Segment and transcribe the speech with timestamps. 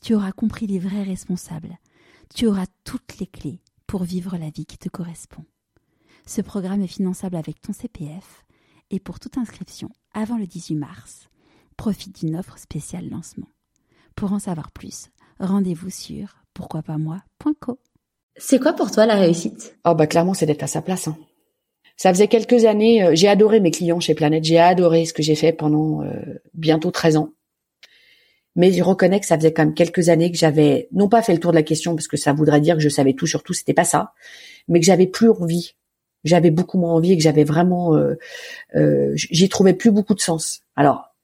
[0.00, 1.78] tu auras compris les vrais responsables,
[2.34, 5.44] tu auras toutes les clés pour vivre la vie qui te correspond.
[6.26, 8.44] Ce programme est finançable avec ton CPF
[8.90, 11.28] et pour toute inscription avant le 18 mars,
[11.76, 13.48] profite d'une offre spéciale lancement.
[14.14, 17.78] Pour en savoir plus, rendez-vous sur pourquoipasmoi.co.
[18.36, 19.76] C'est quoi pour toi la réussite?
[19.84, 21.08] Oh bah clairement c'est d'être à sa place.
[21.08, 21.16] Hein.
[21.96, 25.22] Ça faisait quelques années, euh, j'ai adoré mes clients chez Planète, j'ai adoré ce que
[25.22, 27.32] j'ai fait pendant euh, bientôt 13 ans.
[28.56, 31.32] Mais je reconnais que ça faisait quand même quelques années que j'avais non pas fait
[31.32, 33.42] le tour de la question parce que ça voudrait dire que je savais tout sur
[33.42, 34.12] tout, c'était pas ça,
[34.68, 35.74] mais que j'avais plus envie.
[36.24, 38.16] J'avais beaucoup moins envie et que j'avais vraiment, euh,
[38.76, 40.62] euh, j'y trouvais plus beaucoup de sens.
[40.76, 41.14] Alors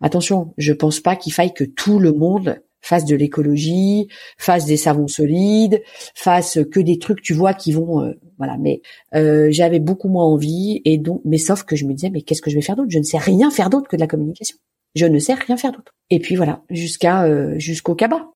[0.00, 4.76] attention, je pense pas qu'il faille que tout le monde fasse de l'écologie, fasse des
[4.76, 5.82] savons solides,
[6.14, 8.56] fasse que des trucs, tu vois, qui vont, euh, voilà.
[8.58, 8.80] Mais
[9.14, 12.42] euh, j'avais beaucoup moins envie et donc, mais sauf que je me disais, mais qu'est-ce
[12.42, 12.90] que je vais faire d'autre?
[12.90, 14.56] Je ne sais rien faire d'autre que de la communication.
[14.96, 15.92] Je ne sais rien faire d'autre.
[16.10, 18.26] Et puis voilà, jusqu'à euh, jusqu'au cabas.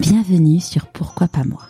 [0.00, 1.62] Bienvenue sur Pourquoi pas moi.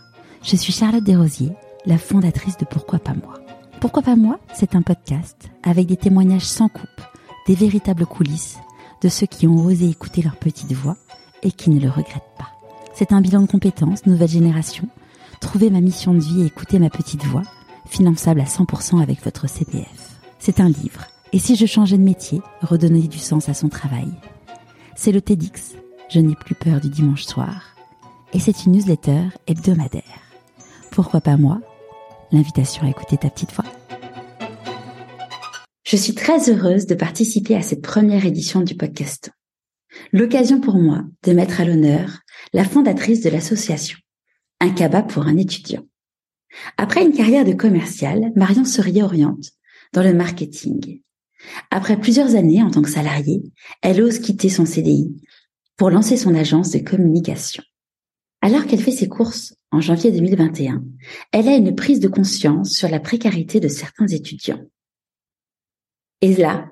[0.42, 1.52] Je suis Charlotte Desrosiers,
[1.84, 3.34] la fondatrice de Pourquoi pas moi.
[3.78, 6.88] Pourquoi pas moi C'est un podcast avec des témoignages sans coupe,
[7.46, 8.56] des véritables coulisses
[9.02, 10.96] de ceux qui ont osé écouter leur petite voix
[11.42, 12.48] et qui ne le regrettent pas.
[12.94, 14.88] C'est un bilan de compétences, nouvelle génération.
[15.42, 17.42] Trouver ma mission de vie et écouter ma petite voix,
[17.86, 20.20] finançable à 100% avec votre CPF.
[20.38, 24.08] C'est un livre et si je changeais de métier, redonner du sens à son travail
[24.96, 25.72] C'est le TEDx,
[26.10, 27.74] Je n'ai plus peur du dimanche soir.
[28.34, 30.20] Et c'est une newsletter hebdomadaire.
[30.90, 31.60] Pourquoi pas moi?
[32.32, 33.64] L'invitation à écouter ta petite voix.
[35.84, 39.30] Je suis très heureuse de participer à cette première édition du podcast.
[40.12, 42.20] L'occasion pour moi de mettre à l'honneur
[42.52, 43.98] la fondatrice de l'association,
[44.60, 45.82] Un cabas pour un étudiant.
[46.76, 49.50] Après une carrière de commercial, Marion se réoriente
[49.92, 51.00] dans le marketing
[51.70, 53.42] après plusieurs années en tant que salariée,
[53.82, 55.14] elle ose quitter son CDI
[55.76, 57.62] pour lancer son agence de communication.
[58.40, 60.82] Alors qu'elle fait ses courses en janvier 2021,
[61.32, 64.62] elle a une prise de conscience sur la précarité de certains étudiants.
[66.20, 66.70] Et là,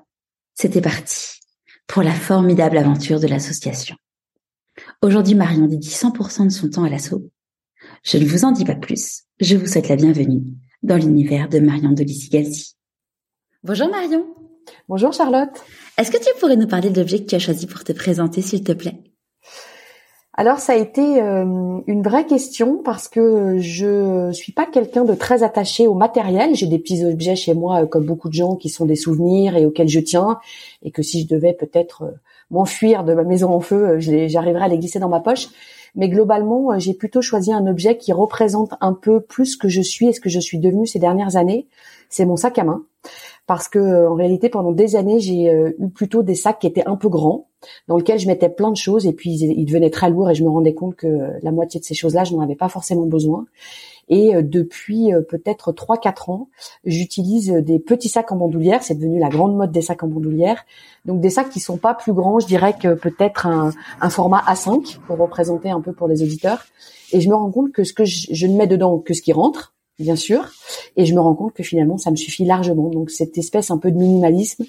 [0.55, 1.39] c'était parti
[1.87, 3.95] pour la formidable aventure de l'association.
[5.01, 7.29] Aujourd'hui, Marion dédie 100% de son temps à l'assaut.
[8.03, 9.23] Je ne vous en dis pas plus.
[9.39, 10.43] Je vous souhaite la bienvenue
[10.83, 12.75] dans l'univers de Marion de Galsi.
[13.63, 14.40] Bonjour Marion.
[14.89, 15.49] Bonjour Charlotte.
[15.97, 18.41] Est-ce que tu pourrais nous parler de l'objet que tu as choisi pour te présenter,
[18.41, 18.97] s'il te plaît?
[20.33, 25.13] Alors ça a été euh, une vraie question parce que je suis pas quelqu'un de
[25.13, 26.55] très attaché au matériel.
[26.55, 29.57] J'ai des petits objets chez moi, euh, comme beaucoup de gens, qui sont des souvenirs
[29.57, 30.39] et auxquels je tiens,
[30.83, 32.11] et que si je devais peut-être euh,
[32.49, 35.49] m'enfuir de ma maison en feu, j'arriverais à les glisser dans ma poche.
[35.95, 39.81] Mais globalement, j'ai plutôt choisi un objet qui représente un peu plus ce que je
[39.81, 41.67] suis et ce que je suis devenue ces dernières années.
[42.09, 42.83] C'est mon sac à main
[43.47, 46.67] parce que euh, en réalité pendant des années j'ai euh, eu plutôt des sacs qui
[46.67, 47.47] étaient un peu grands
[47.87, 50.43] dans lesquels je mettais plein de choses et puis ils, devenaient très lourds et je
[50.43, 53.05] me rendais compte que euh, la moitié de ces choses-là je n'en avais pas forcément
[53.05, 53.45] besoin.
[54.09, 56.49] Et depuis peut-être 3-4 ans
[56.83, 58.83] j'utilise des petits sacs en bandoulière.
[58.83, 60.65] C'est devenu la grande mode des sacs en bandoulière.
[61.05, 63.71] Donc des sacs qui sont pas plus grands je dirais que peut-être un,
[64.09, 66.65] format A5 pour représenter un peu pour les auditeurs.
[67.13, 69.31] Et je me rends compte que ce que je ne mets dedans que ce qui
[69.31, 70.49] rentre bien sûr.
[70.95, 72.89] Et je me rends compte que finalement, ça me suffit largement.
[72.89, 74.65] Donc cette espèce un peu de minimalisme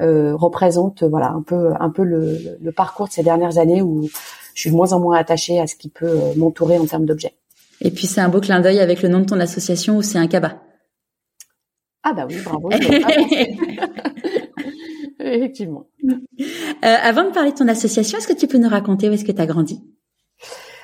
[0.00, 4.08] euh, représente voilà un peu un peu le, le, parcours de ces dernières années où
[4.54, 7.04] je suis de moins en moins attachée à ce qui peut euh, m'entourer en termes
[7.04, 7.34] d'objets.
[7.82, 10.18] Et puis c'est un beau clin d'œil avec le nom de ton association où c'est
[10.18, 10.54] un cabas.
[12.04, 12.70] Ah bah oui, bravo.
[15.20, 15.86] Effectivement.
[16.08, 16.16] Euh,
[16.82, 19.32] avant de parler de ton association, est-ce que tu peux nous raconter où est-ce que
[19.32, 19.80] tu as grandi?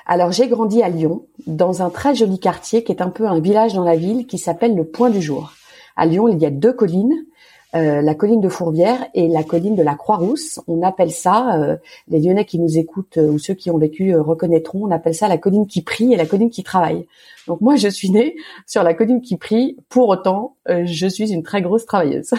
[0.09, 3.41] Alors j'ai grandi à Lyon, dans un très joli quartier qui est un peu un
[3.41, 5.53] village dans la ville qui s'appelle le Point du Jour.
[5.97, 7.27] À Lyon, il y a deux collines,
[7.75, 10.61] euh, la colline de Fourvière et la colline de la Croix-Rousse.
[10.67, 11.77] On appelle ça, euh,
[12.09, 15.29] les Lyonnais qui nous écoutent euh, ou ceux qui ont vécu reconnaîtront, on appelle ça
[15.29, 17.06] la colline qui prie et la colline qui travaille.
[17.47, 18.35] Donc moi, je suis née
[18.67, 19.77] sur la colline qui prie.
[19.91, 22.31] Pour autant, je suis une très grosse travailleuse.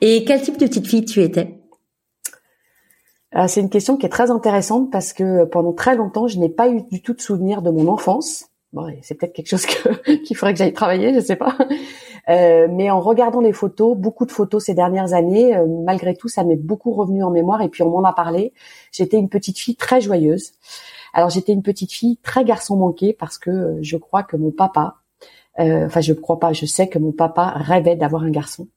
[0.00, 1.58] et quel type de petite fille tu étais?
[1.58, 1.67] euh,
[3.46, 6.68] c'est une question qui est très intéressante parce que pendant très longtemps, je n'ai pas
[6.68, 8.46] eu du tout de souvenir de mon enfance.
[8.72, 9.66] Bon, c'est peut-être quelque chose
[10.24, 11.56] qu'il faudrait que j'aille travailler, je sais pas.
[12.28, 16.28] Euh, mais en regardant les photos, beaucoup de photos ces dernières années, euh, malgré tout,
[16.28, 18.52] ça m'est beaucoup revenu en mémoire et puis on m'en a parlé.
[18.92, 20.52] J'étais une petite fille très joyeuse.
[21.14, 24.96] Alors j'étais une petite fille très garçon manqué parce que je crois que mon papa,
[25.56, 28.68] enfin je crois pas, je sais que mon papa rêvait d'avoir un garçon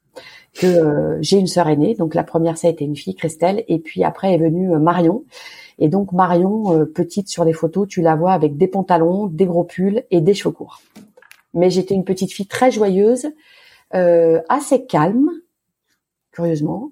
[0.53, 1.95] que j'ai une sœur aînée.
[1.95, 5.23] Donc la première ça a été une fille, Christelle, et puis après est venue Marion.
[5.79, 9.63] Et donc Marion, petite sur les photos, tu la vois avec des pantalons, des gros
[9.63, 10.81] pulls et des cheveux courts.
[11.53, 13.27] Mais j'étais une petite fille très joyeuse,
[13.91, 15.29] assez calme,
[16.31, 16.91] curieusement,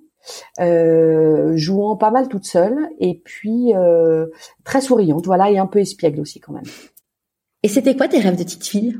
[0.60, 4.28] euh, jouant pas mal toute seule et puis euh,
[4.64, 6.68] très souriante, voilà, et un peu espiègle aussi quand même.
[7.64, 9.00] Et c'était quoi tes rêves de petite fille?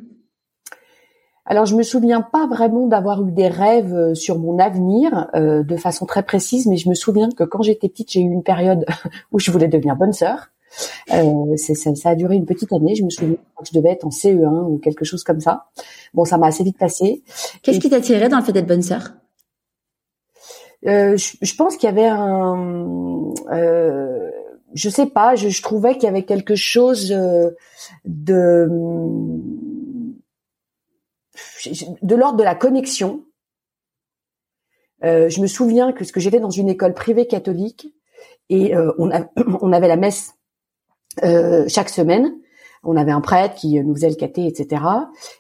[1.50, 5.76] Alors je me souviens pas vraiment d'avoir eu des rêves euh, sur mon avenir de
[5.76, 8.86] façon très précise, mais je me souviens que quand j'étais petite, j'ai eu une période
[9.32, 10.50] où je voulais devenir bonne sœur.
[11.14, 12.96] Euh, ça, ça, a duré une petite année.
[12.96, 15.66] Je me souviens que je devais être en CE1 ou quelque chose comme ça.
[16.14, 17.24] Bon, ça m'a assez vite passé.
[17.64, 19.14] Qu'est-ce qui t'attirait dans le fait d'être bonne sœur?
[20.88, 24.30] Euh, je, pense qu'il y avait un, euh,
[24.74, 27.50] je sais pas, je, je trouvais qu'il y avait quelque chose euh,
[28.06, 28.66] de
[32.02, 33.26] de l'ordre de la connexion.
[35.04, 37.88] Euh, je me souviens que ce que j'étais dans une école privée catholique
[38.50, 39.10] et euh, on,
[39.72, 40.34] avait la messe
[41.68, 42.34] chaque semaine
[42.84, 44.84] on avait un prêtre qui nous faisait le caté, etc.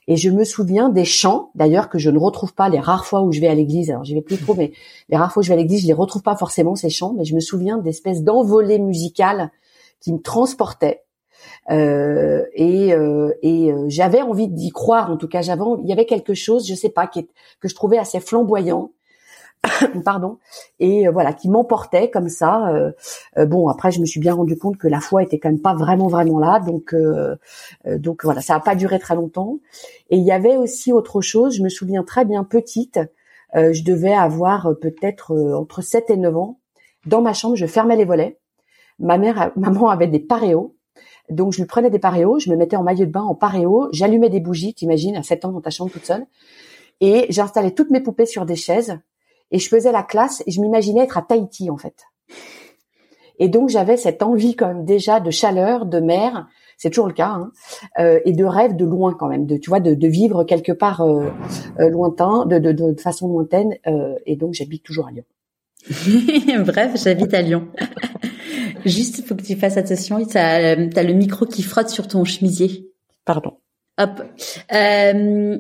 [0.08, 3.22] Et je me souviens des chants, d'ailleurs que je ne retrouve pas les rares fois
[3.22, 3.90] où je vais à l'église.
[3.90, 4.74] Alors j'y vais plus trop, mais
[5.10, 7.14] les rares fois où je vais à l'église, je les retrouve pas forcément ces chants,
[7.18, 9.52] mais je me souviens d'espèces d'envolées musicales
[10.02, 11.04] qui me transportaient.
[11.72, 15.94] Euh, et, euh, et euh, j'avais envie d'y croire en tout cas j'avais il y
[15.94, 17.28] avait quelque chose je sais pas qui
[17.60, 18.92] que je trouvais assez flamboyant
[20.06, 20.38] pardon,
[20.80, 22.70] et euh, voilà, qui m'emportait comme ça.
[22.70, 25.62] Euh, bon, après, je me suis bien rendu compte que la foi était quand même
[25.62, 26.96] pas vraiment vraiment là, donc
[27.86, 29.60] donc voilà, ça a pas duré très longtemps.
[30.10, 31.58] Et il y avait aussi autre chose.
[31.58, 33.00] Je me souviens très bien petite,
[33.54, 36.60] je devais avoir peut-être entre 7 et 9 ans.
[37.06, 38.40] Dans ma chambre, je fermais les volets.
[39.00, 40.76] Ma mère, maman avait des paréos.
[41.30, 43.90] Donc je lui prenais des paréos, je me mettais en maillot de bain en paréo,
[43.92, 46.26] j'allumais des bougies, t'imagines, à 7 ans dans ta chambre toute seule,
[47.02, 49.00] et j'installais toutes mes poupées sur des chaises
[49.52, 52.06] et je faisais la classe et je m'imaginais être à Tahiti en fait.
[53.40, 56.48] Et donc j'avais cette envie quand même déjà de chaleur, de mer,
[56.78, 57.52] c'est toujours le cas, hein,
[58.00, 60.72] euh, et de rêve de loin quand même, de tu vois, de, de vivre quelque
[60.72, 61.30] part euh,
[61.80, 63.76] euh, lointain, de, de, de, façon lointaine.
[63.88, 65.26] Euh, et donc j'habite toujours à Lyon.
[66.66, 67.68] Bref, j'habite à Lyon.
[68.86, 70.24] Juste, il faut que tu fasses attention.
[70.26, 72.90] T'as as le micro qui frotte sur ton chemisier.
[73.26, 73.58] Pardon.
[73.98, 74.22] Hop.
[74.74, 75.58] Euh,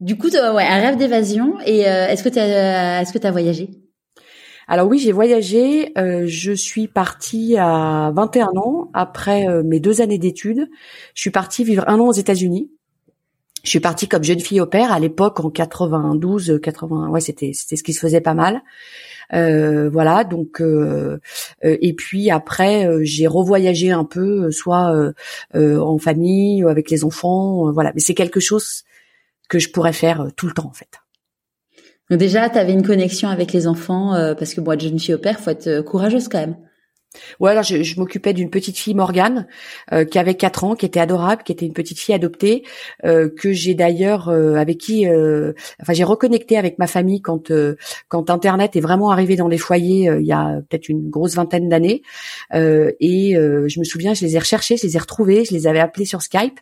[0.00, 1.58] du coup, ouais, un rêve d'évasion.
[1.66, 3.70] Et euh, est-ce que tu as, est-ce que tu as voyagé?
[4.66, 5.92] Alors oui, j'ai voyagé.
[5.98, 10.68] Euh, je suis partie à 21 ans après euh, mes deux années d'études.
[11.14, 12.70] Je suis partie vivre un an aux États-Unis.
[13.64, 17.08] Je suis partie comme jeune fille au père à l'époque en 92, 80.
[17.08, 18.62] Ouais, c'était c'était ce qui se faisait pas mal.
[19.32, 20.62] Voilà, donc
[21.62, 25.12] et puis après j'ai revoyagé un peu, soit
[25.54, 27.92] en famille, avec les enfants, voilà.
[27.94, 28.84] Mais c'est quelque chose
[29.50, 30.88] que je pourrais faire euh, tout le temps en fait.
[32.08, 34.98] Donc déjà, tu avais une connexion avec les enfants euh, parce que moi, je ne
[34.98, 36.56] suis au père, faut être euh, courageuse quand même.
[37.40, 39.48] Ouais, alors je, m'occupais d'une petite fille Morgane
[40.10, 42.64] qui avait 4 ans, qui était adorable, qui était une petite fille adoptée,
[43.02, 47.52] que j'ai d'ailleurs avec qui, enfin j'ai reconnecté avec ma famille quand
[48.08, 51.68] quand Internet est vraiment arrivé dans les foyers il y a peut-être une grosse vingtaine
[51.68, 52.02] d'années,
[52.54, 55.80] et je me souviens, je les ai recherchés, je les ai retrouvés, je les avais
[55.80, 56.60] appelés sur Skype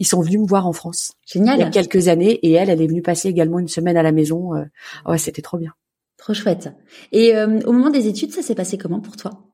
[0.00, 1.12] ils sont venus me voir en France.
[1.26, 1.58] Génial.
[1.58, 4.02] Il y a quelques années et elle, elle est venue passer également une semaine à
[4.02, 4.54] la maison.
[4.54, 4.64] Euh,
[5.06, 5.74] ouais, c'était trop bien.
[6.16, 6.70] Trop chouette.
[7.12, 9.49] Et euh, au moment des études, ça s'est passé comment pour toi?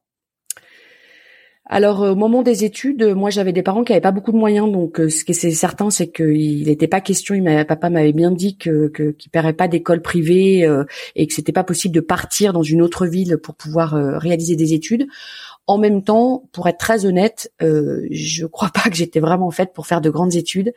[1.68, 4.70] Alors au moment des études, moi j'avais des parents qui avaient pas beaucoup de moyens,
[4.70, 7.34] donc euh, ce qui est certain, c'est qu'il n'était pas question.
[7.34, 10.68] Il papa m'avait bien dit que qu'il paierait pas d'école privée
[11.14, 14.74] et que c'était pas possible de partir dans une autre ville pour pouvoir réaliser des
[14.74, 15.06] études.
[15.68, 19.72] En même temps, pour être très honnête, euh, je crois pas que j'étais vraiment faite
[19.72, 20.72] pour faire de grandes études.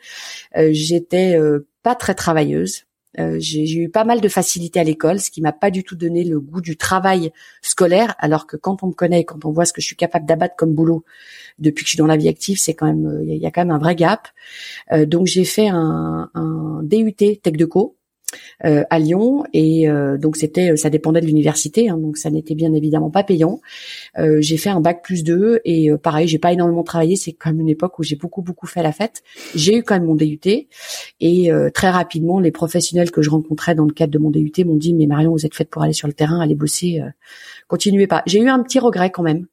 [0.56, 2.86] Euh, j'étais euh, pas très travailleuse.
[3.18, 5.96] Euh, j'ai eu pas mal de facilité à l'école, ce qui m'a pas du tout
[5.96, 8.14] donné le goût du travail scolaire.
[8.18, 10.56] Alors que quand on me connaît, quand on voit ce que je suis capable d'abattre
[10.56, 11.04] comme boulot
[11.58, 13.62] depuis que je suis dans la vie active, c'est quand même, il y, a quand
[13.62, 14.28] même un vrai gap.
[15.06, 17.96] donc j'ai fait un, un DUT Tech de Co
[18.64, 22.54] euh, à Lyon et euh, donc c'était ça dépendait de l'université hein, donc ça n'était
[22.54, 23.60] bien évidemment pas payant.
[24.18, 27.60] Euh, j'ai fait un bac plus 2 et pareil j'ai pas énormément travaillé c'est même
[27.60, 29.22] une époque où j'ai beaucoup beaucoup fait la fête.
[29.54, 30.40] J'ai eu quand même mon DUT
[31.20, 34.76] et très rapidement les professionnels que je rencontrais dans le cadre de mon DUT m'ont
[34.76, 37.00] dit mais Marion vous êtes faite pour aller sur le terrain aller bosser
[37.68, 38.22] continuez pas.
[38.26, 39.46] J'ai eu un petit regret quand même.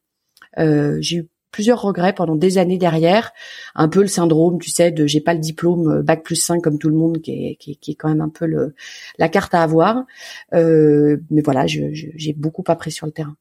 [0.57, 3.33] j'ai eu plusieurs regrets pendant des années derrière.
[3.73, 6.61] Un peu le syndrome, tu sais, de j'ai pas le diplôme euh, bac plus 5
[6.61, 8.75] comme tout le monde, qui est, qui, est quand même un peu le,
[9.17, 10.05] la carte à avoir.
[10.53, 13.35] Euh, mais voilà, j'ai beaucoup appris sur le terrain.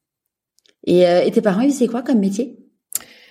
[0.87, 2.57] Et, euh, et tes parents, ils faisaient quoi comme métier?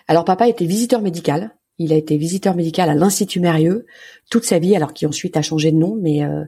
[0.07, 1.57] Alors papa était visiteur médical.
[1.79, 3.87] Il a été visiteur médical à l'Institut Mérieux
[4.31, 5.99] toute sa vie, alors qui ensuite a changé de nom.
[6.01, 6.45] Mais euh,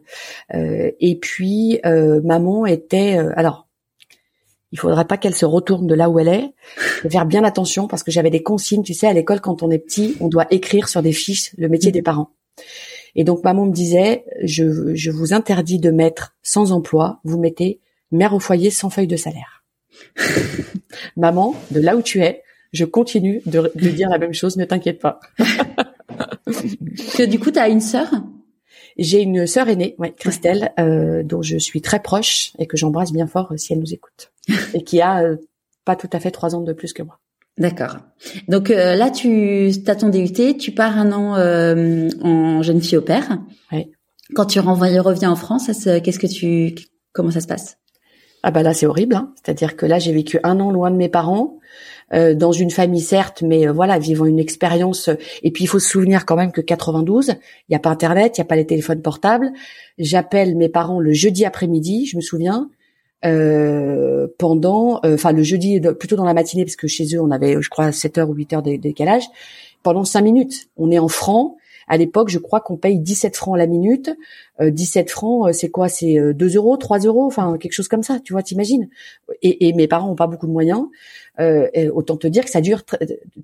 [0.54, 3.67] euh, et puis euh, maman était alors.
[4.72, 6.54] Il faudrait pas qu'elle se retourne de là où elle est.
[7.08, 8.82] Faire bien attention parce que j'avais des consignes.
[8.82, 11.68] Tu sais, à l'école, quand on est petit, on doit écrire sur des fiches le
[11.68, 12.30] métier des parents.
[13.14, 17.20] Et donc maman me disait, je, je vous interdis de mettre sans emploi.
[17.24, 19.64] Vous mettez mère au foyer sans feuille de salaire.
[21.16, 25.00] maman, de là où tu es, je continue de, dire la même chose, ne t'inquiète
[25.00, 25.20] pas.
[26.46, 28.08] que du coup, tu as une sœur?
[28.98, 33.12] J'ai une sœur aînée, ouais, Christelle, euh, dont je suis très proche et que j'embrasse
[33.12, 34.32] bien fort si elle nous écoute.
[34.74, 35.36] Et qui a euh,
[35.84, 37.18] pas tout à fait trois ans de plus que moi.
[37.56, 37.96] D'accord.
[38.46, 41.34] Donc euh, là, tu as ton DUT, tu pars un an
[42.22, 43.38] en jeune fille au père.
[43.72, 43.90] Ouais.
[44.34, 46.74] Quand tu reviens en France, qu'est-ce que tu,
[47.12, 47.78] comment ça se passe?
[48.44, 49.16] Ah bah là, c'est horrible.
[49.16, 49.32] Hein.
[49.34, 51.58] C'est-à-dire que là, j'ai vécu un an loin de mes parents.
[52.14, 55.10] Euh, dans une famille certes, mais euh, voilà, vivant une expérience.
[55.42, 57.34] Et puis il faut se souvenir quand même que 92, il
[57.68, 59.52] n'y a pas Internet, il n'y a pas les téléphones portables.
[59.98, 62.70] J'appelle mes parents le jeudi après-midi, je me souviens,
[63.24, 67.30] euh, pendant, euh, enfin le jeudi, plutôt dans la matinée, parce que chez eux on
[67.30, 69.24] avait, je crois, 7 heures ou 8 heures de décalage,
[69.82, 70.68] pendant 5 minutes.
[70.76, 71.56] On est en francs.
[71.90, 74.10] À l'époque, je crois qu'on paye 17 francs la minute.
[74.60, 75.88] Euh, 17 francs, c'est quoi?
[75.88, 78.20] C'est 2 euros, 3 euros, enfin quelque chose comme ça.
[78.22, 78.90] Tu vois, t'imagines?
[79.40, 80.84] Et, et mes parents ont pas beaucoup de moyens.
[81.40, 82.82] Euh, autant te dire que ça dure.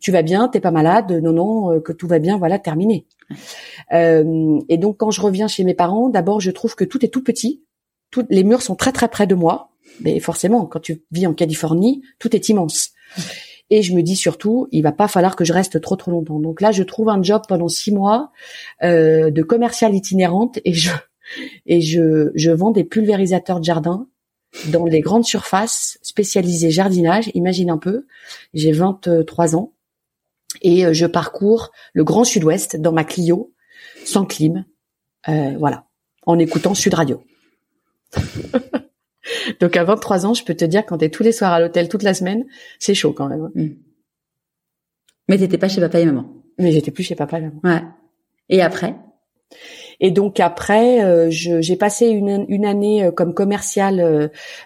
[0.01, 3.07] Tu vas bien, t'es pas malade, non non, euh, que tout va bien, voilà, terminé.
[3.93, 7.09] Euh, et donc quand je reviens chez mes parents, d'abord je trouve que tout est
[7.09, 7.63] tout petit,
[8.31, 12.03] les murs sont très très près de moi, mais forcément quand tu vis en Californie,
[12.19, 12.91] tout est immense.
[13.71, 16.39] Et je me dis surtout, il va pas falloir que je reste trop trop longtemps.
[16.39, 18.31] Donc là, je trouve un job pendant six mois
[18.83, 20.91] euh, de commercial itinérante et je
[21.67, 24.07] et je, je vends des pulvérisateurs de jardin
[24.69, 27.31] dans les grandes surfaces spécialisées jardinage.
[27.35, 28.07] Imagine un peu,
[28.53, 29.73] j'ai 23 ans
[30.63, 33.53] et euh, je parcours le Grand Sud-Ouest dans ma Clio
[34.05, 34.65] sans clim,
[35.29, 35.87] euh, voilà,
[36.27, 37.23] en écoutant Sud Radio.
[39.61, 41.89] Donc à 23 ans, je peux te dire quand t'es tous les soirs à l'hôtel
[41.89, 42.45] toute la semaine,
[42.79, 43.51] c'est chaud quand même.
[43.55, 43.77] Mm.
[45.29, 46.33] Mais t'étais pas chez papa et maman.
[46.59, 47.61] Mais j'étais plus chez papa et maman.
[47.65, 47.83] Ouais.
[48.49, 48.95] Et après?
[50.05, 54.01] Et donc après, euh, j'ai passé une, une, année euh, comme commerciale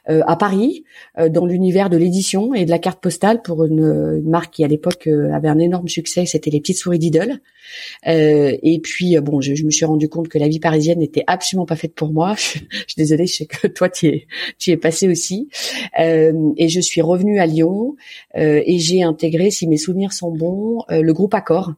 [0.09, 0.83] euh, à Paris,
[1.30, 4.66] dans l'univers de l'édition et de la carte postale pour une, une marque qui à
[4.66, 7.40] l'époque avait un énorme succès, c'était les petites souris Diddle.
[8.04, 11.66] et puis bon, je, je, me suis rendu compte que la vie parisienne n'était absolument
[11.66, 12.35] pas faite pour moi.
[12.37, 14.26] Je, suis désolée, je sais que toi tu es
[14.59, 15.49] tu es passé aussi.
[15.97, 17.95] et je suis revenue à Lyon
[18.35, 21.75] et j'ai intégré, si mes souvenirs sont bons, le groupe Accor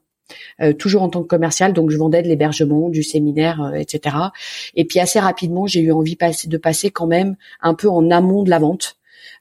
[0.61, 4.17] euh, toujours en tant que commercial, donc je vendais de l'hébergement, du séminaire, euh, etc.
[4.75, 8.43] Et puis assez rapidement, j'ai eu envie de passer quand même un peu en amont
[8.43, 8.97] de la vente.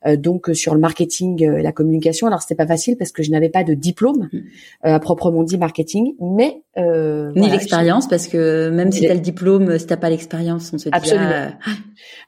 [0.06, 2.28] Euh, donc sur le marketing et la communication.
[2.28, 4.40] Alors c'était pas facile parce que je n'avais pas de diplôme mmh.
[4.84, 9.20] à proprement dit marketing, mais euh, ni l'expérience parce que même si tu as le
[9.20, 11.30] diplôme, si t'as pas l'expérience, on se dit absolument,
[11.66, 11.72] ah.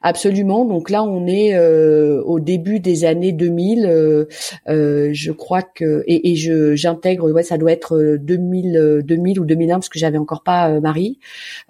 [0.02, 0.64] absolument.
[0.64, 3.86] Donc là, on est euh, au début des années 2000.
[3.86, 9.44] Euh, je crois que et, et je j'intègre, ouais, ça doit être 2000, 2000 ou
[9.44, 11.18] 2001 parce que j'avais encore pas Marie,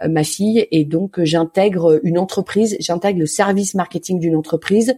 [0.09, 4.95] ma fille, et donc j'intègre une entreprise, j'intègre le service marketing d'une entreprise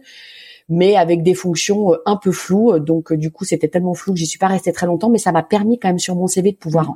[0.69, 2.79] mais avec des fonctions un peu floues.
[2.79, 5.31] Donc du coup, c'était tellement flou que j'y suis pas restée très longtemps, mais ça
[5.31, 6.95] m'a permis quand même sur mon CV de pouvoir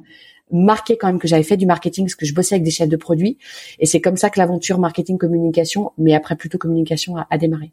[0.51, 2.89] marqué quand même que j'avais fait du marketing parce que je bossais avec des chefs
[2.89, 3.38] de produits
[3.79, 7.71] et c'est comme ça que l'aventure marketing communication mais après plutôt communication a, démarré.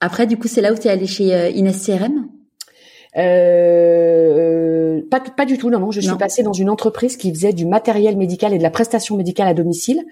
[0.00, 2.28] Après du coup c'est là où tu es allé chez euh, Inès CRM
[3.16, 5.90] euh, pas, pas du tout, non, non.
[5.90, 9.16] Je suis passée dans une entreprise qui faisait du matériel médical et de la prestation
[9.16, 10.04] médicale à domicile,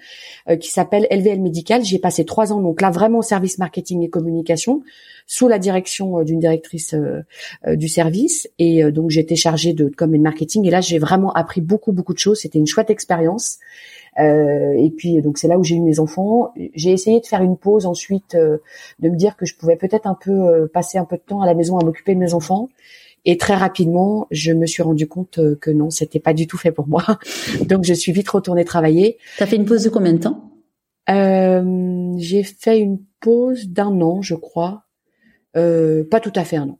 [0.49, 1.83] euh, qui s'appelle LVL Médical.
[1.83, 4.83] J'y ai passé trois ans, donc là vraiment au service marketing et communication,
[5.27, 8.49] sous la direction euh, d'une directrice euh, du service.
[8.59, 10.65] Et donc j'étais chargée de com et de marketing.
[10.65, 12.39] Et là, j'ai vraiment appris beaucoup, beaucoup de choses.
[12.39, 13.59] C'était une chouette expérience.
[14.19, 16.53] Euh, et puis donc c'est là où j'ai eu mes enfants.
[16.75, 18.57] J'ai essayé de faire une pause ensuite, euh,
[18.99, 21.41] de me dire que je pouvais peut-être un peu euh, passer un peu de temps
[21.41, 22.69] à la maison à m'occuper de mes enfants.
[23.25, 26.71] Et très rapidement, je me suis rendu compte que non, c'était pas du tout fait
[26.71, 27.03] pour moi.
[27.67, 29.17] donc je suis vite retournée travailler.
[29.37, 30.45] T'as fait une pause de combien de temps?
[31.07, 34.83] J'ai fait une pause d'un an, je crois.
[35.53, 36.79] pas tout à fait un an.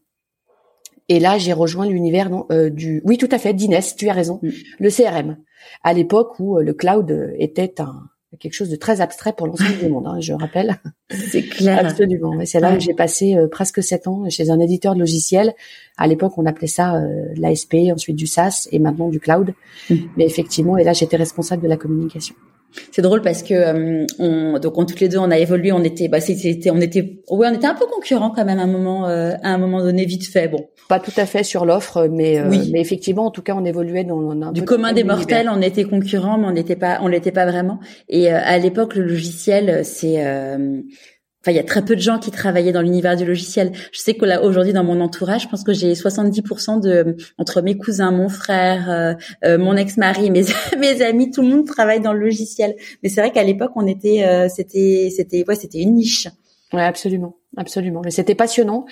[1.12, 2.29] Et là, j'ai rejoint l'univers
[2.72, 3.96] du, oui, tout à fait, d'Inès.
[3.96, 4.50] Tu as raison, mm.
[4.79, 5.38] le CRM
[5.83, 8.03] à l'époque où euh, le cloud euh, était un
[8.39, 10.75] quelque chose de très abstrait pour l'ensemble du monde, hein, je rappelle.
[11.09, 11.79] C'est clair.
[11.79, 12.39] Absolument.
[12.45, 15.55] c'est là où j'ai passé euh, presque sept ans chez un éditeur de logiciels.
[15.97, 17.01] À l'époque, on appelait ça
[17.35, 19.55] l'ASP, ensuite du SaaS et maintenant du cloud.
[19.89, 19.95] Mm.
[20.15, 22.35] Mais effectivement, et là, j'étais responsable de la communication.
[22.91, 25.83] C'est drôle parce que euh, on, donc on, toutes les deux on a évolué, on
[25.83, 28.67] était, bah c'était, on était, ouais, on était un peu concurrents quand même à un
[28.67, 30.47] moment, euh, à un moment donné vite fait.
[30.47, 33.65] Bon, pas tout à fait sur l'offre, mais euh, mais effectivement, en tout cas, on
[33.65, 35.49] évoluait dans, dans du commun des mortels.
[35.51, 37.79] On était concurrents, mais on n'était pas, on l'était pas vraiment.
[38.07, 40.23] Et à l'époque, le logiciel, c'est
[41.41, 43.72] Enfin, il y a très peu de gens qui travaillaient dans l'univers du logiciel.
[43.93, 47.62] Je sais que là aujourd'hui dans mon entourage, je pense que j'ai 70% de entre
[47.62, 49.13] mes cousins, mon frère, euh,
[49.46, 50.43] euh, mon ex-mari, mes
[50.77, 52.75] mes amis, tout le monde travaille dans le logiciel.
[53.03, 56.27] Mais c'est vrai qu'à l'époque, on était, euh, c'était, c'était, ouais, c'était une niche.
[56.74, 58.01] Ouais, absolument, absolument.
[58.03, 58.86] Mais c'était passionnant.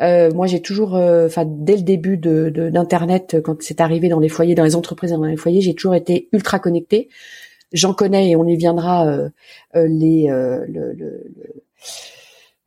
[0.00, 4.56] moi, j'ai toujours, enfin, dès le début de d'internet, quand c'est arrivé dans les foyers,
[4.56, 7.08] dans les entreprises, dans les foyers, j'ai toujours été ultra connectée.
[7.72, 9.06] J'en connais et on y viendra
[9.74, 11.32] les le, le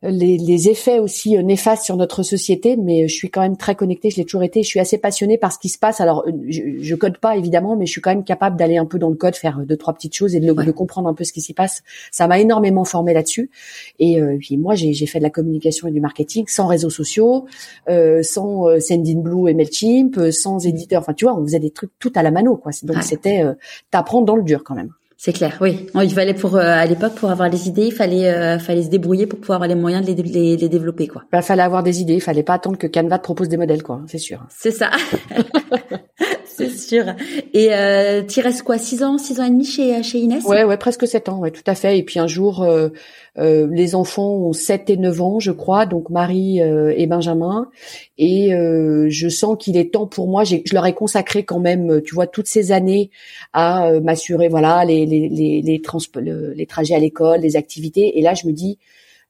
[0.02, 3.74] les, les, effets aussi euh, néfastes sur notre société, mais je suis quand même très
[3.74, 6.00] connectée, je l'ai toujours été, je suis assez passionnée par ce qui se passe.
[6.00, 8.84] Alors, euh, je, je code pas évidemment, mais je suis quand même capable d'aller un
[8.84, 11.24] peu dans le code, faire deux trois petites choses et de, de comprendre un peu
[11.24, 11.82] ce qui s'y passe.
[12.12, 13.50] Ça m'a énormément formé là-dessus.
[13.98, 17.46] Et euh, puis moi, j'ai fait de la communication et du marketing sans réseaux sociaux,
[17.88, 21.00] euh, sans euh, Sendinblue et Mailchimp, sans éditeur.
[21.00, 22.72] Enfin, tu vois, on faisait des trucs tout à la mano, quoi.
[22.82, 23.42] Donc c'était
[23.90, 24.92] t'apprendre dans le dur quand même.
[25.18, 25.86] C'est clair, oui.
[25.94, 28.90] Il fallait pour euh, à l'époque pour avoir les idées, il fallait euh, fallait se
[28.90, 31.22] débrouiller pour pouvoir avoir les moyens de les, les, développer quoi.
[31.24, 33.56] Il bah, fallait avoir des idées, il fallait pas attendre que Canva te propose des
[33.56, 34.44] modèles quoi, c'est sûr.
[34.50, 34.90] C'est ça.
[36.70, 37.04] c'est sûr.
[37.52, 40.44] Et euh, tu restes quoi, six ans, six ans et demi chez chez Inès?
[40.44, 41.98] Ouais, ouais, presque sept ans, ouais, tout à fait.
[41.98, 42.88] Et puis un jour, euh,
[43.38, 47.68] euh, les enfants ont 7 et 9 ans, je crois, donc Marie euh, et Benjamin.
[48.18, 50.44] Et euh, je sens qu'il est temps pour moi.
[50.44, 53.10] Je leur ai consacré quand même, tu vois, toutes ces années
[53.52, 55.80] à m'assurer, voilà, les les les les,
[56.54, 58.18] les trajets à l'école, les activités.
[58.18, 58.78] Et là, je me dis,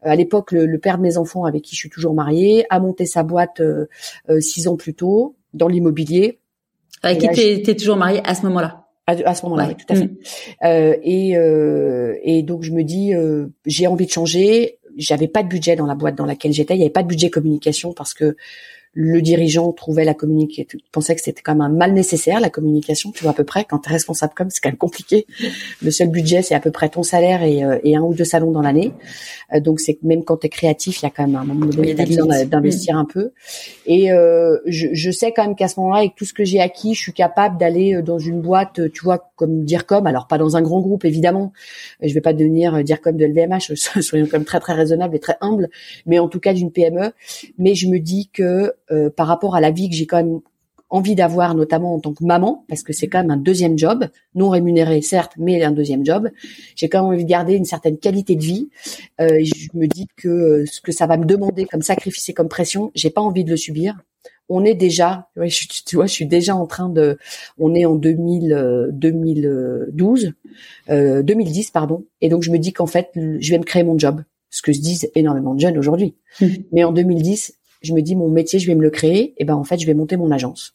[0.03, 3.07] à l'époque, le, père de mes enfants, avec qui je suis toujours mariée, a monté
[3.07, 3.61] sa boîte
[4.41, 6.39] six ans plus tôt dans l'immobilier.
[7.07, 9.97] Avec qui tu es toujours mariée à ce moment-là à, ce moment-là, oui, tout à
[9.97, 10.11] fait.
[10.65, 14.79] Euh, et, euh, et donc je me dis, euh, j'ai envie de changer.
[14.97, 16.75] J'avais pas de budget dans la boîte dans laquelle j'étais.
[16.75, 18.37] Il y avait pas de budget communication parce que
[18.99, 23.13] le dirigeant trouvait la communication, pensait que c'était quand même un mal nécessaire la communication,
[23.13, 23.67] tu vois à peu près.
[23.67, 25.27] Quand tu es responsable comme, c'est quand même compliqué.
[25.83, 28.25] Le seul budget, c'est à peu près ton salaire et, euh, et un ou deux
[28.25, 28.95] salons dans l'année.
[29.53, 31.67] Euh, donc c'est même quand tu es créatif, il y a quand même un moment
[31.67, 31.93] donné
[32.47, 33.33] d'investir un peu.
[33.85, 36.61] Et euh, je, je, sais quand même qu'à ce moment-là, avec tout ce que j'ai
[36.61, 40.39] acquis, je suis capable d'aller dans une boîte, tu vois, comme dire comme, alors pas
[40.39, 41.53] dans un grand groupe évidemment.
[42.01, 45.21] Je vais pas devenir dire comme de LVMH, soyons quand même très très raisonnable et
[45.21, 45.69] très humble,
[46.07, 47.13] mais en tout cas d'une PME.
[47.59, 50.41] Mais je me dis que euh, par rapport à la vie que j'ai quand même
[50.89, 54.07] envie d'avoir, notamment en tant que maman, parce que c'est quand même un deuxième job,
[54.37, 56.31] non rémunéré certes, mais un deuxième job.
[56.77, 58.69] J'ai quand même envie de garder une certaine qualité de vie.
[59.21, 62.35] Euh, je me dis que euh, ce que ça va me demander comme sacrifice et
[62.35, 63.97] comme pression, j'ai pas envie de le subir.
[64.49, 67.19] On est déjà, ouais, je, tu vois, je suis déjà en train de,
[67.59, 70.35] on est en 2000, 2012,
[70.89, 74.23] 2010 pardon, et donc je me dis qu'en fait, je vais me créer mon job
[74.51, 76.15] ce que se disent énormément de jeunes aujourd'hui.
[76.41, 76.47] Mmh.
[76.73, 79.35] Mais en 2010, je me dis mon métier, je vais me le créer.
[79.39, 80.75] Et ben en fait, je vais monter mon agence.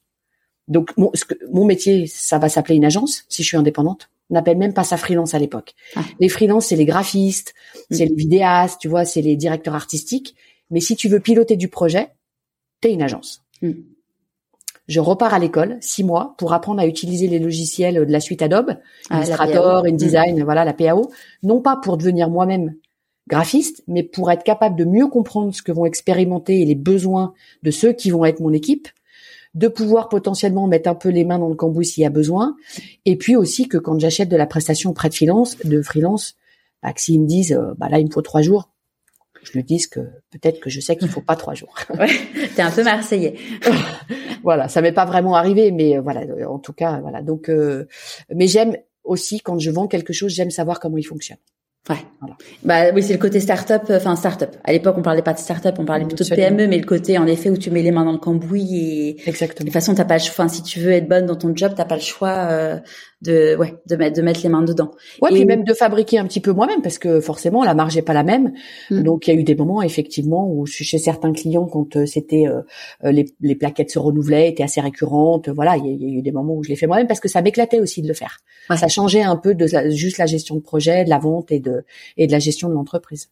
[0.68, 1.12] Donc mon,
[1.52, 4.10] mon métier, ça va s'appeler une agence si je suis indépendante.
[4.30, 5.74] On n'appelle même pas ça freelance à l'époque.
[5.96, 6.04] Ah.
[6.20, 7.96] Les freelances, c'est les graphistes, mm.
[7.96, 10.36] c'est les vidéastes, tu vois, c'est les directeurs artistiques.
[10.70, 12.10] Mais si tu veux piloter du projet,
[12.80, 13.44] t'es une agence.
[13.62, 13.72] Mm.
[14.88, 18.42] Je repars à l'école six mois pour apprendre à utiliser les logiciels de la suite
[18.42, 18.78] Adobe,
[19.10, 20.44] ah, Illustrator, InDesign, mm.
[20.44, 21.12] voilà la PAO,
[21.44, 22.76] non pas pour devenir moi-même
[23.28, 27.34] graphiste, mais pour être capable de mieux comprendre ce que vont expérimenter et les besoins
[27.64, 28.88] de ceux qui vont être mon équipe,
[29.54, 32.56] de pouvoir potentiellement mettre un peu les mains dans le cambouis s'il y a besoin,
[33.06, 36.36] et puis aussi que quand j'achète de la prestation près de freelance, de freelance,
[36.82, 38.70] bah, que s'ils me disent, euh, bah là il me faut trois jours,
[39.44, 40.00] je lui dise que
[40.32, 41.76] peut-être que je sais qu'il faut pas trois jours.
[42.00, 42.10] ouais,
[42.56, 43.36] t'es un peu marseillais.
[44.44, 47.22] voilà, ça m'est pas vraiment arrivé, mais euh, voilà, en tout cas, voilà.
[47.22, 47.88] Donc, euh,
[48.34, 51.40] mais j'aime aussi quand je vends quelque chose, j'aime savoir comment il fonctionne.
[51.90, 51.98] Ouais.
[52.64, 54.56] Bah oui, c'est le côté start-up, euh, enfin start-up.
[54.64, 57.18] À l'époque, on parlait pas de start-up, on parlait plutôt de PME, mais le côté
[57.18, 59.66] en effet où tu mets les mains dans le cambouis et exactement.
[59.66, 60.46] De toute façon, t'as pas le choix.
[60.46, 62.80] Enfin, si tu veux être bonne dans ton job, t'as pas le choix euh,
[63.22, 64.92] de ouais de mettre de mettre les mains dedans.
[65.22, 67.98] Ouais, et puis même de fabriquer un petit peu moi-même parce que forcément la marge
[67.98, 68.54] est pas la même.
[68.90, 69.04] Hmm.
[69.04, 71.96] Donc il y a eu des moments effectivement où je suis chez certains clients quand
[71.96, 72.62] euh, c'était euh,
[73.04, 75.50] euh, les, les plaquettes se renouvelaient, étaient assez récurrentes.
[75.50, 77.42] Voilà, il y, a, eu des moments où je l'ai fait moi-même parce que ça
[77.42, 78.40] m'éclatait aussi de le faire.
[78.70, 81.84] Ça changeait un peu de juste la gestion de projet, de la vente et de
[82.18, 83.30] et de la gestion de l'entreprise.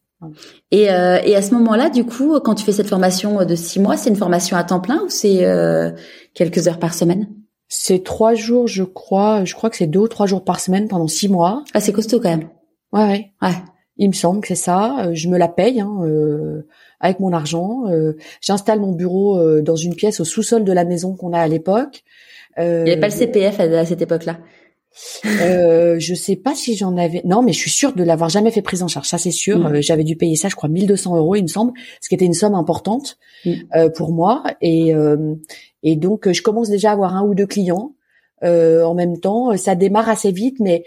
[0.71, 3.79] Et, euh, et à ce moment-là, du coup, quand tu fais cette formation de six
[3.79, 5.91] mois, c'est une formation à temps plein ou c'est euh,
[6.33, 7.29] quelques heures par semaine?
[7.69, 9.45] C'est trois jours, je crois.
[9.45, 11.63] Je crois que c'est deux ou trois jours par semaine pendant six mois.
[11.73, 12.49] Ah, c'est costaud quand même.
[12.91, 13.31] Ouais, ouais.
[13.43, 13.55] ouais.
[13.97, 15.05] Il me semble que c'est ça.
[15.05, 16.65] Euh, je me la paye hein, euh,
[16.99, 17.83] avec mon argent.
[17.87, 21.39] Euh, J'installe mon bureau euh, dans une pièce au sous-sol de la maison qu'on a
[21.39, 22.03] à l'époque.
[22.57, 24.39] Il n'y avait pas le CPF à, cette époque-là.
[25.41, 27.21] Euh, je sais pas si j'en avais.
[27.23, 29.07] Non, mais je suis sûre de l'avoir jamais fait prise en charge.
[29.07, 29.59] Ça, c'est sûr.
[29.59, 29.65] Mm.
[29.67, 32.25] Euh, J'avais dû payer ça, je crois, 1200 euros, il me semble, ce qui était
[32.25, 33.51] une somme importante Mm.
[33.75, 34.43] euh, pour moi.
[34.61, 35.35] Et euh,
[35.83, 37.93] et donc, euh, je commence déjà à avoir un ou deux clients
[38.43, 39.55] euh, en même temps.
[39.57, 40.83] Ça démarre assez vite, mais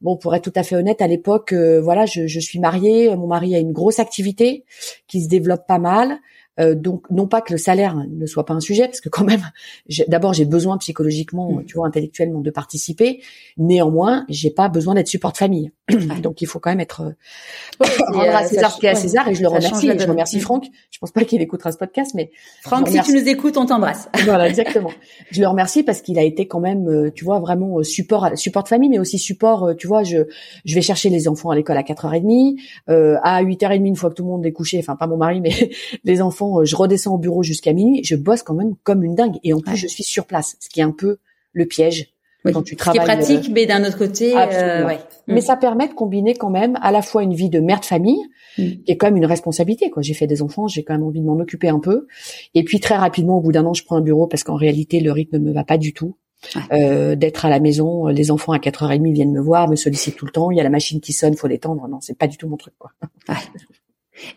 [0.00, 3.14] bon, pour être tout à fait honnête, à l'époque, euh, voilà, je, je suis mariée.
[3.16, 4.64] Mon mari a une grosse activité
[5.06, 6.18] qui se développe pas mal.
[6.60, 9.24] Euh, donc non pas que le salaire ne soit pas un sujet, parce que quand
[9.24, 9.42] même,
[10.08, 11.64] d'abord j'ai besoin psychologiquement, Mm.
[11.64, 13.22] tu vois, intellectuellement de participer.
[13.58, 15.72] Néanmoins, j'ai pas besoin d'être support de famille.
[16.20, 18.94] Donc il faut quand même être euh, rendre euh, à César ce qui est à
[18.94, 19.28] César.
[19.28, 19.88] Et je le remercie.
[19.88, 20.40] Et je remercie.
[20.40, 20.66] Franck.
[20.90, 22.30] Je pense pas qu'il écoutera ce podcast, mais
[22.62, 24.08] Franck, si tu nous écoutes, on t'embrasse.
[24.24, 24.90] voilà, exactement.
[25.30, 28.62] Je le remercie parce qu'il a été quand même, euh, tu vois, vraiment support, support
[28.62, 30.18] de famille, mais aussi support, tu vois, je,
[30.64, 34.14] je vais chercher les enfants à l'école à 4h30, euh, à 8h30 une fois que
[34.14, 35.70] tout le monde est couché, enfin pas mon mari, mais
[36.04, 39.36] les enfants, je redescends au bureau jusqu'à minuit, je bosse quand même comme une dingue.
[39.42, 39.76] Et en plus, Ouais.
[39.76, 41.18] je suis sur place, ce qui est un peu
[41.52, 42.13] le piège.
[42.44, 42.52] Oui.
[42.52, 44.98] Quand tu Ce qui est travailles, pratique, mais d'un autre côté, euh, ouais.
[45.26, 45.40] Mais Mm.
[45.40, 48.20] ça permet de combiner quand même à la fois une vie de mère de famille,
[48.58, 48.62] Mm.
[48.84, 49.88] qui est quand même une responsabilité.
[49.90, 52.06] Quoi, j'ai fait des enfants, j'ai quand même envie de m'en occuper un peu.
[52.54, 55.00] Et puis très rapidement, au bout d'un an, je prends un bureau parce qu'en réalité,
[55.00, 56.16] le rythme ne me va pas du tout.
[56.72, 60.26] Euh, d'être à la maison, les enfants à 4h30 viennent me voir, me sollicitent tout
[60.26, 60.50] le temps.
[60.50, 61.88] Il y a la machine qui sonne, faut l'étendre.
[61.88, 62.74] Non, c'est pas du tout mon truc.
[62.78, 62.90] Quoi.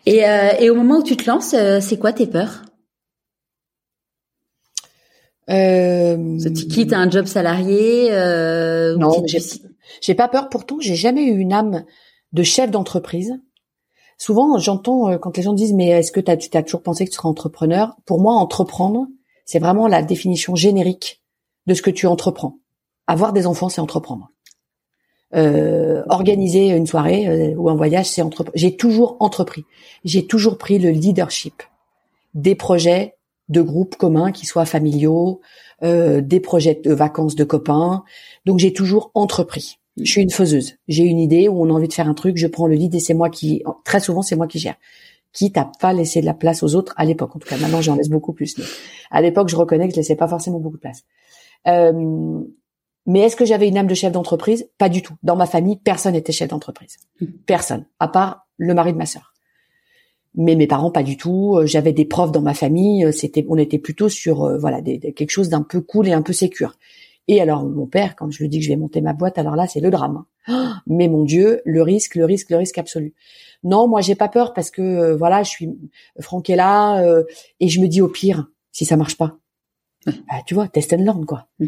[0.06, 2.62] Et, euh, et au moment où tu te lances, c'est quoi tes peurs?
[5.50, 9.38] Euh, Tu quittes un job salarié euh, Non, tu-
[10.02, 10.48] j'ai, pas peur.
[10.48, 11.84] Pourtant, j'ai jamais eu une âme
[12.32, 13.40] de chef d'entreprise.
[14.18, 17.04] Souvent, j'entends euh, quand les gens disent mais est-ce que t'as, tu as toujours pensé
[17.04, 17.96] que tu seras entrepreneur?
[18.04, 19.06] Pour moi, entreprendre,
[19.44, 21.22] c'est vraiment la définition générique
[21.66, 22.58] de ce que tu entreprends.
[23.06, 24.30] Avoir des enfants, c'est entreprendre.
[25.34, 28.52] Euh, organiser une soirée euh, ou un voyage, c'est entreprendre.
[28.54, 29.64] J'ai toujours entrepris.
[30.04, 31.62] J'ai toujours pris le leadership
[32.34, 33.14] des projets
[33.48, 35.40] de groupes communs qui soient familiaux,
[35.82, 38.04] euh, des projets de vacances de copains.
[38.44, 39.78] Donc j'ai toujours entrepris.
[39.96, 40.76] Je suis une faiseuse.
[40.86, 42.94] J'ai une idée où on a envie de faire un truc, je prends le lead
[42.94, 44.76] et c'est moi qui, très souvent c'est moi qui gère.
[45.32, 47.36] Quitte à pas laisser de la place aux autres à l'époque.
[47.36, 48.56] En tout cas, maintenant j'en laisse beaucoup plus.
[49.10, 51.04] À l'époque, je reconnais que je laissais pas forcément beaucoup de place.
[51.66, 52.40] Euh,
[53.06, 54.68] mais est-ce que j'avais une âme de chef d'entreprise?
[54.76, 55.14] Pas du tout.
[55.22, 56.98] Dans ma famille, personne n'était chef d'entreprise.
[57.46, 59.32] Personne, à part le mari de ma sœur.
[60.38, 61.56] Mais mes parents pas du tout.
[61.58, 63.04] Euh, J'avais des profs dans ma famille.
[63.04, 66.08] euh, C'était, on était plutôt sur euh, voilà des, des- quelque chose d'un peu cool
[66.08, 66.76] et un peu sécure.
[67.26, 69.54] Et alors mon père, quand je lui dis que je vais monter ma boîte, alors
[69.56, 70.16] là c'est le drame.
[70.16, 70.26] hein.
[70.50, 73.12] Oh, mais mon Dieu, le risque, le risque, le risque absolu.
[73.64, 75.68] Non, moi j'ai pas peur parce que euh, voilà, je suis
[76.20, 77.24] Franck est là euh,
[77.60, 79.36] et je me dis au pire si ça marche pas.
[80.06, 80.12] Bah,
[80.46, 81.48] tu vois, test and learn quoi.
[81.58, 81.66] Mm.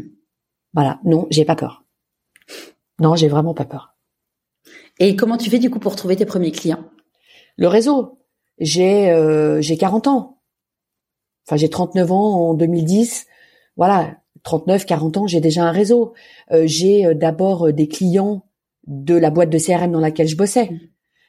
[0.73, 1.85] Voilà, non, j'ai pas peur.
[3.01, 3.97] Non, j'ai vraiment pas peur.
[5.01, 6.85] Et comment tu fais du coup pour trouver tes premiers clients?
[7.57, 8.20] Le réseau,
[8.61, 10.39] j'ai euh, j'ai 40 ans.
[11.47, 13.27] Enfin, j'ai 39 ans en 2010.
[13.77, 16.13] Voilà, 39, 40 ans, j'ai déjà un réseau.
[16.53, 18.45] Euh, j'ai euh, d'abord euh, des clients
[18.87, 20.71] de la boîte de CRM dans laquelle je bossais,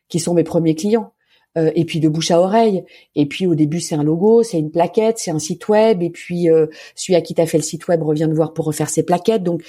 [0.10, 1.14] qui sont mes premiers clients.
[1.58, 2.84] Euh, et puis de bouche à oreille.
[3.16, 6.02] Et puis au début, c'est un logo, c'est une plaquette, c'est un site web.
[6.02, 8.66] Et puis euh, celui à qui t'as fait le site web revient te voir pour
[8.66, 9.44] refaire ses plaquettes.
[9.44, 9.62] Donc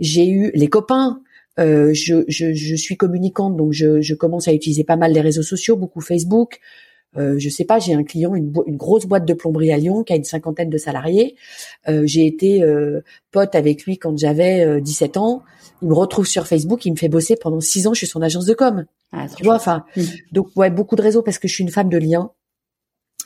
[0.00, 1.22] j'ai eu les copains.
[1.58, 5.20] Euh, je, je, je suis communicante, donc je, je commence à utiliser pas mal les
[5.20, 6.60] réseaux sociaux, beaucoup Facebook.
[7.16, 10.04] Euh, je sais pas, j'ai un client, une, une grosse boîte de plomberie à Lyon
[10.04, 11.34] qui a une cinquantaine de salariés.
[11.88, 13.00] Euh, j'ai été euh,
[13.32, 15.42] pote avec lui quand j'avais euh, 17 ans.
[15.82, 17.94] Il me retrouve sur Facebook, il me fait bosser pendant six ans.
[17.94, 18.84] Je suis son agence de com.
[19.12, 20.02] ah, Tu vois, enfin, Mm.
[20.32, 22.30] donc ouais, beaucoup de réseaux parce que je suis une femme de lien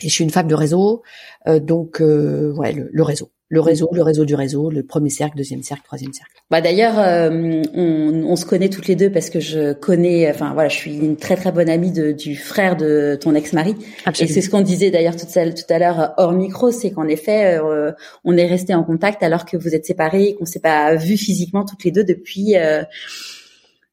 [0.02, 1.02] et je suis une femme de réseau.
[1.46, 5.10] Euh, donc euh, ouais, le, le réseau, le réseau, le réseau du réseau, le premier
[5.10, 6.32] cercle, deuxième cercle, troisième cercle.
[6.50, 10.52] Bah d'ailleurs, euh, on, on se connaît toutes les deux parce que je connais, enfin
[10.54, 13.76] voilà, je suis une très très bonne amie de, du frère de ton ex-mari.
[14.20, 16.90] Et c'est ce qu'on disait d'ailleurs tout, à- tout à l'heure euh, hors micro, c'est
[16.90, 17.92] qu'en effet, euh,
[18.24, 21.16] on est resté en contact alors que vous êtes séparés, et qu'on s'est pas vu
[21.16, 22.82] physiquement toutes les deux depuis euh,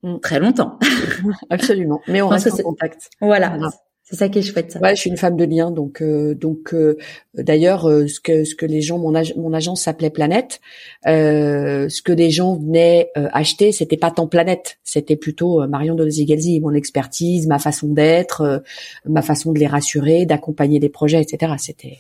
[0.04, 0.18] Mm.
[0.20, 0.80] très longtemps.
[1.52, 2.02] Absolument.
[2.08, 3.10] Mais on reste en contact.
[3.22, 3.70] voilà, Voilà.
[4.12, 4.74] C'est ça qui est chouette.
[4.74, 4.80] Ça.
[4.82, 6.97] Ouais, je suis une femme de lien, donc euh, donc euh,
[7.34, 10.60] d'ailleurs euh, ce que ce que les gens mon, ag- mon agence s'appelait Planète,
[11.08, 15.67] euh, ce que les gens venaient euh, acheter, c'était pas tant Planète, c'était plutôt euh,
[15.67, 18.60] Marion Dolzy-Gelzy, mon expertise, ma façon d'être, euh,
[19.06, 21.54] ma façon de les rassurer, d'accompagner des projets, etc.
[21.58, 21.97] C'était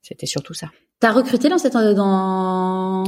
[0.00, 0.68] c'était surtout ça.
[0.98, 3.04] T'as recruté dans cette dans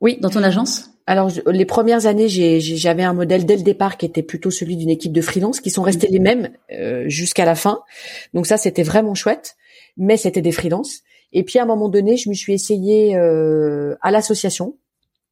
[0.00, 0.18] Oui.
[0.20, 0.90] dans ton agence?
[1.06, 4.90] Alors les premières années, j'avais un modèle dès le départ qui était plutôt celui d'une
[4.90, 7.80] équipe de freelance, qui sont restés les mêmes euh, jusqu'à la fin.
[8.34, 9.56] Donc ça, c'était vraiment chouette,
[9.96, 11.00] mais c'était des freelances.
[11.32, 14.76] Et puis à un moment donné, je me suis essayée euh, à l'association.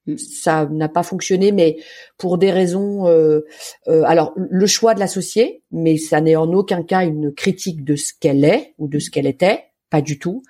[0.07, 0.17] Mm.
[0.17, 1.77] Ça n'a pas fonctionné, mais
[2.17, 3.07] pour des raisons.
[3.07, 3.41] euh,
[3.89, 7.97] euh, alors le choix de l'associé, mais ça n'est en aucun cas une critique de
[7.97, 9.65] ce qu'elle est ou de ce qu'elle était,
[10.01, 10.43] du tout.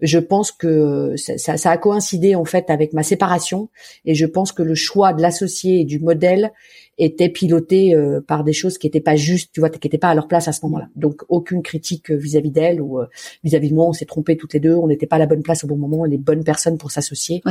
[0.00, 3.68] Je pense que ça, ça, a coïncidé en fait avec ma séparation
[4.04, 6.52] et je pense que le choix de l'associé et du modèle
[6.98, 10.08] était piloté euh, par des choses qui étaient pas justes, tu vois, qui étaient pas
[10.08, 10.88] à leur place à ce moment-là.
[10.96, 13.06] Donc aucune critique euh, vis-à-vis d'elle ou euh,
[13.42, 15.42] vis-à-vis de moi, on s'est trompé toutes les deux, on n'était pas à la bonne
[15.42, 17.42] place au bon moment, les bonnes personnes pour s'associer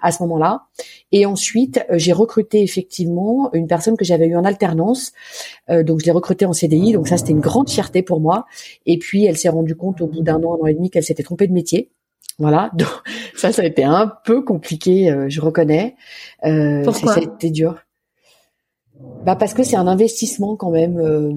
[0.00, 0.64] à ce moment-là.
[1.12, 5.12] Et ensuite, j'ai recruté effectivement une personne que j'avais eu en alternance,
[5.68, 8.46] donc je l'ai recrutée en CDI, donc ça c'était une grande fierté pour moi.
[8.86, 11.04] Et puis elle s'est rendue compte au bout d'un an, un an et demi qu'elle
[11.04, 11.90] s'était trompée de métier.
[12.38, 12.88] Voilà, donc
[13.36, 15.96] ça, ça a été un peu compliqué, je reconnais.
[16.44, 17.18] Euh, Pourquoi?
[17.18, 17.82] été dur.
[19.24, 20.98] Bah parce que c'est un investissement quand même.
[20.98, 21.32] Euh,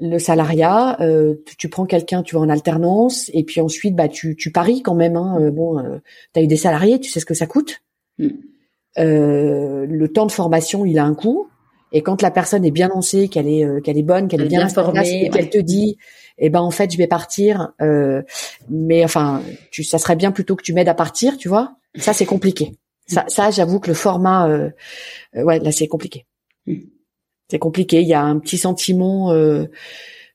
[0.00, 4.36] le salariat, euh, tu, prends quelqu'un, tu vas en alternance, et puis ensuite, bah tu,
[4.36, 5.16] tu paries quand même.
[5.16, 5.98] Hein, euh, bon, euh,
[6.32, 7.82] tu as eu des salariés, tu sais ce que ça coûte.
[8.18, 8.28] Mm.
[8.96, 11.48] le temps de formation, il a un coût.
[11.92, 14.68] Et quand la personne est bien lancée, qu'elle est qu'elle est bonne, qu'elle est bien,
[14.68, 15.96] formée, qu'elle te dit,
[16.38, 17.72] eh ben en fait je vais partir,
[18.68, 21.76] mais enfin, tu, ça serait bien plutôt que tu m'aides à partir, tu vois.
[21.96, 22.72] Ça c'est compliqué.
[23.06, 24.48] Ça, ça j'avoue que le format,
[25.34, 26.26] ouais, là c'est compliqué.
[27.50, 28.00] C'est compliqué.
[28.00, 29.66] Il y a un petit sentiment, euh,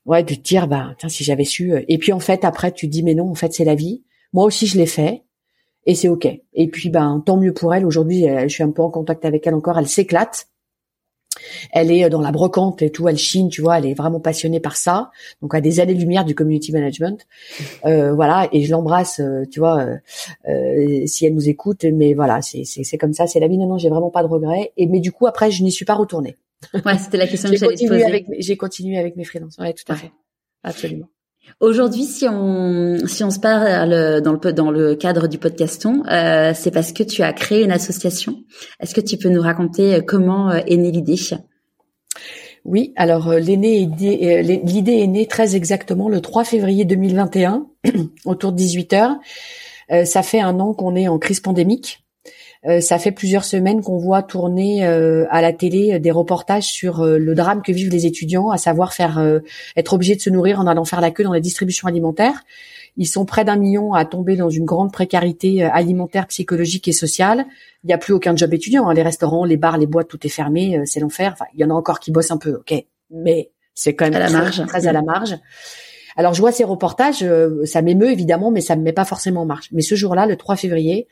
[0.06, 1.72] ouais, de te dire, bah, tiens, si j'avais su.
[1.72, 1.82] Euh.
[1.88, 4.04] Et puis en fait, après, tu te dis, mais non, en fait, c'est la vie.
[4.32, 5.24] Moi aussi, je l'ai fait,
[5.86, 6.28] et c'est ok.
[6.54, 7.84] Et puis, ben, tant mieux pour elle.
[7.84, 9.78] Aujourd'hui, je suis un peu en contact avec elle encore.
[9.78, 10.49] Elle s'éclate.
[11.72, 14.60] Elle est dans la brocante et tout, elle chine, tu vois, elle est vraiment passionnée
[14.60, 15.10] par ça.
[15.42, 17.26] Donc à des années-lumière du community management,
[17.86, 18.48] euh, voilà.
[18.52, 19.86] Et je l'embrasse, euh, tu vois,
[20.48, 21.84] euh, si elle nous écoute.
[21.84, 23.58] Mais voilà, c'est comme ça, c'est la vie.
[23.58, 24.72] Non, non, j'ai vraiment pas de regrets.
[24.76, 26.36] Et mais du coup après, je n'y suis pas retournée.
[26.84, 28.24] Ouais, c'était la question que j'allais te poser.
[28.38, 29.56] J'ai continué avec mes freelances.
[29.58, 30.10] Ouais, tout à fait,
[30.62, 31.06] absolument.
[31.60, 36.52] Aujourd'hui, si on si on se parle dans le dans le cadre du podcaston, euh,
[36.54, 38.44] c'est parce que tu as créé une association.
[38.80, 41.16] Est-ce que tu peux nous raconter euh, comment euh, est née l'idée?
[42.64, 47.66] Oui, alors euh, l'idée est née très exactement le 3 février 2021
[48.24, 49.16] autour de 18 heures.
[50.04, 52.04] ça fait un an qu'on est en crise pandémique.
[52.66, 56.66] Euh, ça fait plusieurs semaines qu'on voit tourner euh, à la télé euh, des reportages
[56.66, 59.40] sur le drame que vivent les étudiants, à savoir faire
[59.76, 62.44] être obligés de se nourrir en allant faire la queue dans la distribution alimentaire.
[62.96, 67.46] Ils sont près d'un million à tomber dans une grande précarité alimentaire, psychologique et sociale.
[67.84, 68.88] Il n'y a plus aucun job étudiant.
[68.88, 68.94] Hein.
[68.94, 70.80] Les restaurants, les bars, les boîtes, tout est fermé.
[70.84, 71.32] c'est l'enfer.
[71.32, 74.14] Enfin, il y en a encore qui bossent un peu, ok, mais c'est quand même
[74.14, 74.66] à la marge.
[74.66, 75.36] très à la marge.
[76.16, 77.24] Alors je vois ces reportages,
[77.64, 79.68] ça m'émeut évidemment, mais ça me met pas forcément en marche.
[79.72, 81.06] Mais ce jour-là, le 3 février,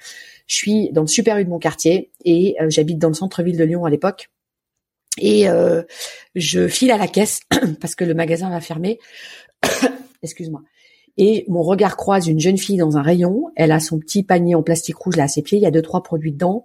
[0.48, 3.56] je suis dans le super U de mon quartier et euh, j'habite dans le centre-ville
[3.56, 4.30] de Lyon à l'époque.
[5.20, 5.82] Et euh,
[6.34, 7.40] je file à la caisse
[7.80, 8.98] parce que le magasin va fermer.
[10.22, 10.62] Excuse-moi.
[11.18, 13.50] Et mon regard croise une jeune fille dans un rayon.
[13.56, 15.58] Elle a son petit panier en plastique rouge là à ses pieds.
[15.58, 16.64] Il y a deux trois produits dedans.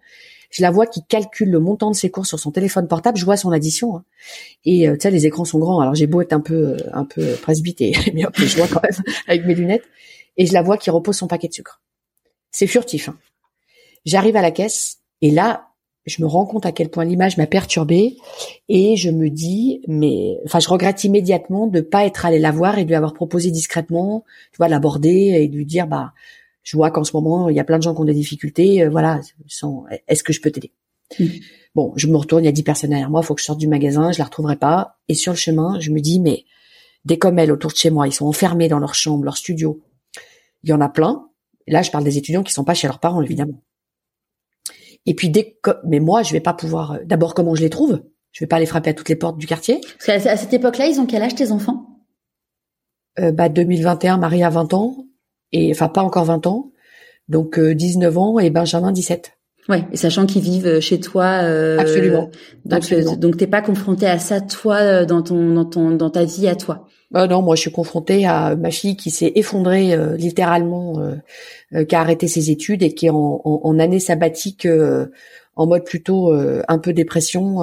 [0.49, 3.17] Je la vois qui calcule le montant de ses courses sur son téléphone portable.
[3.17, 3.97] Je vois son addition.
[3.97, 4.05] Hein.
[4.63, 5.81] Et euh, tu sais, les écrans sont grands.
[5.81, 9.45] Alors j'ai beau être un peu un peu presbyté, mais je vois quand même avec
[9.45, 9.83] mes lunettes.
[10.37, 11.81] Et je la vois qui repose son paquet de sucre.
[12.51, 13.09] C'est furtif.
[13.09, 13.17] Hein.
[14.05, 15.69] J'arrive à la caisse et là,
[16.05, 18.17] je me rends compte à quel point l'image m'a perturbée
[18.67, 22.77] et je me dis, mais, enfin, je regrette immédiatement de pas être allé la voir
[22.77, 26.13] et de lui avoir proposé discrètement, tu vois, l'aborder et de lui dire, bah,
[26.61, 28.83] je vois qu'en ce moment, il y a plein de gens qui ont des difficultés,
[28.83, 29.21] euh, voilà,
[30.07, 30.71] est-ce que je peux t'aider?
[31.19, 31.25] Mmh.
[31.75, 33.45] Bon, je me retourne, il y a dix personnes derrière moi, il faut que je
[33.45, 34.97] sorte du magasin, je la retrouverai pas.
[35.07, 36.45] Et sur le chemin, je me dis, mais
[37.05, 39.81] des comme elles autour de chez moi, ils sont enfermés dans leur chambre, leur studio.
[40.63, 41.27] Il y en a plein.
[41.67, 43.61] là, je parle des étudiants qui sont pas chez leurs parents, évidemment.
[45.05, 46.93] Et puis dès que, mais moi, je vais pas pouvoir.
[46.93, 48.01] Euh, d'abord, comment je les trouve?
[48.31, 49.79] Je vais pas aller frapper à toutes les portes du quartier.
[50.05, 51.93] Parce qu'à cette époque-là, ils ont quel âge tes enfants?
[53.19, 55.05] Euh, Bah 2021, Marie a 20 ans
[55.51, 56.71] et enfin pas encore 20 ans,
[57.27, 59.37] donc 19 euh, ans et Benjamin 17.
[59.69, 61.41] Ouais, et sachant qu'ils vivent chez toi.
[61.43, 62.31] Euh, absolument.
[62.65, 63.15] Donc, absolument.
[63.15, 66.55] donc t'es pas confronté à ça toi dans ton dans ton dans ta vie à
[66.55, 66.87] toi.
[67.13, 71.15] Bah non, moi je suis confrontée à ma fille qui s'est effondrée euh, littéralement, euh,
[71.75, 74.67] euh, qui a arrêté ses études et qui est en, en, année sabbatique
[75.55, 77.59] en mode plutôt un peu dépression,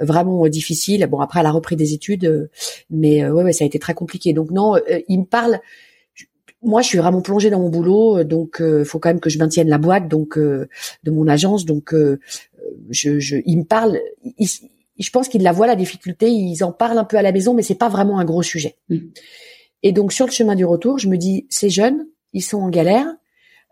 [0.00, 1.06] vraiment difficile.
[1.06, 2.50] Bon après elle a repris des études,
[2.90, 4.32] mais ouais, ouais ça a été très compliqué.
[4.32, 4.74] Donc non,
[5.08, 5.60] il me parle.
[6.62, 9.38] Moi je suis vraiment plongée dans mon boulot, donc il faut quand même que je
[9.38, 10.68] maintienne la boîte donc de
[11.06, 11.64] mon agence.
[11.64, 11.94] Donc
[12.90, 14.00] je, je, il me parle
[14.98, 17.54] je pense qu'ils la voient la difficulté, ils en parlent un peu à la maison,
[17.54, 18.76] mais c'est pas vraiment un gros sujet.
[18.88, 18.98] Mm.
[19.82, 22.68] Et donc sur le chemin du retour, je me dis, ces jeunes, ils sont en
[22.68, 23.06] galère.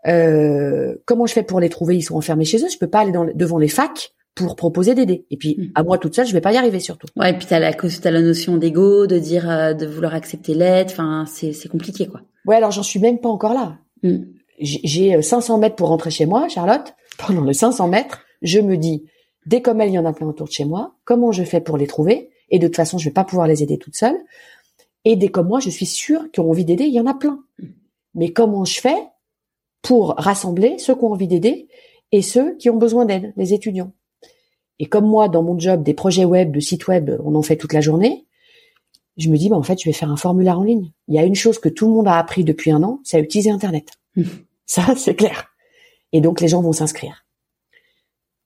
[0.07, 1.95] Euh, comment je fais pour les trouver?
[1.95, 2.69] Ils sont enfermés chez eux.
[2.69, 5.25] Je peux pas aller dans, devant les facs pour proposer d'aider.
[5.29, 5.71] Et puis mm.
[5.75, 7.07] à moi toute seule, je vais pas y arriver surtout.
[7.15, 10.53] Ouais, et puis t'as la as la notion d'ego, de dire, euh, de vouloir accepter
[10.53, 10.87] l'aide.
[10.89, 12.21] Enfin, c'est c'est compliqué quoi.
[12.45, 13.77] Ouais, alors j'en suis même pas encore là.
[14.03, 14.23] Mm.
[14.59, 16.93] J'ai 500 mètres pour rentrer chez moi, Charlotte.
[17.17, 19.05] Pendant les 500 mètres, je me dis,
[19.45, 20.95] Dès comme elle, il y en a plein autour de chez moi.
[21.03, 22.29] Comment je fais pour les trouver?
[22.49, 24.17] Et de toute façon, je vais pas pouvoir les aider toute seule.
[25.05, 26.85] Et dès comme moi, je suis sûre qu'ils ont envie d'aider.
[26.85, 27.43] Il y en a plein.
[28.13, 29.07] mais comment je fais
[29.81, 31.67] pour rassembler ceux qui ont envie d'aider
[32.11, 33.93] et ceux qui ont besoin d'aide, les étudiants?
[34.79, 37.55] Et comme moi, dans mon job, des projets web, de sites web, on en fait
[37.55, 38.25] toute la journée,
[39.17, 40.91] je me dis, bah, en fait, je vais faire un formulaire en ligne.
[41.07, 43.17] Il y a une chose que tout le monde a appris depuis un an, c'est
[43.17, 43.89] à utiliser Internet.
[44.15, 44.23] Mmh.
[44.65, 45.47] Ça, c'est clair.
[46.13, 47.25] Et donc, les gens vont s'inscrire.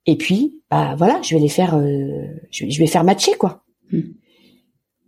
[0.06, 3.64] Et puis, bah voilà, je vais les faire, euh, je, vais faire matcher quoi.
[3.90, 4.00] Mmh.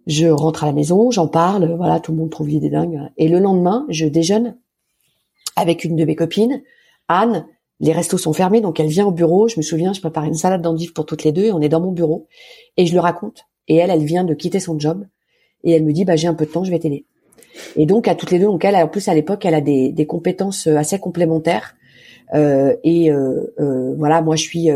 [0.06, 2.98] Je rentre à la maison, j'en parle, voilà, tout le monde trouve l'idée dingue.
[3.16, 4.56] Et le lendemain, je déjeune
[5.54, 6.62] avec une de mes copines,
[7.08, 7.46] Anne.
[7.80, 9.46] Les restos sont fermés, donc elle vient au bureau.
[9.46, 11.68] Je me souviens, je prépare une salade d'endives pour toutes les deux et on est
[11.68, 12.26] dans mon bureau.
[12.76, 13.44] Et je le raconte.
[13.68, 15.06] Et elle, elle vient de quitter son job.
[15.62, 17.06] Et elle me dit, bah, j'ai un peu de temps, je vais t'aider.
[17.76, 19.92] Et donc, à toutes les deux, donc elle, en plus, à l'époque, elle a des,
[19.92, 21.76] des compétences assez complémentaires.
[22.34, 24.68] Euh, et euh, euh, voilà, moi, je suis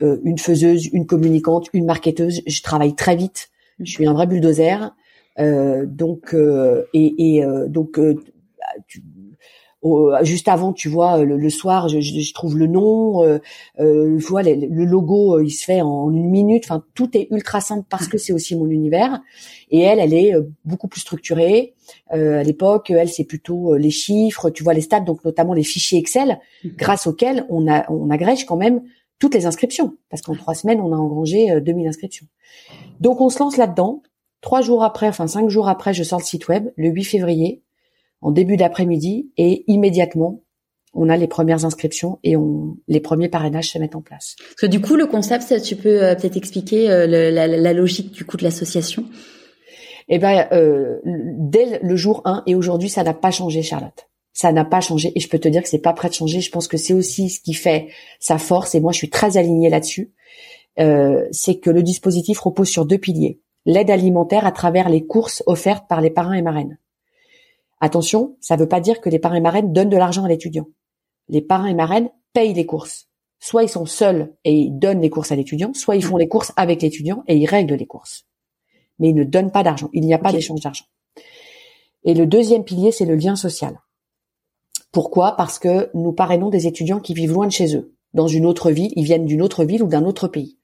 [0.00, 2.42] une faiseuse, une communicante, une marketeuse.
[2.46, 3.50] Je travaille très vite.
[3.80, 4.94] Je suis un vrai bulldozer.
[5.38, 6.34] donc,
[6.94, 7.98] et, et donc,
[8.86, 9.02] tu,
[10.22, 13.38] juste avant, tu vois, le, soir, je, je, trouve le nom, euh,
[13.80, 16.64] euh, vois, le, logo, euh, il se fait en une minute.
[16.64, 19.20] Enfin, tout est ultra simple parce que c'est aussi mon univers.
[19.70, 21.74] Et elle, elle est euh, beaucoup plus structurée.
[22.12, 25.64] Euh, à l'époque, elle, c'est plutôt les chiffres, tu vois, les stats, donc notamment les
[25.64, 26.72] fichiers Excel, mhm.
[26.76, 28.82] grâce auxquels on, a, on agrège quand même
[29.18, 32.26] toutes les inscriptions, parce qu'en trois semaines, on a engrangé 2000 inscriptions.
[33.00, 34.02] Donc, on se lance là-dedans.
[34.40, 37.62] Trois jours après, enfin cinq jours après, je sors le site web, le 8 février
[38.24, 40.40] en début d'après-midi et immédiatement
[40.94, 44.36] on a les premières inscriptions et on, les premiers parrainages se mettent en place.
[44.38, 48.24] Parce que du coup, le concept, tu peux euh, peut-être expliquer euh, la, logique du
[48.24, 49.04] coup de l'association?
[50.08, 54.08] Eh ben, euh, dès le jour 1 et aujourd'hui, ça n'a pas changé, Charlotte.
[54.32, 56.40] Ça n'a pas changé et je peux te dire que c'est pas prêt de changer.
[56.40, 57.88] Je pense que c'est aussi ce qui fait
[58.20, 60.12] sa force et moi, je suis très alignée là-dessus.
[60.76, 65.88] c'est que le dispositif repose sur deux piliers l'aide alimentaire à travers les courses offertes
[65.88, 66.78] par les parrains et marraines.
[67.84, 70.28] Attention, ça ne veut pas dire que les parrains et marraines donnent de l'argent à
[70.28, 70.64] l'étudiant.
[71.28, 73.10] Les parrains et marraines payent les courses.
[73.40, 76.26] Soit ils sont seuls et ils donnent les courses à l'étudiant, soit ils font les
[76.26, 78.24] courses avec l'étudiant et ils règlent les courses.
[78.98, 79.90] Mais ils ne donnent pas d'argent.
[79.92, 80.86] Il n'y a pas d'échange d'argent.
[82.04, 83.78] Et le deuxième pilier, c'est le lien social.
[84.90, 85.36] Pourquoi?
[85.36, 88.70] Parce que nous parrainons des étudiants qui vivent loin de chez eux, dans une autre
[88.70, 90.56] ville, ils viennent d'une autre ville ou d'un autre pays.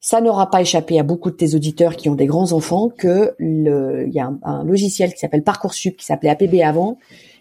[0.00, 3.34] Ça n'aura pas échappé à beaucoup de tes auditeurs qui ont des grands enfants que
[3.38, 6.98] le, il y a un, logiciel qui s'appelle Parcoursup, qui s'appelait APB avant,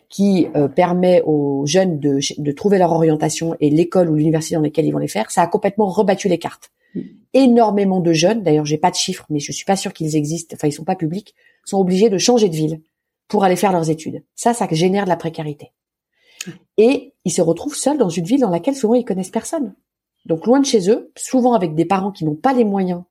[0.09, 4.61] qui euh, permet aux jeunes de, de, trouver leur orientation et l'école ou l'université dans
[4.61, 5.29] lesquelles ils vont les faire.
[5.29, 6.71] Ça a complètement rebattu les cartes.
[6.95, 7.01] Mm.
[7.33, 10.55] Énormément de jeunes, d'ailleurs j'ai pas de chiffres, mais je suis pas sûr qu'ils existent,
[10.55, 12.81] enfin ils sont pas publics, sont obligés de changer de ville
[13.27, 14.23] pour aller faire leurs études.
[14.35, 15.73] Ça, ça génère de la précarité.
[16.77, 19.75] Et ils se retrouvent seuls dans une ville dans laquelle souvent ils connaissent personne
[20.27, 23.03] donc loin de chez eux, souvent avec des parents qui n'ont pas les moyens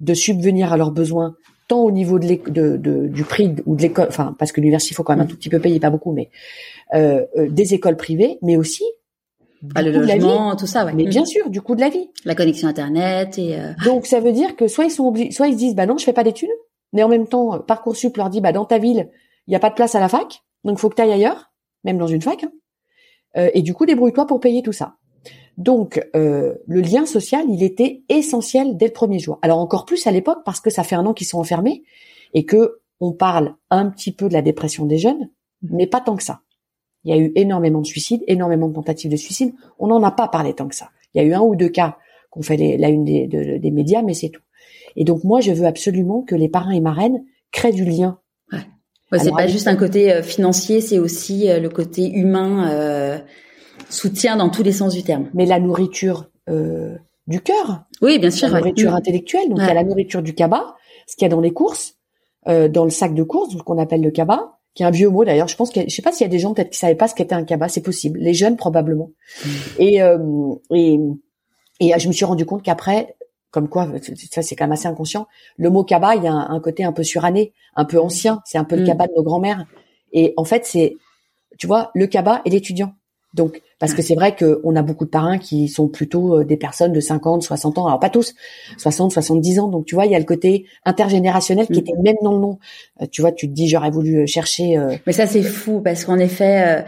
[0.00, 1.34] de subvenir à leurs besoins,
[1.68, 5.02] tant au niveau de, du prix ou de l'école, enfin parce que l'université il faut
[5.02, 6.30] quand même un tout petit peu payer, pas beaucoup, mais
[6.94, 8.84] euh, euh, des écoles privées, mais aussi
[9.76, 10.92] ah, le logement, tout ça, ouais.
[10.92, 12.10] Mais bien sûr, du coût de la vie.
[12.24, 13.60] La connexion internet et.
[13.60, 15.86] Euh, donc ça veut dire que soit ils sont obligés, soit ils se disent bah
[15.86, 16.50] non, je fais pas d'études,
[16.92, 19.08] mais en même temps parcoursup leur dit bah dans ta ville
[19.46, 21.52] il n'y a pas de place à la fac, donc faut que tu ailles ailleurs,
[21.84, 22.44] même dans une fac.
[22.44, 23.48] Hein.
[23.54, 24.96] et du coup débrouille-toi pour payer tout ça.
[25.58, 29.38] Donc euh, le lien social, il était essentiel dès le premier jour.
[29.42, 31.82] Alors encore plus à l'époque parce que ça fait un an qu'ils sont enfermés
[32.34, 35.28] et que on parle un petit peu de la dépression des jeunes,
[35.62, 36.40] mais pas tant que ça.
[37.04, 39.54] Il y a eu énormément de suicides, énormément de tentatives de suicide.
[39.78, 40.90] On n'en a pas parlé tant que ça.
[41.12, 41.98] Il y a eu un ou deux cas
[42.30, 44.42] qu'on fait la une des, des médias, mais c'est tout.
[44.96, 48.20] Et donc moi, je veux absolument que les parrains et marraines créent du lien.
[48.52, 48.60] Ouais.
[49.10, 53.20] ouais c'est pas juste un côté euh, financier, c'est aussi euh, le côté humain.
[53.92, 55.28] Soutien dans tous les sens du terme.
[55.34, 57.84] Mais la nourriture euh, du cœur.
[58.00, 58.48] Oui, bien sûr.
[58.48, 59.48] La nourriture intellectuelle.
[59.48, 60.74] Donc il y a la nourriture du cabas,
[61.06, 61.94] ce qu'il y a dans les courses,
[62.48, 65.08] euh, dans le sac de course, ce qu'on appelle le cabas, qui est un vieux
[65.08, 65.48] mot d'ailleurs.
[65.48, 67.08] Je pense que je sais pas s'il y a des gens peut-être qui savaient pas
[67.08, 67.68] ce qu'était un cabas.
[67.68, 68.18] C'est possible.
[68.18, 69.10] Les jeunes probablement.
[69.44, 69.48] Mm.
[69.78, 70.98] Et, euh, et
[71.82, 73.16] et je me suis rendu compte qu'après,
[73.50, 73.88] comme quoi,
[74.30, 75.26] ça c'est quand même assez inconscient.
[75.56, 78.40] Le mot cabas, il y a un, côté un peu suranné, un peu ancien.
[78.44, 78.86] C'est un peu le mm.
[78.86, 79.66] cabas de nos grands-mères.
[80.12, 80.94] Et en fait, c'est,
[81.58, 82.94] tu vois, le cabas et l'étudiant.
[83.34, 86.56] Donc, parce que c'est vrai qu'on a beaucoup de parrains qui sont plutôt euh, des
[86.56, 87.86] personnes de 50, 60 ans.
[87.86, 88.34] Alors pas tous,
[88.76, 89.68] 60, 70 ans.
[89.68, 91.78] Donc tu vois, il y a le côté intergénérationnel qui mm.
[91.78, 92.58] était même dans le nom.
[93.00, 94.78] Euh, tu vois, tu te dis j'aurais voulu euh, chercher.
[95.06, 96.84] Mais ça c'est fou parce qu'en effet.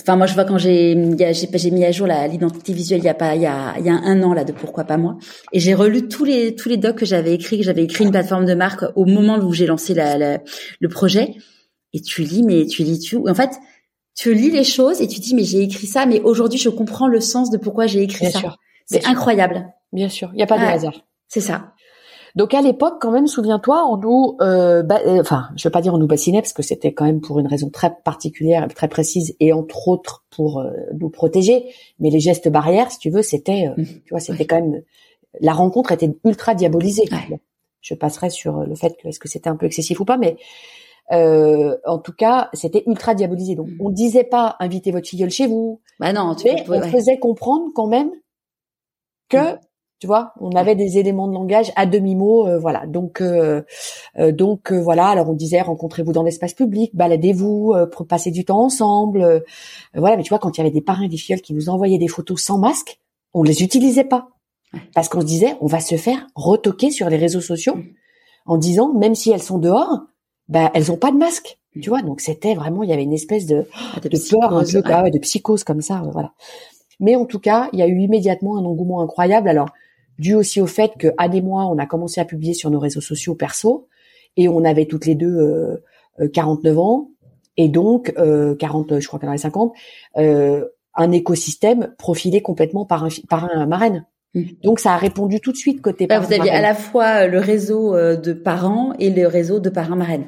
[0.00, 0.96] Enfin, moi, je vois quand j'ai
[1.32, 3.88] j'ai mis à jour l'identité visuelle il y a pas il y a il y
[3.88, 5.16] a un an là de pourquoi pas moi
[5.52, 8.10] et j'ai relu tous les tous les docs que j'avais écrits que j'avais écrit une
[8.10, 10.40] plateforme de marque au moment où j'ai lancé la,
[10.80, 11.36] le projet
[11.92, 13.50] et tu lis mais tu lis tout en fait
[14.14, 17.08] tu lis les choses et tu dis mais j'ai écrit ça, mais aujourd'hui je comprends
[17.08, 18.56] le sens de pourquoi j'ai écrit ça.
[18.86, 19.72] C'est incroyable.
[19.92, 20.94] Bien sûr, il n'y a pas de hasard.
[21.28, 21.72] C'est ça.
[22.34, 25.94] Donc à l'époque, quand même, souviens-toi, on nous, euh, euh, enfin, je veux pas dire
[25.94, 29.36] on nous bassinait parce que c'était quand même pour une raison très particulière, très précise,
[29.38, 31.66] et entre autres pour euh, nous protéger.
[32.00, 33.84] Mais les gestes barrières, si tu veux, c'était, mmh.
[33.84, 34.82] tu vois, c'était quand même
[35.40, 37.04] la rencontre était ultra diabolisée.
[37.80, 40.36] je passerai sur le fait que est-ce que c'était un peu excessif ou pas, mais
[41.10, 43.54] en tout cas, c'était ultra diabolisé.
[43.54, 45.80] Donc, on disait pas invitez votre filleule chez vous.
[46.00, 48.10] Bah non, tu mais on faisait comprendre quand même
[49.28, 49.58] que mmh.
[50.04, 52.86] Tu vois, on avait des éléments de langage à demi mot, euh, voilà.
[52.86, 53.62] Donc, euh,
[54.18, 55.06] euh, donc voilà.
[55.06, 59.42] Alors on disait rencontrez-vous dans l'espace public, baladez-vous, pour passer du temps ensemble,
[59.94, 60.18] voilà.
[60.18, 62.08] Mais tu vois, quand il y avait des parrains des filleuls qui nous envoyaient des
[62.08, 63.00] photos sans masque,
[63.32, 64.28] on les utilisait pas
[64.94, 67.84] parce qu'on se disait on va se faire retoquer sur les réseaux sociaux mm.
[68.44, 70.00] en disant même si elles sont dehors,
[70.48, 71.58] ben elles ont pas de masque.
[71.80, 74.62] Tu vois, donc c'était vraiment, il y avait une espèce de, ah, de, peur, un
[74.62, 76.32] peu, de psychose comme ça, voilà.
[77.00, 79.48] Mais en tout cas, il y a eu immédiatement un engouement incroyable.
[79.48, 79.70] Alors,
[80.18, 82.78] dû aussi au fait que Anne et moi, on a commencé à publier sur nos
[82.78, 83.88] réseaux sociaux perso,
[84.36, 85.82] et on avait toutes les deux
[86.32, 87.10] 49 euh, euh, ans,
[87.56, 89.72] et donc euh, 40, je crois qu'elle avait 50,
[90.16, 90.64] euh,
[90.94, 94.06] un écosystème profilé complètement par un par un marraine.
[94.34, 94.42] Mmh.
[94.62, 96.06] Donc ça a répondu tout de suite côté.
[96.10, 99.96] Ah, vous aviez à la fois le réseau de parents et le réseau de parents
[99.96, 100.26] marraines.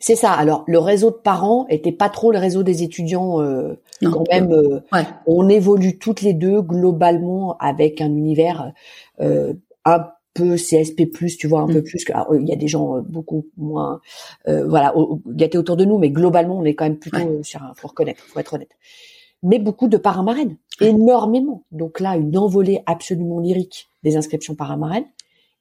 [0.00, 0.32] C'est ça.
[0.32, 3.40] Alors le réseau de parents était pas trop le réseau des étudiants.
[3.40, 4.80] Euh, quand même, euh,
[5.26, 8.72] on évolue toutes les deux globalement avec un univers
[9.20, 11.84] euh, un peu CSP+, tu vois, un peu mm.
[11.84, 12.04] plus.
[12.04, 14.00] Que, il y a des gens beaucoup moins,
[14.46, 14.94] voilà,
[15.26, 17.72] gâtés autour de nous, mais globalement, on est quand même plutôt sur un.
[17.74, 18.70] Faut reconnaître, faut être honnête.
[19.42, 21.64] Mais beaucoup de parents marraines, énormément.
[21.70, 25.06] Donc là, une envolée absolument lyrique des inscriptions marraines.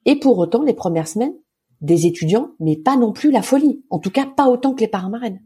[0.06, 1.34] Et pour autant, les premières semaines,
[1.82, 3.84] des étudiants, mais pas non plus la folie.
[3.90, 5.42] En tout cas, pas autant que les parents marraines.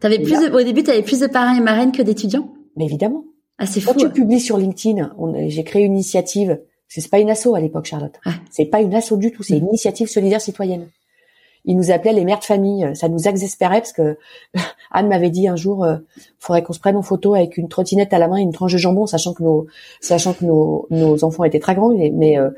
[0.00, 2.52] T'avais plus au début, tu avais plus de parrains et marraines que d'étudiants?
[2.76, 3.24] Mais évidemment.
[3.58, 3.92] Ah, c'est fou.
[3.92, 5.14] Quand tu publies sur LinkedIn,
[5.48, 6.60] j'ai créé une initiative.
[6.88, 8.18] C'est pas une asso à l'époque, Charlotte.
[8.50, 9.42] C'est pas une asso du tout.
[9.42, 9.68] C'est une mm.
[9.68, 10.88] initiative solidaire citoyenne.
[11.64, 12.90] Ils nous appelaient les mères de famille.
[12.94, 14.18] Ça nous exaspérait parce que
[14.90, 15.98] Anne m'avait dit un jour, euh,
[16.38, 18.72] faudrait qu'on se prenne en photo avec une trottinette à la main et une tranche
[18.72, 19.66] de jambon, sachant que nos,
[20.00, 22.50] sachant que nos, nos enfants étaient très grands, mais, euh,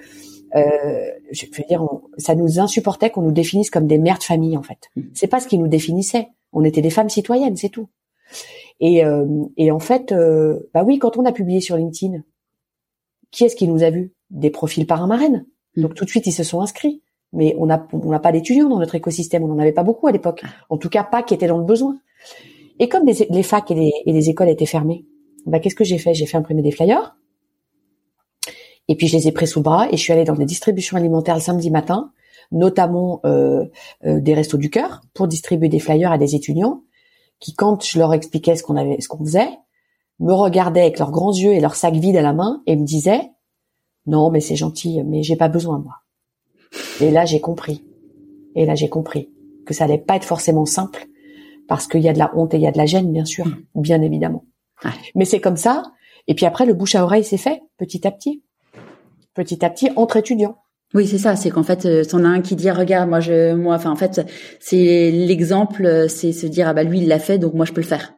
[0.54, 1.86] euh, je veux dire,
[2.18, 4.90] ça nous insupportait qu'on nous définisse comme des mères de famille en fait.
[4.96, 5.02] Mm.
[5.14, 6.28] C'est pas ce qui nous définissait.
[6.52, 7.88] On était des femmes citoyennes, c'est tout.
[8.80, 9.26] Et, euh,
[9.56, 12.22] et en fait, euh, bah oui, quand on a publié sur LinkedIn,
[13.30, 15.46] qui est-ce qui nous a vu Des profils parrain marraines.
[15.76, 15.82] Mm.
[15.82, 17.02] Donc tout de suite, ils se sont inscrits.
[17.32, 19.42] Mais on n'a on n'a pas d'étudiants dans notre écosystème.
[19.44, 20.42] On n'en avait pas beaucoup à l'époque.
[20.68, 21.98] En tout cas, pas qui étaient dans le besoin.
[22.78, 25.06] Et comme les, les facs et les, et les écoles étaient fermées,
[25.46, 26.14] bah qu'est-ce que j'ai fait?
[26.14, 27.16] J'ai fait imprimer des flyers
[28.88, 30.96] et puis je les ai pris sous bras et je suis allée dans des distributions
[30.96, 32.12] alimentaires le samedi matin,
[32.50, 33.64] notamment euh,
[34.04, 36.82] euh, des restos du cœur, pour distribuer des flyers à des étudiants
[37.38, 39.48] qui, quand je leur expliquais ce qu'on avait, ce qu'on faisait,
[40.20, 42.84] me regardaient avec leurs grands yeux et leurs sacs vides à la main et me
[42.84, 43.30] disaient
[44.06, 46.01] non mais c'est gentil, mais j'ai pas besoin moi.
[47.00, 47.84] Et là j'ai compris.
[48.54, 49.30] Et là j'ai compris
[49.66, 51.06] que ça allait pas être forcément simple
[51.68, 53.24] parce qu'il y a de la honte et il y a de la gêne bien
[53.24, 54.44] sûr, bien évidemment.
[55.14, 55.84] Mais c'est comme ça.
[56.26, 58.42] Et puis après le bouche à oreille s'est fait petit à petit
[59.34, 60.56] petit à petit entre étudiants.
[60.94, 61.36] Oui, c'est ça.
[61.36, 63.96] C'est qu'en fait, euh, t'en as un qui dit regarde, moi je, moi, enfin en
[63.96, 64.20] fait,
[64.60, 67.72] c'est l'exemple, euh, c'est se dire ah bah lui il l'a fait, donc moi je
[67.72, 68.14] peux le faire.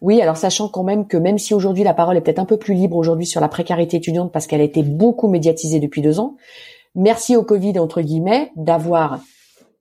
[0.00, 2.56] Oui, alors sachant quand même que même si aujourd'hui la parole est peut-être un peu
[2.56, 6.20] plus libre aujourd'hui sur la précarité étudiante parce qu'elle a été beaucoup médiatisée depuis deux
[6.20, 6.36] ans,
[6.98, 9.20] merci au Covid entre guillemets d'avoir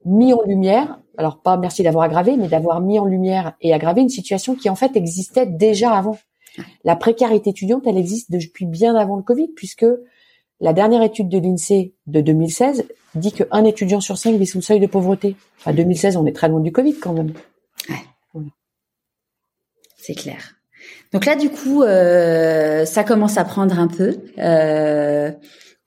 [0.06, 4.02] mis en lumière, alors pas merci d'avoir aggravé, mais d'avoir mis en lumière et aggravé
[4.02, 6.18] une situation qui en fait existait déjà avant.
[6.84, 9.86] La précarité étudiante, elle existe depuis bien avant le Covid puisque
[10.60, 14.64] la dernière étude de l'INSEE de 2016 dit qu'un étudiant sur cinq vit sous le
[14.64, 15.36] seuil de pauvreté.
[15.60, 17.34] Enfin, 2016, on est très loin du Covid quand même.
[17.90, 18.44] Ouais.
[19.98, 20.56] C'est clair.
[21.14, 24.18] Donc là, du coup, euh, ça commence à prendre un peu.
[24.38, 25.32] Euh,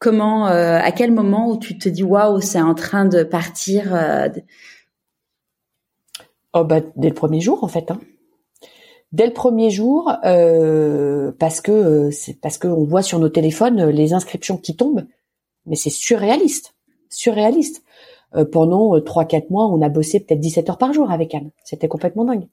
[0.01, 3.97] comment, euh, à quel moment où tu te dis waouh, c'est en train de partir
[6.53, 7.93] Oh bah dès le premier jour en fait.
[7.93, 8.01] Hein
[9.13, 13.81] dès le premier jour euh, parce que euh, c'est parce qu'on voit sur nos téléphones
[13.81, 15.07] euh, les inscriptions qui tombent,
[15.67, 16.75] mais c'est surréaliste,
[17.09, 17.83] surréaliste.
[18.53, 21.51] pendant trois quatre mois, on a bossé peut-être 17 heures par jour avec Anne.
[21.65, 22.47] C'était complètement dingue.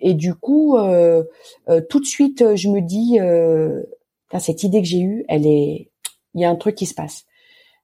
[0.00, 0.76] et du coup,
[1.88, 3.18] tout de suite, je me dis,
[4.38, 5.90] cette idée que j'ai eue, elle est,
[6.34, 7.24] il y a un truc qui se passe.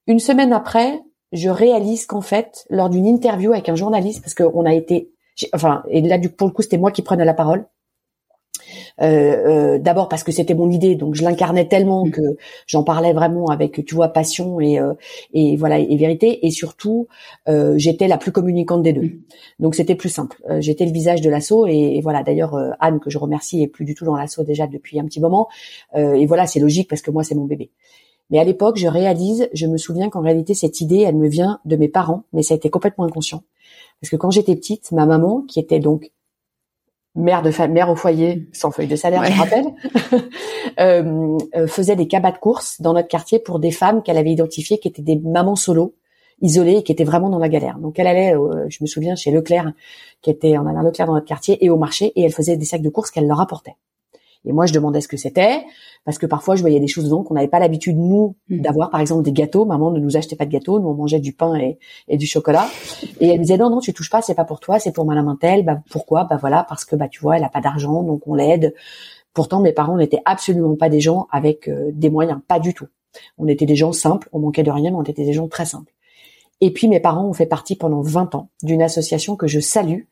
[0.06, 1.00] Une semaine après,
[1.32, 5.10] je réalise qu'en fait, lors d'une interview avec un journaliste, parce qu'on a été
[5.52, 7.66] enfin, et là du pour le coup c'était moi qui prenais la parole.
[9.02, 12.10] Euh, euh, d'abord parce que c'était mon idée, donc je l'incarnais tellement mm.
[12.10, 12.22] que
[12.66, 14.94] j'en parlais vraiment avec, tu vois, passion et euh,
[15.34, 16.46] et voilà et vérité.
[16.46, 17.06] Et surtout,
[17.76, 19.20] j'étais la plus communicante des deux, mm.
[19.60, 20.42] donc c'était plus simple.
[20.60, 22.22] j'étais le visage de l'assaut et, voilà.
[22.22, 25.20] D'ailleurs, Anne que je remercie est plus du tout dans l'assaut déjà depuis un petit
[25.20, 25.48] moment.
[25.94, 27.70] et voilà, c'est logique parce que moi c'est mon bébé.
[28.30, 31.60] Mais à l'époque, je réalise, je me souviens qu'en réalité, cette idée, elle me vient
[31.64, 33.42] de mes parents, mais ça a été complètement inconscient.
[34.00, 36.10] Parce que quand j'étais petite, ma maman, qui était donc
[37.14, 39.66] mère de femme, mère au foyer, sans feuille de salaire, je rappelle,
[40.80, 44.32] euh, euh, faisait des cabas de course dans notre quartier pour des femmes qu'elle avait
[44.32, 45.94] identifiées qui étaient des mamans solo,
[46.42, 47.78] isolées et qui étaient vraiment dans la galère.
[47.78, 48.34] Donc elle allait,
[48.68, 49.72] je me souviens, chez Leclerc,
[50.20, 52.66] qui était en allant Leclerc dans notre quartier, et au marché, et elle faisait des
[52.66, 53.76] sacs de course qu'elle leur apportait.
[54.46, 55.64] Et moi, je demandais ce que c'était,
[56.04, 58.60] parce que parfois, je voyais des choses dedans qu'on n'avait pas l'habitude, nous, mmh.
[58.60, 58.90] d'avoir.
[58.90, 59.64] Par exemple, des gâteaux.
[59.64, 60.78] Maman ne nous achetait pas de gâteaux.
[60.78, 61.78] Nous, on mangeait du pain et,
[62.08, 62.68] et du chocolat.
[63.20, 65.04] Et elle me disait, non, non, tu touches pas, c'est pas pour toi, c'est pour
[65.04, 65.64] madame Intel.
[65.64, 66.24] Bah, pourquoi?
[66.24, 68.72] Bah, voilà, parce que, bah, tu vois, elle a pas d'argent, donc on l'aide.
[69.34, 72.40] Pourtant, mes parents n'étaient absolument pas des gens avec euh, des moyens.
[72.46, 72.86] Pas du tout.
[73.36, 74.28] On était des gens simples.
[74.32, 75.92] On manquait de rien, mais on était des gens très simples.
[76.60, 80.02] Et puis, mes parents ont fait partie pendant 20 ans d'une association que je salue.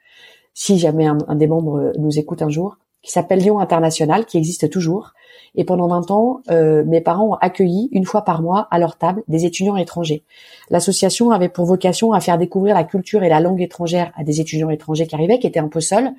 [0.55, 4.70] Si jamais un des membres nous écoute un jour, qui s'appelle Lyon International, qui existe
[4.70, 5.12] toujours.
[5.55, 8.96] Et pendant 20 ans, euh, mes parents ont accueilli une fois par mois à leur
[8.96, 10.24] table des étudiants étrangers.
[10.70, 14.40] L'association avait pour vocation à faire découvrir la culture et la langue étrangère à des
[14.40, 16.12] étudiants étrangers qui arrivaient, qui étaient un peu seuls.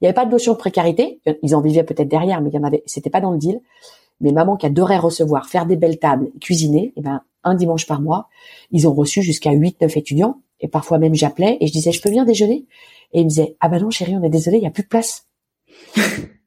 [0.00, 1.20] Il n'y avait pas de notion de précarité.
[1.42, 2.84] Ils en vivaient peut-être derrière, mais il y en avait.
[2.86, 3.60] C'était pas dans le deal.
[4.20, 7.86] Mais maman qui adorait recevoir, faire des belles tables, cuisiner, et eh ben un dimanche
[7.86, 8.28] par mois,
[8.70, 10.40] ils ont reçu jusqu'à 8-9 étudiants.
[10.60, 12.66] Et parfois même j'appelais et je disais je peux venir déjeuner?
[13.12, 14.82] Et ils me disaient ah ben non chérie on est désolé il y a plus
[14.82, 15.27] de place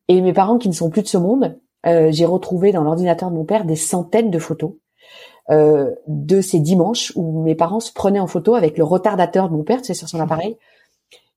[0.07, 3.29] et mes parents qui ne sont plus de ce monde, euh, j'ai retrouvé dans l'ordinateur
[3.31, 4.73] de mon père des centaines de photos
[5.49, 9.55] euh, de ces dimanches où mes parents se prenaient en photo avec le retardateur de
[9.55, 10.57] mon père, sur son appareil.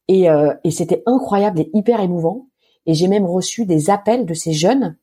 [0.07, 2.47] Et, euh, et c'était incroyable et hyper émouvant.
[2.87, 4.97] Et j'ai même reçu des appels de ces jeunes,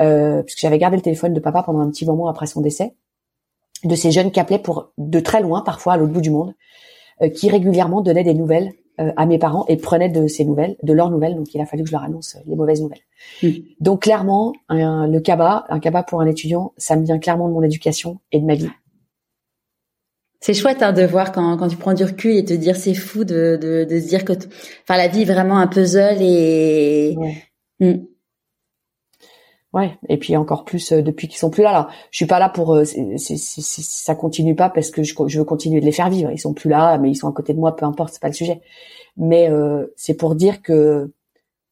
[0.00, 2.96] euh, puisque j'avais gardé le téléphone de papa pendant un petit moment après son décès,
[3.84, 6.54] de ces jeunes qui appelaient pour de très loin, parfois à l'autre bout du monde,
[7.34, 11.10] qui régulièrement donnaient des nouvelles à mes parents et prenaient de ces nouvelles, de leurs
[11.10, 11.36] nouvelles.
[11.36, 13.00] Donc il a fallu que je leur annonce les mauvaises nouvelles.
[13.42, 13.50] Hmm.
[13.80, 17.62] Donc clairement, le cabas, un cabas pour un étudiant, ça me vient clairement de mon
[17.62, 18.70] éducation et de ma vie.
[20.40, 22.94] C'est chouette hein, de voir quand, quand tu prends du recul et te dire c'est
[22.94, 27.16] fou de, de, de se dire que enfin la vie est vraiment un puzzle et
[27.80, 27.94] hmm.
[29.74, 31.72] Ouais, et puis encore plus euh, depuis qu'ils sont plus là.
[31.72, 35.44] Là, je suis pas là pour euh, ça continue pas parce que je, je, veux
[35.44, 36.30] continuer de les faire vivre.
[36.30, 38.28] Ils sont plus là, mais ils sont à côté de moi, peu importe, c'est pas
[38.28, 38.62] le sujet.
[39.18, 41.12] Mais euh, c'est pour dire que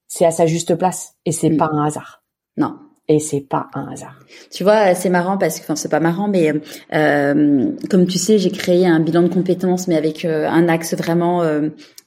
[0.09, 1.57] c'est à sa juste place et c'est mm.
[1.57, 2.23] pas un hasard.
[2.59, 2.77] Non.
[3.09, 4.19] Et c'est pas un hasard.
[4.51, 6.53] Tu vois, c'est marrant parce que, enfin, c'est pas marrant, mais
[6.93, 11.45] euh, comme tu sais, j'ai créé un bilan de compétences, mais avec un axe vraiment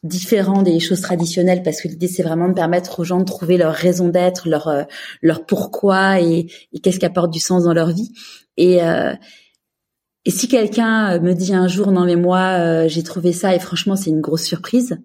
[0.04, 3.58] différent des choses traditionnelles parce que l'idée c'est vraiment de permettre aux gens de trouver
[3.58, 4.84] leur raison d'être, leur euh,
[5.22, 6.48] leur pourquoi et,
[6.82, 8.12] qu'est-ce qui apporte du sens dans leur vie.
[8.56, 9.14] Et euh,
[10.26, 13.60] et si quelqu'un euh, me dit un jour non mais moi j'ai trouvé ça et
[13.60, 14.98] franchement c'est une grosse surprise,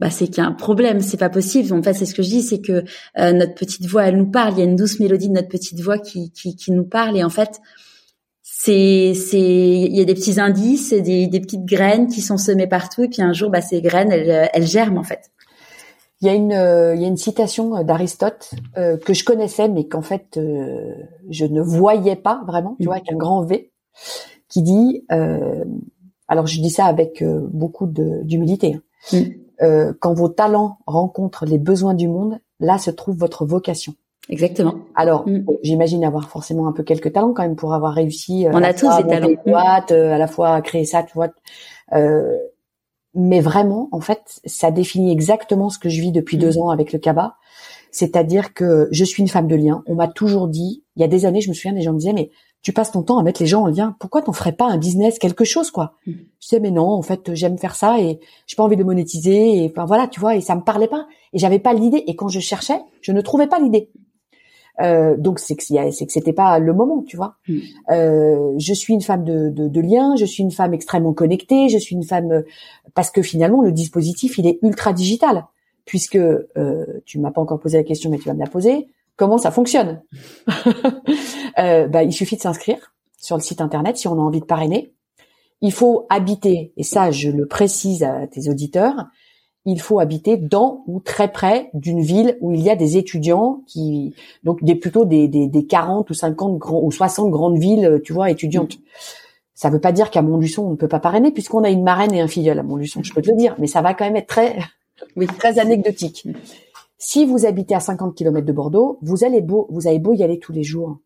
[0.00, 1.72] bah c'est qu'il y a un problème, c'est pas possible.
[1.72, 2.84] En fait, c'est ce que je dis, c'est que
[3.16, 4.54] notre petite voix, elle nous parle.
[4.54, 7.16] Il y a une douce mélodie de notre petite voix qui qui, qui nous parle
[7.16, 7.60] et en fait,
[8.42, 12.66] c'est c'est il y a des petits indices, des, des petites graines qui sont semées
[12.66, 15.30] partout et puis un jour bah ces graines elles, elles germent en fait.
[16.20, 16.52] Il y a une
[16.96, 20.94] il y a une citation d'Aristote euh, que je connaissais mais qu'en fait euh,
[21.28, 23.72] je ne voyais pas vraiment, tu vois avec un grand V
[24.48, 25.64] qui dit euh,
[26.28, 28.80] alors je dis ça avec beaucoup d'humilité.
[29.12, 29.18] Hein.
[29.60, 29.92] Mm.
[30.00, 33.94] quand vos talents rencontrent les besoins du monde, là se trouve votre vocation.
[34.28, 34.76] Exactement.
[34.94, 35.44] Alors, mm.
[35.62, 38.46] j'imagine avoir forcément un peu quelques talents quand même pour avoir réussi.
[38.46, 39.28] Euh, On a tous des talents.
[39.46, 41.28] Boîtes, euh, à la fois créer ça, tu vois.
[41.92, 42.36] Euh,
[43.14, 46.62] mais vraiment, en fait, ça définit exactement ce que je vis depuis deux mm.
[46.62, 47.36] ans avec le CABA.
[47.94, 49.84] C'est-à-dire que je suis une femme de lien.
[49.86, 51.98] On m'a toujours dit, il y a des années, je me souviens, des gens me
[51.98, 53.94] disaient, mais tu passes ton temps à mettre les gens en lien.
[54.00, 55.94] Pourquoi t'en ferais pas un business, quelque chose, quoi?
[56.04, 56.12] Mm.
[56.40, 58.18] Je disais, mais non, en fait, j'aime faire ça et
[58.48, 59.62] j'ai pas envie de monétiser.
[59.62, 61.06] Et enfin voilà, tu vois, et ça me parlait pas.
[61.32, 62.02] Et j'avais pas l'idée.
[62.08, 63.92] Et quand je cherchais, je ne trouvais pas l'idée.
[64.80, 67.36] Euh, donc c'est que c'est que c'était pas le moment, tu vois.
[67.46, 67.58] Mm.
[67.92, 71.68] Euh, je suis une femme de, de, de lien, je suis une femme extrêmement connectée,
[71.68, 72.42] je suis une femme
[72.92, 75.44] parce que finalement le dispositif il est ultra digital
[75.84, 78.88] puisque euh, tu m'as pas encore posé la question mais tu vas me la poser.
[79.16, 80.02] Comment ça fonctionne
[81.58, 84.46] euh, bah, il suffit de s'inscrire sur le site internet si on a envie de
[84.46, 84.92] parrainer.
[85.60, 89.06] Il faut habiter et ça je le précise à tes auditeurs
[89.66, 93.62] il faut habiter dans ou très près d'une ville où il y a des étudiants
[93.66, 98.00] qui donc des plutôt des, des, des 40 ou 50 grands ou 60 grandes villes
[98.04, 98.78] tu vois étudiantes.
[99.54, 102.12] Ça veut pas dire qu'à Montluçon on ne peut pas parrainer puisqu'on a une marraine
[102.12, 104.16] et un filleul à Montluçon, je peux te le dire, mais ça va quand même
[104.16, 104.58] être très
[105.16, 106.26] oui, très anecdotique.
[106.98, 110.22] Si vous habitez à 50 km de Bordeaux, vous allez beau vous avez beau y
[110.22, 110.98] aller tous les jours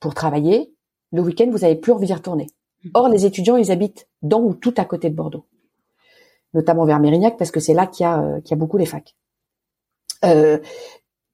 [0.00, 0.74] pour travailler,
[1.12, 2.46] le week-end vous avez plus envie d'y retourner.
[2.94, 5.46] Or les étudiants ils habitent dans ou tout à côté de Bordeaux
[6.54, 9.16] notamment vers Mérignac, parce que c'est là qu'il y, a, euh, beaucoup les facs.
[10.24, 10.58] Euh,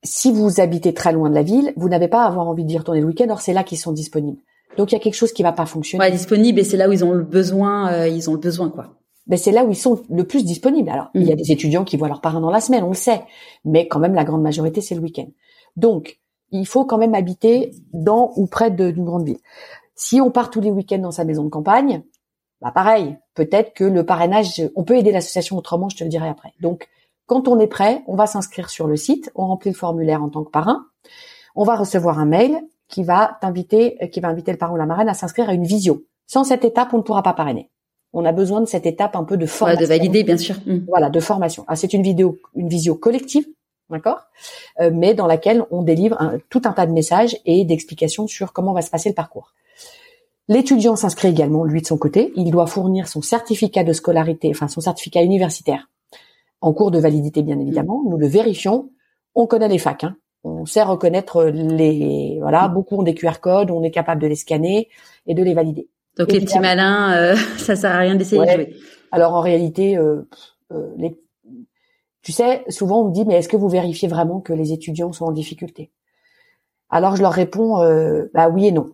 [0.02, 2.78] si vous habitez très loin de la ville, vous n'avez pas à avoir envie d'y
[2.78, 4.40] retourner le week-end, or c'est là qu'ils sont disponibles.
[4.76, 6.04] Donc il y a quelque chose qui va pas fonctionner.
[6.04, 8.70] Ouais, disponible et c'est là où ils ont le besoin, euh, ils ont le besoin
[8.70, 8.97] quoi.
[9.28, 10.88] Ben c'est là où ils sont le plus disponibles.
[10.88, 11.38] Alors il y a Mm.
[11.38, 13.22] des étudiants qui voient leurs parents dans la semaine, on le sait,
[13.64, 15.26] mais quand même la grande majorité c'est le week-end.
[15.76, 16.18] Donc
[16.50, 19.38] il faut quand même habiter dans ou près d'une grande ville.
[19.94, 22.02] Si on part tous les week-ends dans sa maison de campagne,
[22.60, 26.28] bah pareil, peut-être que le parrainage, on peut aider l'association autrement, je te le dirai
[26.28, 26.54] après.
[26.60, 26.88] Donc,
[27.26, 30.28] quand on est prêt, on va s'inscrire sur le site, on remplit le formulaire en
[30.30, 30.86] tant que parrain,
[31.54, 32.58] on va recevoir un mail
[32.88, 35.64] qui va t'inviter, qui va inviter le parrain ou la marraine à s'inscrire à une
[35.64, 36.04] visio.
[36.26, 37.70] Sans cette étape, on ne pourra pas parrainer.
[38.12, 39.80] On a besoin de cette étape un peu de Ouais, formation.
[39.82, 40.56] de valider bien sûr.
[40.66, 40.78] Mm.
[40.88, 41.64] Voilà, de formation.
[41.68, 43.46] Ah, c'est une vidéo, une visio collective,
[43.90, 44.20] d'accord,
[44.80, 48.52] euh, mais dans laquelle on délivre un- tout un tas de messages et d'explications sur
[48.52, 49.52] comment va se passer le parcours.
[50.48, 52.32] L'étudiant s'inscrit également, lui de son côté.
[52.34, 55.90] Il doit fournir son certificat de scolarité, enfin son certificat universitaire,
[56.62, 58.02] en cours de validité bien évidemment.
[58.08, 58.90] Nous le vérifions.
[59.34, 60.16] On connaît les facs, hein.
[60.44, 64.34] on sait reconnaître les, voilà, beaucoup ont des QR codes, on est capable de les
[64.36, 64.88] scanner
[65.26, 65.88] et de les valider.
[66.18, 68.46] Donc les petits malins, euh, ça sert à rien d'essayer Ouais.
[68.46, 68.76] de jouer.
[69.12, 70.28] Alors en réalité, euh,
[70.72, 71.16] euh, les...
[72.22, 75.12] tu sais, souvent on me dit mais est-ce que vous vérifiez vraiment que les étudiants
[75.12, 75.90] sont en difficulté?
[76.90, 78.90] Alors je leur réponds euh, bah oui et non.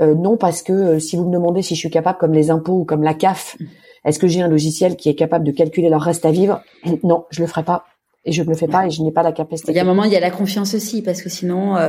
[0.00, 2.50] Euh, non parce que euh, si vous me demandez si je suis capable comme les
[2.50, 3.56] impôts ou comme la CAF,
[4.04, 6.60] est-ce que j'ai un logiciel qui est capable de calculer leur reste à vivre?
[7.02, 7.84] Non, je le ferai pas
[8.26, 9.72] et je ne le fais pas et je n'ai pas la capacité.
[9.72, 11.88] Il y a un moment, il y a la confiance aussi parce que sinon, euh,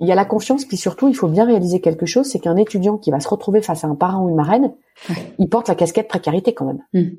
[0.00, 2.56] Il y a la confiance, puis surtout, il faut bien réaliser quelque chose, c'est qu'un
[2.56, 4.74] étudiant qui va se retrouver face à un parent ou une marraine,
[5.38, 6.82] il porte la casquette précarité quand même.
[6.92, 7.16] Hmm.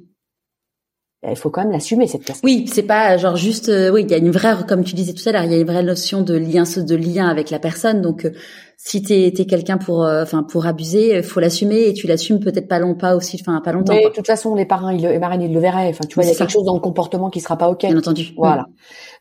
[1.30, 2.44] Il faut quand même l'assumer cette casquette.
[2.44, 5.14] oui, c'est pas genre juste, euh, oui, il y a une vraie, comme tu disais
[5.14, 7.60] tout à l'heure, il y a une vraie notion de lien, de lien avec la
[7.60, 8.02] personne.
[8.02, 8.32] Donc, euh,
[8.78, 12.68] si t'es es, quelqu'un pour, euh, enfin, pour abuser, faut l'assumer et tu l'assumes peut-être
[12.68, 13.94] pas long, pas aussi, enfin, pas longtemps.
[13.94, 15.90] Mais de toute façon, les parrains, ils le, les marraines, ils le verraient.
[15.90, 16.40] Enfin, tu vois, il y a ça.
[16.46, 17.82] quelque chose dans le comportement qui sera pas ok.
[17.82, 18.34] Bien entendu.
[18.38, 18.68] Voilà.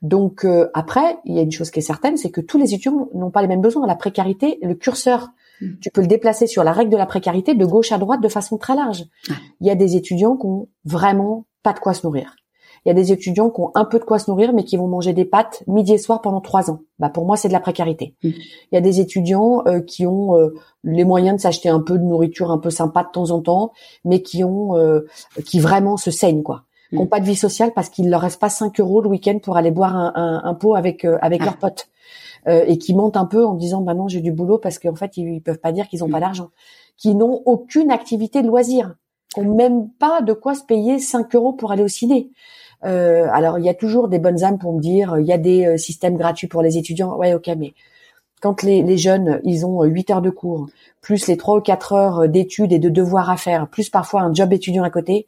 [0.02, 2.74] Donc euh, après, il y a une chose qui est certaine, c'est que tous les
[2.74, 3.86] étudiants n'ont pas les mêmes besoins.
[3.86, 5.30] La précarité, le curseur,
[5.60, 5.78] Mm.
[5.80, 8.28] tu peux le déplacer sur la règle de la précarité de gauche à droite de
[8.28, 9.04] façon très large.
[9.60, 12.36] Il y a des étudiants qui ont vraiment pas de quoi se nourrir.
[12.84, 14.76] Il y a des étudiants qui ont un peu de quoi se nourrir, mais qui
[14.76, 16.80] vont manger des pâtes midi et soir pendant trois ans.
[16.98, 18.14] Bah pour moi, c'est de la précarité.
[18.22, 18.28] Mm.
[18.28, 20.54] Il y a des étudiants euh, qui ont euh,
[20.84, 23.72] les moyens de s'acheter un peu de nourriture un peu sympa de temps en temps,
[24.04, 25.00] mais qui ont, euh,
[25.46, 27.08] qui vraiment se saignent quoi qui n'ont Mm.
[27.08, 29.70] pas de vie sociale parce qu'il leur reste pas 5 euros le week-end pour aller
[29.70, 31.46] boire un, un, un pot avec euh, avec Ah.
[31.46, 31.88] leurs potes
[32.46, 34.94] Euh, et qui montent un peu en disant bah non j'ai du boulot parce qu'en
[34.94, 36.12] fait ils, ils peuvent pas dire qu'ils ont Mm.
[36.16, 36.50] pas d'argent
[36.98, 38.94] qui n'ont aucune activité de loisir
[39.34, 42.30] qui ont même pas de quoi se payer 5 euros pour aller au ciné
[42.84, 45.38] euh, alors il y a toujours des bonnes âmes pour me dire il y a
[45.38, 47.74] des euh, systèmes gratuits pour les étudiants ouais ok mais
[48.44, 50.66] quand les, les jeunes, ils ont 8 heures de cours,
[51.00, 54.34] plus les 3 ou 4 heures d'études et de devoirs à faire, plus parfois un
[54.34, 55.26] job étudiant à côté,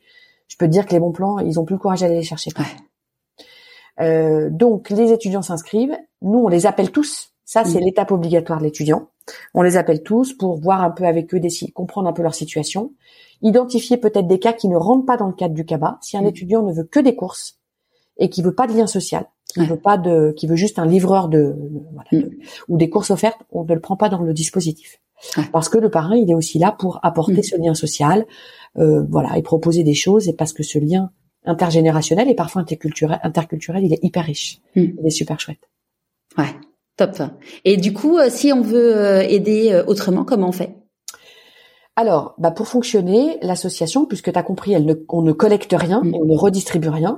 [0.48, 2.22] je peux te dire que les bons plans, ils ont plus le courage d'aller les
[2.22, 2.50] chercher.
[2.59, 4.04] Ouais.
[4.04, 7.30] Euh, donc les étudiants s'inscrivent, nous on les appelle tous.
[7.46, 7.84] Ça c'est Mm.
[7.84, 9.09] l'étape obligatoire de l'étudiant.
[9.54, 11.40] On les appelle tous pour voir un peu avec eux,
[11.74, 12.92] comprendre un peu leur situation,
[13.43, 15.99] identifier peut-être des cas qui ne rentrent pas dans le cadre du CABA.
[16.03, 16.26] Si un Mm.
[16.26, 17.59] étudiant ne veut que des courses
[18.18, 19.66] et qui veut pas de lien social, qui Ouais.
[19.66, 21.55] veut pas de, qui veut juste un livreur de,
[21.93, 22.18] voilà, Mm.
[22.28, 25.01] de- ou des courses offertes, on ne le prend pas dans le dispositif.
[25.37, 25.45] Ouais.
[25.53, 27.43] Parce que le parrain, il est aussi là pour apporter Mm.
[27.43, 28.26] ce lien social,
[28.78, 31.11] euh, voilà, et proposer des choses, et parce que ce lien
[31.45, 35.61] intergénérationnel et parfois interculturel, interculturel, il est hyper riche, il est super chouette.
[36.37, 36.55] Ouais,
[36.97, 37.22] top.
[37.64, 40.74] Et du coup, euh, si on veut euh, aider euh, autrement, comment on fait?
[41.97, 46.03] Alors, bah pour fonctionner, l'association, puisque tu as compris, elle ne, on ne collecte rien,
[46.03, 46.14] Mm.
[46.14, 47.16] on ne redistribue rien.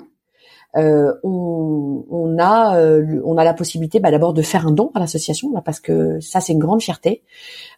[0.76, 4.90] euh, on, on a, euh, on a la possibilité, bah, d'abord de faire un don
[4.94, 7.22] à l'association, là, parce que ça c'est une grande fierté.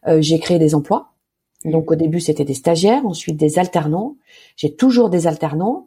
[0.09, 1.13] Euh, j'ai créé des emplois.
[1.65, 4.17] Donc au début c'était des stagiaires, ensuite des alternants.
[4.57, 5.87] J'ai toujours des alternants.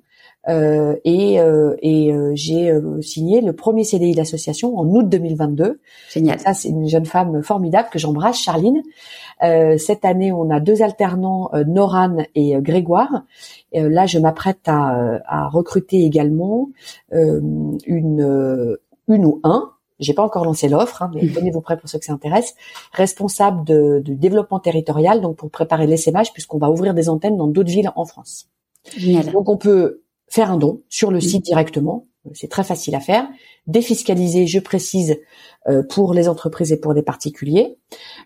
[0.50, 5.80] Euh, et euh, et euh, j'ai signé le premier CDI de l'association en août 2022.
[6.12, 6.38] Génial.
[6.42, 8.82] Ça, c'est une jeune femme formidable que j'embrasse, Charline.
[9.42, 13.24] Euh, cette année, on a deux alternants, euh, Noran et euh, Grégoire.
[13.76, 16.70] Euh, là, je m'apprête à, à recruter également
[17.14, 17.42] euh,
[17.86, 18.78] une,
[19.08, 19.72] une ou un.
[20.00, 22.56] J'ai pas encore lancé l'offre, hein, mais tenez-vous prêts pour ceux que ça intéresse.
[22.92, 27.48] Responsable de, du développement territorial, donc pour préparer l'essaimage, puisqu'on va ouvrir des antennes dans
[27.48, 28.50] d'autres villes en France.
[28.96, 29.32] Génial.
[29.32, 32.08] Donc on peut faire un don sur le site directement.
[32.34, 33.28] C'est très facile à faire.
[33.68, 35.18] Défiscaliser, je précise,
[35.68, 37.78] euh, pour les entreprises et pour des particuliers.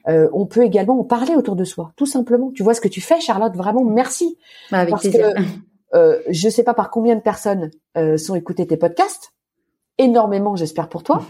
[0.08, 2.52] Euh, on peut également en parler autour de soi, tout simplement.
[2.52, 3.56] Tu vois ce que tu fais, Charlotte?
[3.56, 4.38] Vraiment, merci.
[4.72, 5.34] Bah, avec Parce plaisir.
[5.34, 5.42] que
[5.96, 9.34] euh, je sais pas par combien de personnes euh, sont écoutées tes podcasts.
[10.00, 11.24] Énormément, j'espère pour toi.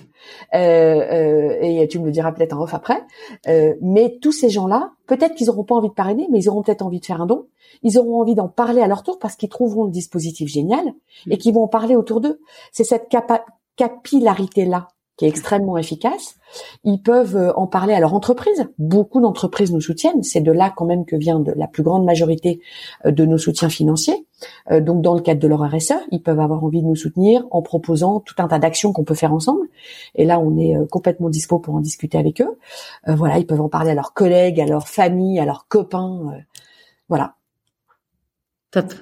[0.54, 3.02] Euh, euh, et tu me le diras peut-être en off après.
[3.48, 6.64] Euh, mais tous ces gens-là, peut-être qu'ils auront pas envie de parrainer, mais ils auront
[6.64, 7.46] peut-être envie de faire un don.
[7.84, 10.84] Ils auront envie d'en parler à leur tour parce qu'ils trouveront le dispositif génial
[11.30, 12.42] et qu'ils vont en parler autour d'eux.
[12.74, 13.46] C'est cette capa-
[13.78, 16.36] capillarité-là qui est extrêmement efficace.
[16.84, 18.68] Ils peuvent euh, en parler à leur entreprise.
[18.78, 20.22] Beaucoup d'entreprises nous soutiennent.
[20.22, 22.60] C'est de là quand même que vient de la plus grande majorité
[23.06, 24.27] euh, de nos soutiens financiers.
[24.72, 27.46] Euh, donc dans le cadre de leur RSE, ils peuvent avoir envie de nous soutenir
[27.52, 29.68] en proposant tout un tas d'actions qu'on peut faire ensemble.
[30.16, 32.58] Et là, on est complètement dispo pour en discuter avec eux.
[33.08, 36.34] voilà, ils peuvent en parler à leurs collègues, à leurs familles, à leurs copains.
[37.10, 37.36] voilà.
[38.72, 38.94] Top.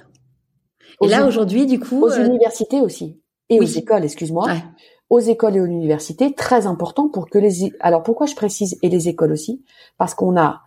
[1.02, 3.20] Et là aujourd'hui, du coup, aux universités aussi
[3.50, 4.46] et aux écoles, excuse-moi.
[4.46, 4.64] Ouais
[5.10, 7.74] aux écoles et aux universités, très important pour que les...
[7.80, 9.64] Alors pourquoi je précise et les écoles aussi?
[9.98, 10.64] Parce qu'on a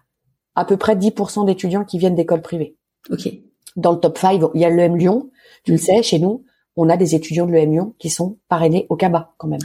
[0.55, 2.77] à peu près 10% d'étudiants qui viennent d'écoles privées.
[3.11, 3.29] Ok.
[3.77, 5.31] Dans le top 5, il y a l'EM Lyon.
[5.65, 6.45] Tu le sais, chez nous,
[6.77, 9.61] on a des étudiants de l'EM Lyon qui sont parrainés au CABA quand même.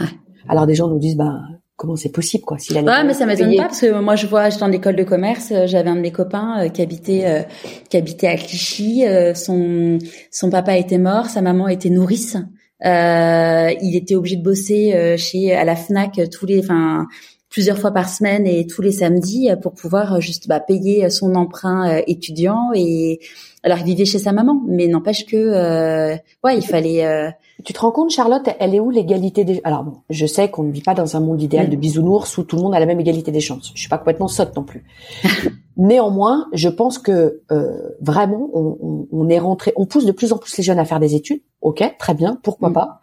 [0.47, 1.41] Alors des gens nous disent, ben
[1.75, 4.49] comment c'est possible quoi si ouais mais ça m'étonne pas parce que moi je vois
[4.49, 7.41] j'étais dans l'école de commerce euh, j'avais un de mes copains euh, qui habitait euh,
[7.89, 9.97] qui habitait à Clichy son
[10.29, 12.37] son papa était mort sa maman était nourrice
[12.85, 17.07] euh, il était obligé de bosser euh, chez à la Fnac tous les, enfin
[17.53, 22.01] plusieurs fois par semaine et tous les samedis pour pouvoir juste bah, payer son emprunt
[22.07, 23.19] étudiant et
[23.61, 27.31] alors il vivait chez sa maman mais n'empêche que euh, ouais il fallait
[27.63, 30.63] tu te rends compte Charlotte elle est où l'égalité des alors bon je sais qu'on
[30.63, 31.79] ne vit pas dans un monde idéal de mm.
[31.79, 34.27] bisounours où tout le monde a la même égalité des chances je suis pas complètement
[34.27, 34.83] sotte non plus
[35.77, 37.43] néanmoins je pense que
[38.01, 40.85] vraiment on, on, on est rentré on pousse de plus en plus les jeunes à
[40.85, 42.73] faire des études ok, très bien, pourquoi mm.
[42.73, 42.99] pas?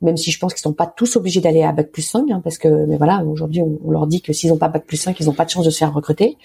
[0.00, 2.40] Même si je pense qu'ils sont pas tous obligés d'aller à bac plus 5, hein,
[2.42, 5.18] parce que mais voilà, aujourd'hui on, leur dit que s'ils n'ont pas bac plus 5,
[5.20, 6.38] ils n'ont pas de chance de se faire recruter.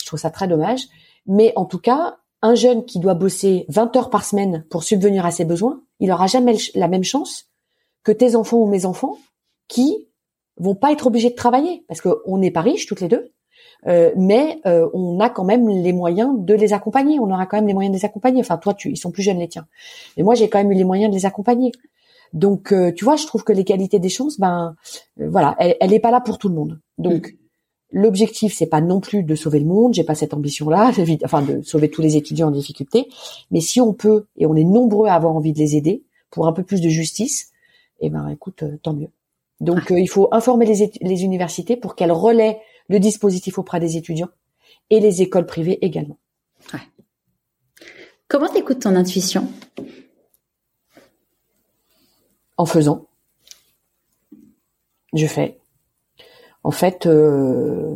[0.00, 0.82] Je trouve ça très dommage.
[1.26, 5.26] Mais en tout cas, un jeune qui doit bosser 20 heures par semaine pour subvenir
[5.26, 7.46] à ses besoins, il aura jamais la même chance
[8.04, 9.18] que tes enfants ou mes enfants
[9.68, 10.08] qui
[10.56, 13.32] vont pas être obligés de travailler parce qu'on n'est pas riches toutes les deux
[13.86, 17.18] euh, mais euh, on a quand même les moyens de les accompagner.
[17.18, 18.40] On aura quand même les moyens de les accompagner.
[18.40, 19.66] Enfin, toi, tu, ils sont plus jeunes les tiens,
[20.16, 21.72] mais moi, j'ai quand même eu les moyens de les accompagner.
[22.32, 24.76] Donc, euh, tu vois, je trouve que l'égalité des chances, ben,
[25.16, 26.80] voilà, elle, n'est pas là pour tout le monde.
[26.98, 27.36] Donc,
[27.90, 29.94] l'objectif, c'est pas non plus de sauver le monde.
[29.94, 30.92] J'ai pas cette ambition-là,
[31.24, 33.08] enfin, de sauver tous les étudiants en difficulté.
[33.50, 36.46] Mais si on peut, et on est nombreux à avoir envie de les aider pour
[36.46, 37.50] un peu plus de justice,
[38.00, 39.10] eh ben, écoute, tant mieux.
[39.60, 44.30] Donc, il faut informer les, les universités pour qu'elles relaient le dispositif auprès des étudiants
[44.88, 46.18] et les écoles privées également.
[46.72, 46.80] Ouais.
[48.28, 49.48] Comment t'écoutes ton intuition?
[52.60, 53.06] En faisant.
[55.14, 55.58] Je fais.
[56.62, 57.94] En fait, euh,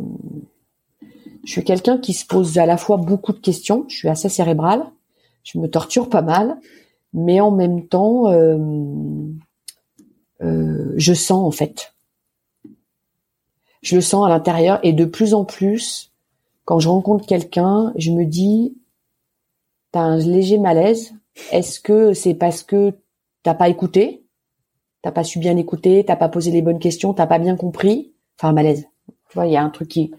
[1.43, 3.85] je suis quelqu'un qui se pose à la fois beaucoup de questions.
[3.87, 4.83] Je suis assez cérébrale.
[5.43, 6.57] Je me torture pas mal,
[7.13, 8.57] mais en même temps, euh,
[10.41, 11.95] euh, je sens en fait
[13.85, 16.11] je le sens à l'intérieur et de plus en plus,
[16.65, 18.75] quand je rencontre quelqu'un, je me dis,
[19.91, 21.13] t'as un léger malaise.
[21.51, 22.93] Est-ce que c'est parce que
[23.43, 24.24] t'as pas écouté,
[25.05, 28.15] t'as pas su bien écouter, t'as pas posé les bonnes questions, t'as pas bien compris,
[28.39, 28.87] enfin malaise.
[29.29, 30.11] Tu vois, il y a un truc qui,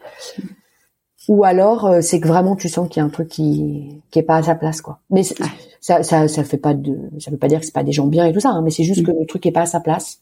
[1.27, 4.21] ou alors euh, c'est que vraiment tu sens qu'il y a un truc qui qui
[4.21, 5.01] est pas à sa place quoi.
[5.11, 7.91] Mais ça ça ça fait pas de ça veut pas dire que c'est pas des
[7.91, 9.07] gens bien et tout ça, hein, mais c'est juste mm.
[9.07, 10.21] que le truc est pas à sa place.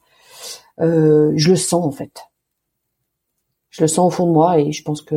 [0.81, 2.23] Euh, je le sens en fait
[3.69, 5.17] je le sens au fond de moi et je pense que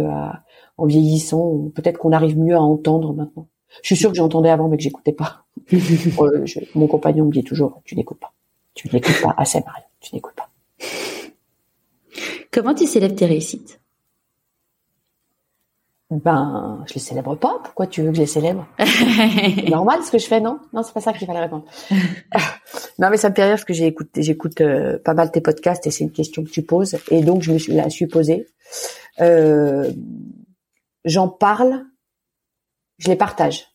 [0.77, 3.47] en vieillissant, peut-être qu'on arrive mieux à entendre maintenant.
[3.81, 5.45] Je suis sûre que j'entendais avant mais que j'écoutais pas.
[6.19, 6.45] Euh,
[6.75, 8.33] mon compagnon me dit toujours tu n'écoutes pas,
[8.77, 10.49] tu n'écoutes pas assez Marie, tu n'écoutes pas.
[12.51, 13.81] Comment tu célèbres tes réussites?
[16.09, 17.59] Ben, je les célèbre pas.
[17.63, 18.65] Pourquoi tu veux que je les célèbre?
[19.69, 20.59] Normal ce que je fais, non?
[20.71, 21.65] Non, c'est pas ça qu'il fallait répondre.
[22.99, 25.85] non, mais ça me fait rire parce que j'écoute, j'écoute euh, pas mal tes podcasts
[25.85, 28.47] et c'est une question que tu poses et donc je me suis, la suis posée.
[29.19, 29.91] Euh,
[31.03, 31.83] j'en parle,
[32.99, 33.67] je les partage,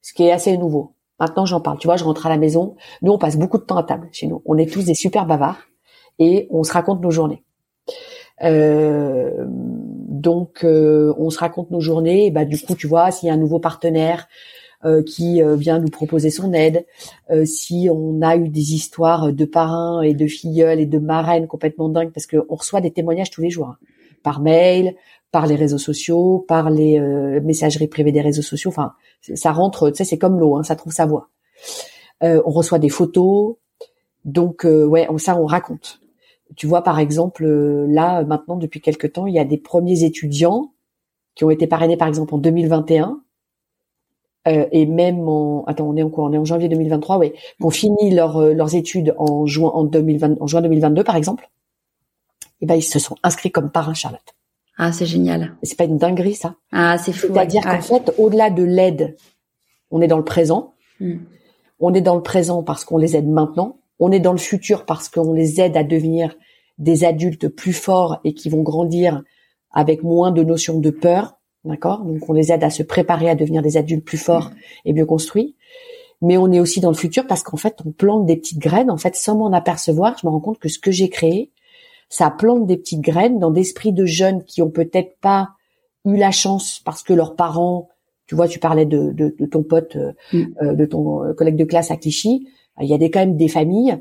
[0.00, 0.94] ce qui est assez nouveau.
[1.20, 1.78] Maintenant, j'en parle.
[1.78, 2.76] Tu vois, je rentre à la maison.
[3.02, 4.42] Nous, on passe beaucoup de temps à table chez nous.
[4.46, 5.58] On est tous des super bavards
[6.18, 7.42] et on se raconte nos journées.
[8.42, 12.26] Euh, donc, euh, on se raconte nos journées.
[12.26, 14.28] Et bah, du coup, tu vois, s'il y a un nouveau partenaire
[14.84, 16.86] euh, qui euh, vient nous proposer son aide,
[17.44, 21.88] si on a eu des histoires de parrains et de filleuls et de marraines complètement
[21.88, 23.78] dingues, parce qu'on reçoit des témoignages tous les jours, hein,
[24.22, 24.94] par mail,
[25.30, 26.98] par les réseaux sociaux, par les
[27.40, 28.70] messageries privées des réseaux sociaux.
[28.70, 31.30] Enfin, ça rentre, tu sais, c'est comme l'eau, hein, ça trouve sa voie.
[32.22, 33.56] on reçoit des photos,
[34.24, 36.00] donc ouais, ça on raconte
[36.56, 40.04] tu vois, par exemple, euh, là, maintenant, depuis quelque temps, il y a des premiers
[40.04, 40.72] étudiants
[41.34, 43.20] qui ont été parrainés, par exemple, en 2021,
[44.48, 46.24] euh, et même en, attends, on est en quoi?
[46.24, 49.70] On est en janvier 2023, oui, qui ont fini leur, euh, leurs études en juin,
[49.70, 51.48] en 2020, en juin 2022, par exemple.
[52.60, 54.34] Et ben, ils se sont inscrits comme parrains, Charlotte.
[54.78, 55.56] Ah, c'est génial.
[55.62, 56.54] C'est pas une dinguerie, ça.
[56.72, 57.26] Ah, c'est fou.
[57.32, 59.16] C'est-à-dire qu'en fait, au-delà de l'aide,
[59.90, 60.74] on est dans le présent.
[61.00, 61.18] Hmm.
[61.80, 64.84] On est dans le présent parce qu'on les aide maintenant on est dans le futur
[64.84, 66.36] parce qu'on les aide à devenir
[66.78, 69.22] des adultes plus forts et qui vont grandir
[69.72, 72.04] avec moins de notions de peur, d'accord?
[72.04, 74.50] Donc on les aide à se préparer à devenir des adultes plus forts
[74.84, 75.56] et mieux construits.
[76.20, 78.90] Mais on est aussi dans le futur parce qu'en fait, on plante des petites graines.
[78.90, 81.52] En fait, sans m'en apercevoir, je me rends compte que ce que j'ai créé,
[82.08, 85.50] ça plante des petites graines dans d'esprits de jeunes qui ont peut-être pas
[86.04, 87.88] eu la chance parce que leurs parents,
[88.26, 90.44] tu vois, tu parlais de, de, de ton pote, euh, Mm.
[90.62, 92.48] euh, de ton euh, collègue de classe à Clichy,
[92.80, 93.98] il y a des, quand même des familles,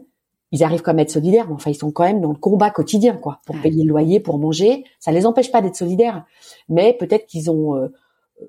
[0.52, 2.38] ils arrivent quand même à être solidaires, mais enfin, ils sont quand même dans le
[2.38, 4.84] combat quotidien, quoi, pour payer le loyer, pour manger.
[5.00, 6.26] Ça les empêche pas d'être solidaires,
[6.70, 7.88] mais peut-être qu'ils ont, euh,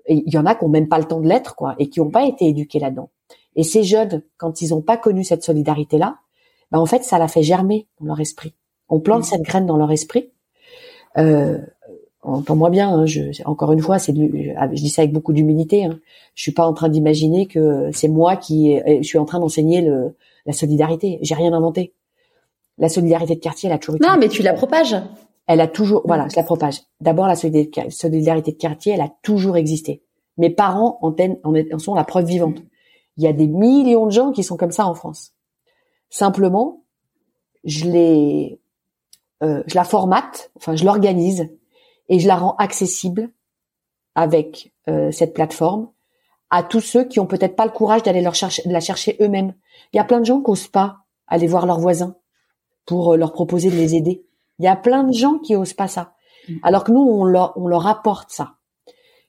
[0.09, 2.01] il y en a qui ont même pas le temps de l'être, quoi, et qui
[2.01, 3.11] n'ont pas été éduqués là-dedans.
[3.57, 6.19] Et ces jeunes, quand ils n'ont pas connu cette solidarité-là,
[6.71, 8.55] ben en fait, ça la fait germer dans leur esprit.
[8.89, 10.31] On plante cette graine dans leur esprit.
[11.17, 11.59] Euh,
[12.23, 15.85] entends-moi bien, hein, je, encore une fois, c'est du- je dis ça avec beaucoup d'humilité.
[15.85, 15.99] Hein.
[16.35, 19.81] Je suis pas en train d'imaginer que c'est moi qui, je suis en train d'enseigner
[19.83, 20.15] le,
[20.47, 21.19] la solidarité.
[21.23, 21.93] J'ai rien inventé.
[22.79, 24.07] La solidarité de quartier, elle a toujours été.
[24.07, 24.97] Non, mais tu la propages.
[25.49, 26.83] Elle a toujours, voilà, je la propage.
[27.01, 30.03] D'abord, la solidarité de quartier, elle a toujours existé.
[30.37, 32.59] Mes parents en, en sont la preuve vivante.
[33.17, 35.33] Il y a des millions de gens qui sont comme ça en France.
[36.11, 36.83] Simplement,
[37.65, 38.61] je les,
[39.43, 41.49] euh, je la formate, enfin, je l'organise
[42.09, 43.31] et je la rends accessible
[44.15, 45.89] avec euh, cette plateforme
[46.51, 49.17] à tous ceux qui ont peut-être pas le courage d'aller leur chercher, de la chercher
[49.21, 49.55] eux-mêmes.
[49.93, 52.17] Il y a plein de gens qui osent pas aller voir leurs voisins
[52.87, 54.25] pour euh, leur proposer de les aider.
[54.59, 56.15] Il y a plein de gens qui osent pas ça.
[56.63, 58.55] Alors que nous, on leur, on leur apporte ça.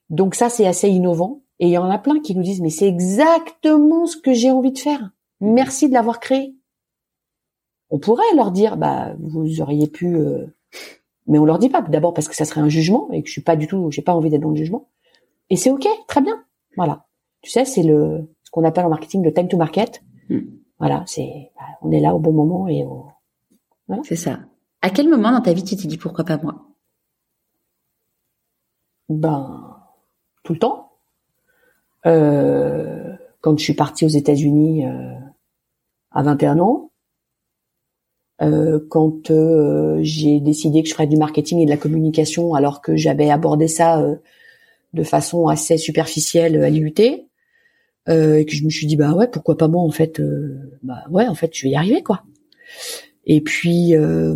[0.10, 1.42] Donc ça, c'est assez innovant.
[1.60, 4.50] Et il y en a plein qui nous disent, mais c'est exactement ce que j'ai
[4.50, 5.12] envie de faire.
[5.42, 6.56] Merci de l'avoir créé.
[7.90, 10.46] On pourrait leur dire, bah, vous auriez pu, euh,
[11.28, 11.82] mais on leur dit pas.
[11.82, 14.02] D'abord parce que ça serait un jugement et que je suis pas du tout, j'ai
[14.02, 14.88] pas envie d'être dans le jugement.
[15.50, 16.44] Et c'est ok, très bien.
[16.76, 17.06] Voilà.
[17.42, 20.04] Tu sais, c'est le, ce qu'on appelle en marketing le time to market.
[20.30, 20.40] Mm.
[20.80, 23.06] Voilà, c'est, bah, on est là au bon moment et au,
[24.04, 24.40] C'est ça.
[24.82, 26.66] À quel moment dans ta vie tu t'es dit pourquoi pas moi?
[29.10, 29.78] Ben,
[30.44, 30.92] tout le temps.
[32.06, 35.16] Euh, quand je suis partie aux États-Unis euh,
[36.12, 36.89] à 21 ans,
[38.42, 42.82] euh, quand euh, j'ai décidé que je ferais du marketing et de la communication alors
[42.82, 44.16] que j'avais abordé ça euh,
[44.94, 46.94] de façon assez superficielle à l'IUT,
[48.08, 50.80] euh, et que je me suis dit bah ouais pourquoi pas moi en fait euh,
[50.84, 52.24] bah ouais en fait je vais y arriver quoi.
[53.26, 54.36] Et puis euh,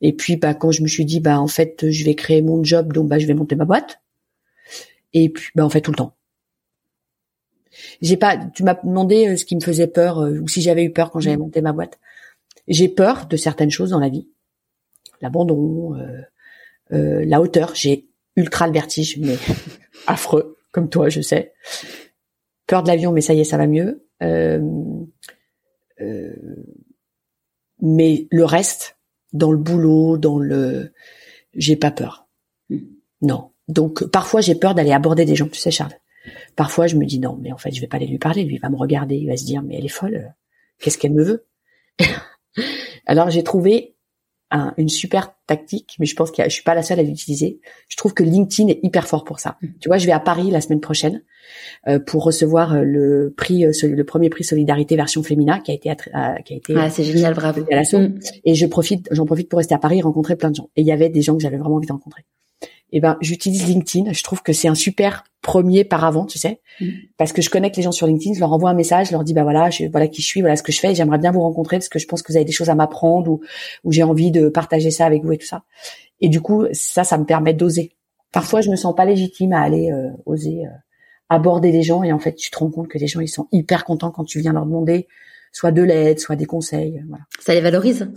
[0.00, 2.62] et puis bah quand je me suis dit bah en fait je vais créer mon
[2.62, 4.00] job donc bah je vais monter ma boîte.
[5.14, 6.14] Et puis bah en fait tout le temps.
[8.00, 10.84] J'ai pas tu m'as demandé euh, ce qui me faisait peur euh, ou si j'avais
[10.84, 11.98] eu peur quand j'avais monté ma boîte.
[12.68, 14.28] J'ai peur de certaines choses dans la vie.
[15.20, 16.20] L'abandon, euh,
[16.92, 19.36] euh, la hauteur, j'ai ultra le vertige mais
[20.06, 21.54] affreux comme toi, je sais.
[22.66, 24.06] Peur de l'avion mais ça y est, ça va mieux.
[24.22, 24.60] Euh,
[26.00, 26.34] euh,
[27.80, 28.98] mais le reste
[29.32, 30.92] dans le boulot, dans le
[31.54, 32.28] j'ai pas peur.
[33.20, 33.50] Non.
[33.68, 35.94] Donc parfois j'ai peur d'aller aborder des gens, tu sais Charles.
[36.56, 38.56] Parfois je me dis non, mais en fait je vais pas aller lui parler, lui
[38.56, 40.34] il va me regarder, il va se dire mais elle est folle,
[40.78, 41.46] qu'est-ce qu'elle me veut?
[43.06, 43.94] Alors j'ai trouvé
[44.50, 47.60] un- une super tactique, mais je pense que je suis pas la seule à l'utiliser.
[47.88, 49.58] Je trouve que LinkedIn est hyper fort pour ça.
[49.80, 51.22] Tu vois, je vais à Paris la semaine prochaine
[51.86, 55.74] euh, pour recevoir euh, le prix, euh, le premier prix solidarité version féminin qui a
[55.74, 55.94] été euh,
[56.46, 57.62] qui a été Ah, c'est génial, bravo.
[57.70, 57.98] à l'assaut.
[58.00, 58.18] Mm.
[58.44, 60.70] Et je profite, j'en profite pour rester à Paris et rencontrer plein de gens.
[60.76, 62.22] Et il y avait des gens que j'avais vraiment envie de rencontrer.
[62.92, 64.12] Et ben, j'utilise LinkedIn.
[64.12, 66.86] Je trouve que c'est un super premier paravent, tu sais, Mm.
[67.16, 69.24] parce que je connecte les gens sur LinkedIn, je leur envoie un message, je leur
[69.24, 70.94] dis bah voilà, je, voilà qui je suis, voilà ce que je fais.
[70.94, 73.30] J'aimerais bien vous rencontrer parce que je pense que vous avez des choses à m'apprendre
[73.30, 73.40] ou,
[73.84, 75.64] ou j'ai envie de partager ça avec vous et tout ça.
[76.20, 77.92] Et du coup, ça, ça me permet d'oser.
[78.32, 80.70] Parfois, je me sens pas légitime à aller euh, oser euh,
[81.28, 83.48] aborder les gens et en fait, tu te rends compte que les gens ils sont
[83.52, 85.08] hyper contents quand tu viens leur demander
[85.50, 87.24] soit de l'aide, soit des conseils, voilà.
[87.40, 88.10] Ça les valorise.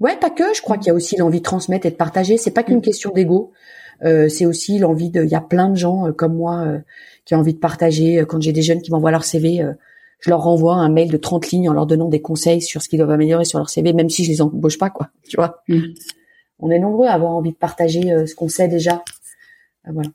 [0.00, 0.54] Ouais, pas que.
[0.54, 2.36] Je crois qu'il y a aussi l'envie de transmettre et de partager.
[2.36, 3.52] C'est pas qu'une question d'ego.
[4.04, 5.24] Euh, c'est aussi l'envie de.
[5.24, 6.78] Il y a plein de gens euh, comme moi euh,
[7.24, 8.20] qui ont envie de partager.
[8.20, 9.72] Euh, Quand j'ai des jeunes qui m'envoient leur CV, euh,
[10.20, 12.88] je leur renvoie un mail de 30 lignes en leur donnant des conseils sur ce
[12.88, 15.10] qu'ils doivent améliorer sur leur CV, même si je les embauche pas, quoi.
[15.28, 15.62] Tu vois?
[15.68, 15.80] Mm.
[16.60, 19.02] On est nombreux à avoir envie de partager euh, ce qu'on sait déjà.
[19.84, 20.10] Voilà.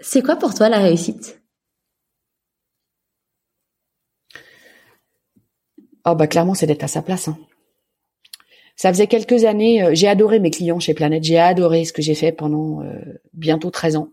[0.00, 1.37] C'est quoi pour toi la réussite?
[6.04, 7.28] Ah bah clairement, c'est d'être à sa place.
[7.28, 7.38] hein.
[8.76, 12.02] Ça faisait quelques années, euh, j'ai adoré mes clients chez Planète, j'ai adoré ce que
[12.02, 14.10] j'ai fait pendant euh, bientôt 13 ans.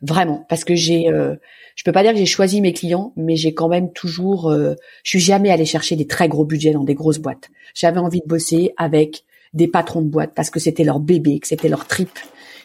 [0.00, 1.36] Vraiment, parce que j'ai, euh,
[1.76, 4.74] je peux pas dire que j'ai choisi mes clients, mais j'ai quand même toujours, euh,
[5.04, 7.50] je suis jamais allée chercher des très gros budgets dans des grosses boîtes.
[7.74, 9.22] J'avais envie de bosser avec
[9.54, 12.10] des patrons de boîtes parce que c'était leur bébé, que c'était leur trip,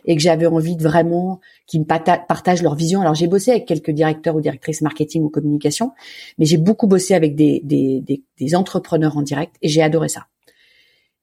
[0.08, 3.02] et que j'avais envie de vraiment qu'ils me partagent leur vision.
[3.02, 5.92] Alors j'ai bossé avec quelques directeurs ou directrices marketing ou communication,
[6.40, 10.10] mais j'ai beaucoup bossé avec des, des, des, des entrepreneurs en direct et j'ai adoré
[10.10, 10.28] ça.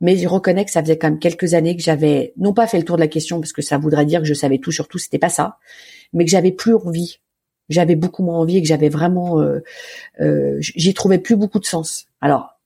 [0.01, 2.79] Mais je reconnais que ça faisait quand même quelques années que j'avais non pas fait
[2.79, 4.87] le tour de la question parce que ça voudrait dire que je savais tout sur
[4.87, 5.59] tout, c'était pas ça,
[6.13, 7.19] mais que j'avais plus envie
[7.69, 9.61] j'avais beaucoup moins envie et que j'avais vraiment, euh,
[10.21, 12.07] euh, j'y trouvais plus beaucoup de sens.
[12.21, 12.59] Alors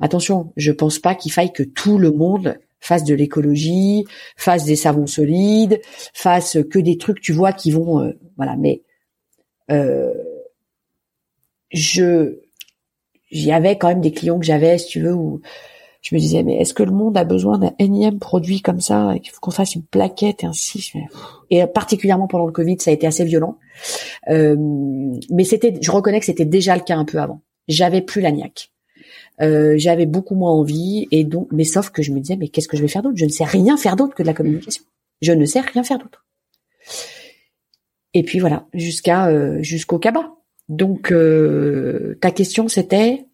[0.00, 4.04] attention, je pense pas qu'il faille que tout le monde fasse de l'écologie,
[4.36, 5.80] fasse des savons solides,
[6.14, 8.56] fasse que des trucs, tu vois, qui vont, euh, voilà.
[8.56, 8.82] Mais
[9.70, 10.12] euh,
[11.70, 12.38] je,
[13.30, 15.40] j'y avait quand même des clients que j'avais, si tu veux, où
[16.00, 19.14] je me disais, mais est-ce que le monde a besoin d'un énième produit comme ça
[19.22, 20.92] Il faut qu'on fasse une plaquette et ainsi.
[21.50, 23.58] Et particulièrement pendant le Covid, ça a été assez violent.
[24.28, 24.56] Euh,
[25.30, 27.42] mais c'était, je reconnais que c'était déjà le cas un peu avant.
[27.66, 28.70] J'avais plus la niaque.
[29.40, 32.68] Euh, j'avais beaucoup moins envie et donc, mais sauf que je me disais, mais qu'est-ce
[32.68, 33.16] que je vais faire d'autre?
[33.16, 34.84] Je ne sais rien faire d'autre que de la communication.
[35.22, 36.26] Je ne sais rien faire d'autre.
[38.14, 40.32] Et puis voilà, jusqu'à euh, jusqu'au cabas.
[40.68, 43.26] Donc euh, ta question c'était?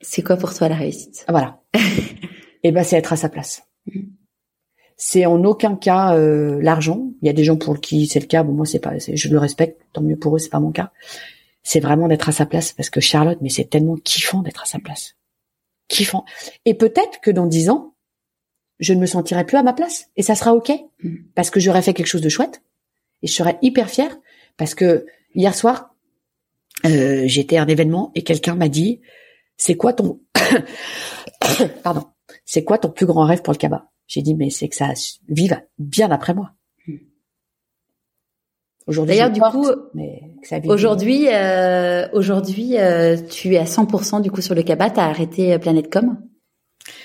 [0.00, 1.24] C'est quoi pour toi la réussite?
[1.28, 1.60] Voilà.
[1.74, 1.78] et
[2.64, 3.62] eh ben c'est être à sa place.
[3.86, 4.00] Mm.
[4.96, 7.10] C'est en aucun cas euh, l'argent.
[7.22, 8.42] Il y a des gens pour qui c'est le cas.
[8.42, 9.80] Bon moi c'est pas, je le respecte.
[9.92, 10.92] Tant mieux pour eux, c'est pas mon cas.
[11.62, 14.66] C'est vraiment d'être à sa place parce que Charlotte, mais c'est tellement kiffant d'être à
[14.66, 15.14] sa place.
[15.88, 16.24] Kiffant.
[16.64, 17.92] Et peut-être que dans dix ans,
[18.82, 21.16] je ne me sentirai plus à ma place et ça sera ok mm.
[21.34, 22.62] parce que j'aurais fait quelque chose de chouette
[23.22, 24.16] et je serais hyper fière
[24.56, 25.94] parce que hier soir
[26.84, 29.00] euh, j'étais à un événement et quelqu'un m'a dit
[29.56, 30.20] c'est quoi ton
[31.84, 32.06] pardon,
[32.44, 34.92] c'est quoi ton plus grand rêve pour le cabas J'ai dit mais c'est que ça
[35.28, 36.52] vive bien après moi.
[38.86, 39.66] Aujourd'hui, d'ailleurs, du coup,
[40.66, 44.90] aujourd'hui, euh, aujourd'hui, euh, tu es à 100% du coup sur le cabas.
[44.90, 46.18] T'as arrêté euh, Planète Com?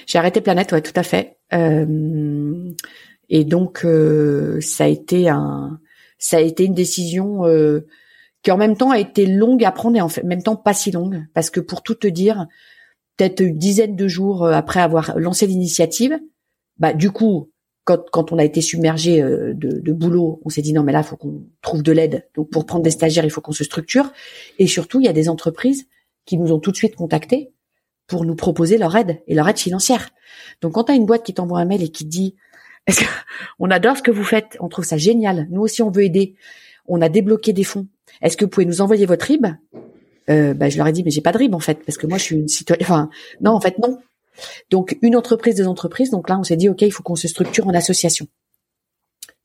[0.07, 1.38] J'ai arrêté Planète, ouais, tout à fait.
[1.53, 2.71] Euh,
[3.30, 3.86] et donc,
[4.61, 5.80] ça a été un,
[6.17, 7.43] ça a été une décision
[8.41, 10.73] qui en même temps a été longue à prendre et en fait, même temps pas
[10.73, 12.47] si longue, parce que pour tout te dire,
[13.17, 16.17] peut-être une dizaine de jours euh, après avoir lancé l'initiative,
[16.78, 17.51] bah du coup,
[17.88, 20.92] quand, quand on a été submergé euh, de, de boulot, on s'est dit non mais
[20.92, 22.28] là, faut qu'on trouve de l'aide.
[22.36, 24.12] Donc pour prendre des stagiaires, il faut qu'on se structure.
[24.60, 25.88] Et surtout, il y a des entreprises
[26.26, 27.54] qui nous ont tout de suite contactés
[28.06, 30.10] pour nous proposer leur aide et leur aide financière.
[30.62, 32.36] Donc quand tu as une boîte qui t'envoie un mail et qui te dit
[33.60, 36.36] on adore ce que vous faites, on trouve ça génial, nous aussi on veut aider,
[36.88, 37.88] on a débloqué des fonds,
[38.22, 39.48] est-ce que vous pouvez nous envoyer votre RIB?
[40.30, 42.06] Euh, bah, je leur ai dit mais j'ai pas de RIB en fait parce que
[42.06, 42.84] moi je suis une citoyenne.
[42.84, 43.10] Enfin
[43.40, 43.98] non en fait non.
[44.70, 46.12] Donc une entreprise des entreprises.
[46.12, 48.28] Donc là on s'est dit ok il faut qu'on se structure en association.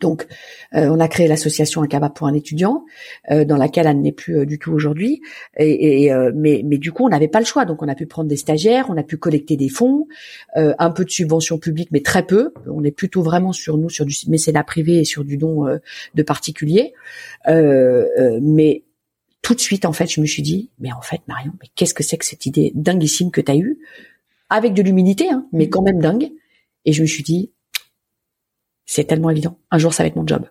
[0.02, 0.26] Donc,
[0.74, 2.84] euh, on a créé l'association Un Cabas pour un étudiant,
[3.30, 5.22] euh, dans laquelle elle n'est plus euh, du tout aujourd'hui.
[5.56, 7.64] Et, mais, mais du coup, on n'avait pas le choix.
[7.64, 10.08] Donc, on a pu prendre des stagiaires, on a pu collecter des fonds,
[10.56, 12.52] un peu de subventions publiques, mais très peu.
[12.66, 15.64] On est plutôt vraiment sur nous, sur du mécénat privé et sur du don
[16.14, 16.94] de particuliers.
[17.46, 18.82] mais
[19.42, 21.94] tout de suite, en fait, je me suis dit, mais en fait, Marion, mais qu'est-ce
[21.94, 23.78] que c'est que cette idée dinguissime que tu as eue,
[24.52, 26.30] avec de l'humilité, hein, mais quand même dingue.
[26.84, 27.52] Et je me suis dit,
[28.84, 29.58] c'est tellement évident.
[29.70, 30.46] Un jour, ça va être mon job.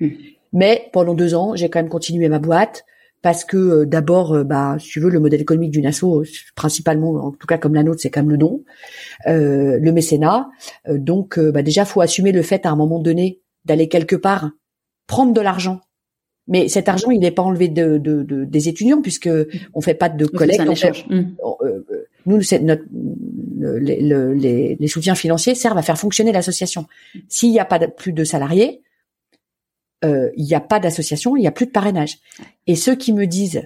[0.00, 0.08] Hmm.
[0.52, 2.84] Mais pendant deux ans, j'ai quand même continué ma boîte
[3.22, 6.24] parce que euh, d'abord, euh, bah, si tu veux, le modèle économique d'une asso, euh,
[6.54, 8.64] principalement, en tout cas comme la nôtre, c'est quand même le don,
[9.26, 10.50] le mécénat.
[10.88, 14.50] donc, bah, déjà, faut assumer le fait à un moment donné d'aller quelque part
[15.06, 15.80] prendre de l'argent.
[16.48, 19.30] Mais cet argent, il n'est pas enlevé de, des étudiants puisque
[19.74, 20.62] on fait pas de collecte.
[21.08, 21.34] Hmm.
[22.26, 22.84] nous, c'est notre
[23.80, 26.86] les, les, soutiens financiers servent à faire fonctionner l'association.
[27.28, 28.82] S'il n'y a pas plus de salariés,
[30.04, 32.18] euh, il n'y a pas d'association, il n'y a plus de parrainage.
[32.66, 33.62] Et ceux qui me disent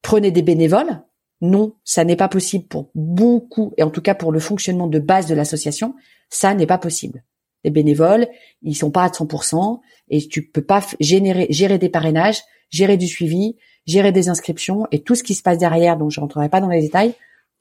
[0.00, 1.02] prenez des bénévoles,
[1.40, 4.98] non, ça n'est pas possible pour beaucoup, et en tout cas pour le fonctionnement de
[4.98, 5.94] base de l'association,
[6.28, 7.22] ça n'est pas possible.
[7.64, 8.28] Les bénévoles,
[8.62, 13.56] ils sont pas à 100%, et tu peux pas gérer des parrainages, gérer du suivi,
[13.86, 16.68] gérer des inscriptions, et tout ce qui se passe derrière, dont je rentrerai pas dans
[16.68, 17.14] les détails,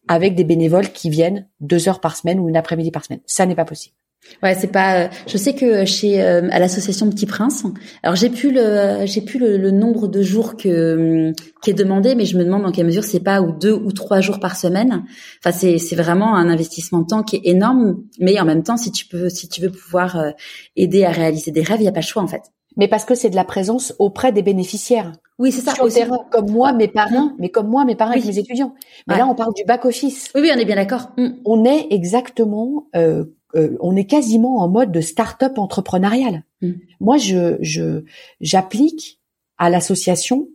[0.08, 3.22] avec des bénévoles qui viennent deux heures par semaine ou une après-midi par semaine.
[3.26, 3.96] Ça n'est pas possible.
[4.44, 4.96] Ouais, c'est pas.
[4.96, 7.64] Euh, je sais que chez euh, à l'association Petit Prince,
[8.04, 12.26] alors j'ai plus le j'ai plus le, nombre de jours que qui est demandé, mais
[12.26, 15.04] je me demande dans quelle mesure c'est pas ou deux ou trois jours par semaine.
[15.40, 18.78] Enfin, c'est c'est vraiment un investissement de temps qui est énorme, mais en même temps,
[18.78, 20.32] si tu peux si tu veux pouvoir euh,
[20.76, 22.44] aider à réaliser des rêves, il y a pas le choix en fait
[22.78, 25.12] mais parce que c'est de la présence auprès des bénéficiaires.
[25.40, 25.74] Oui, c'est ça.
[25.74, 28.76] Sur comme moi, mes parents, mais comme moi, mes parents et mes étudiants.
[29.08, 30.30] Mais là, on parle du back office.
[30.36, 31.12] Oui, oui, on est bien d'accord.
[31.18, 31.30] Mm.
[31.46, 33.26] On est exactement, euh,
[33.56, 36.44] euh, on est quasiment en mode de start-up entrepreneurial.
[36.62, 36.72] Mm.
[37.00, 38.04] Moi, je, je,
[38.40, 39.20] j'applique
[39.58, 40.48] à l'association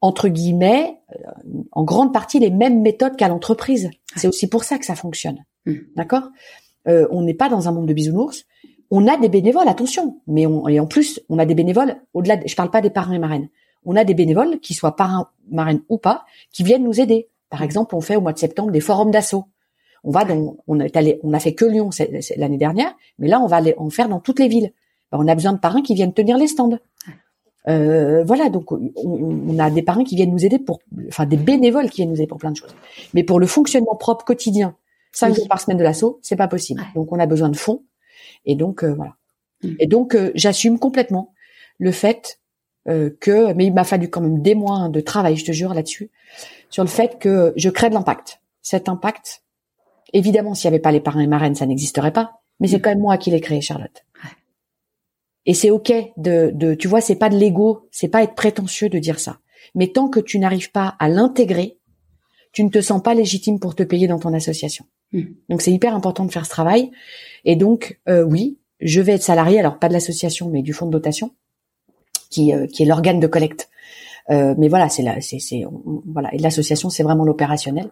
[0.00, 1.30] entre guillemets, euh,
[1.72, 3.88] en grande partie les mêmes méthodes qu'à l'entreprise.
[4.16, 5.44] C'est aussi pour ça que ça fonctionne.
[5.64, 5.76] Mm.
[5.96, 6.28] D'accord?
[6.88, 8.44] Euh, On n'est pas dans un monde de bisounours
[8.90, 12.38] on a des bénévoles, attention, mais on, et en plus, on a des bénévoles au-delà.
[12.46, 13.48] Je parle pas des parrains et marraines.
[13.84, 17.28] On a des bénévoles qui soient parrains, marraines ou pas, qui viennent nous aider.
[17.50, 19.46] Par exemple, on fait au mois de septembre des forums d'assaut.
[20.04, 21.90] On va dans, on est allé, on a fait que Lyon
[22.36, 24.72] l'année dernière, mais là, on va aller en faire dans toutes les villes.
[25.10, 26.78] Ben, on a besoin de parrains qui viennent tenir les stands.
[27.66, 31.88] Euh, voilà, donc on, a des parrains qui viennent nous aider pour, enfin des bénévoles
[31.88, 32.74] qui viennent nous aider pour plein de choses.
[33.14, 34.76] Mais pour le fonctionnement propre quotidien,
[35.12, 36.82] cinq jours par semaine de l'assaut, c'est pas possible.
[36.94, 37.82] Donc on a besoin de fonds.
[38.44, 39.14] Et donc euh, voilà.
[39.62, 39.68] Mm.
[39.78, 41.32] Et donc euh, j'assume complètement
[41.78, 42.40] le fait
[42.86, 46.10] que, mais il m'a fallu quand même des mois de travail, je te jure là-dessus,
[46.68, 48.42] sur le fait que je crée de l'impact.
[48.60, 49.43] Cet impact,
[50.14, 52.40] évidemment, s'il n'y avait pas les parrains et marraines, ça n'existerait pas.
[52.60, 52.80] Mais c'est mm.
[52.80, 54.04] quand même moi qui l'ai créé, Charlotte.
[55.46, 58.88] Et c'est ok de, de, tu vois, c'est pas de l'ego, c'est pas être prétentieux
[58.88, 59.40] de dire ça.
[59.74, 61.78] Mais tant que tu n'arrives pas à l'intégrer,
[62.52, 64.86] tu ne te sens pas légitime pour te payer dans ton association.
[65.12, 65.24] Hmm.
[65.50, 66.90] Donc c'est hyper important de faire ce travail.
[67.44, 70.86] Et donc euh, oui, je vais être salarié, alors pas de l'association, mais du fonds
[70.86, 71.32] de dotation,
[72.30, 73.68] qui, euh, qui est l'organe de collecte.
[74.30, 75.64] Euh, mais voilà, c'est là, c'est, c'est
[76.06, 76.32] voilà.
[76.34, 77.90] Et l'association, c'est vraiment l'opérationnel.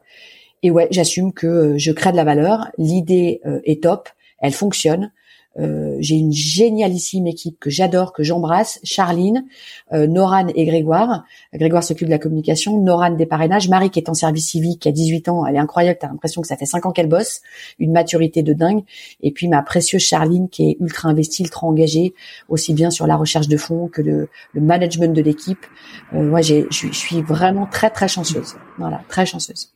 [0.62, 2.68] Et ouais, j'assume que je crée de la valeur.
[2.78, 4.08] L'idée est top,
[4.38, 5.10] elle fonctionne.
[5.58, 8.80] Euh, j'ai une génialissime équipe que j'adore, que j'embrasse.
[8.84, 9.44] Charline,
[9.92, 11.24] euh, Noran et Grégoire.
[11.52, 14.88] Grégoire s'occupe de la communication, Noran des parrainages, Marie qui est en service civique, qui
[14.88, 17.42] a 18 ans, elle est incroyable, t'as l'impression que ça fait 5 ans qu'elle bosse,
[17.78, 18.82] une maturité de dingue.
[19.20, 22.14] Et puis ma précieuse Charline qui est ultra investie, ultra engagée,
[22.48, 25.66] aussi bien sur la recherche de fonds que le, le management de l'équipe.
[26.14, 28.54] Euh, moi, je suis vraiment très très chanceuse.
[28.78, 29.70] Voilà, très chanceuse.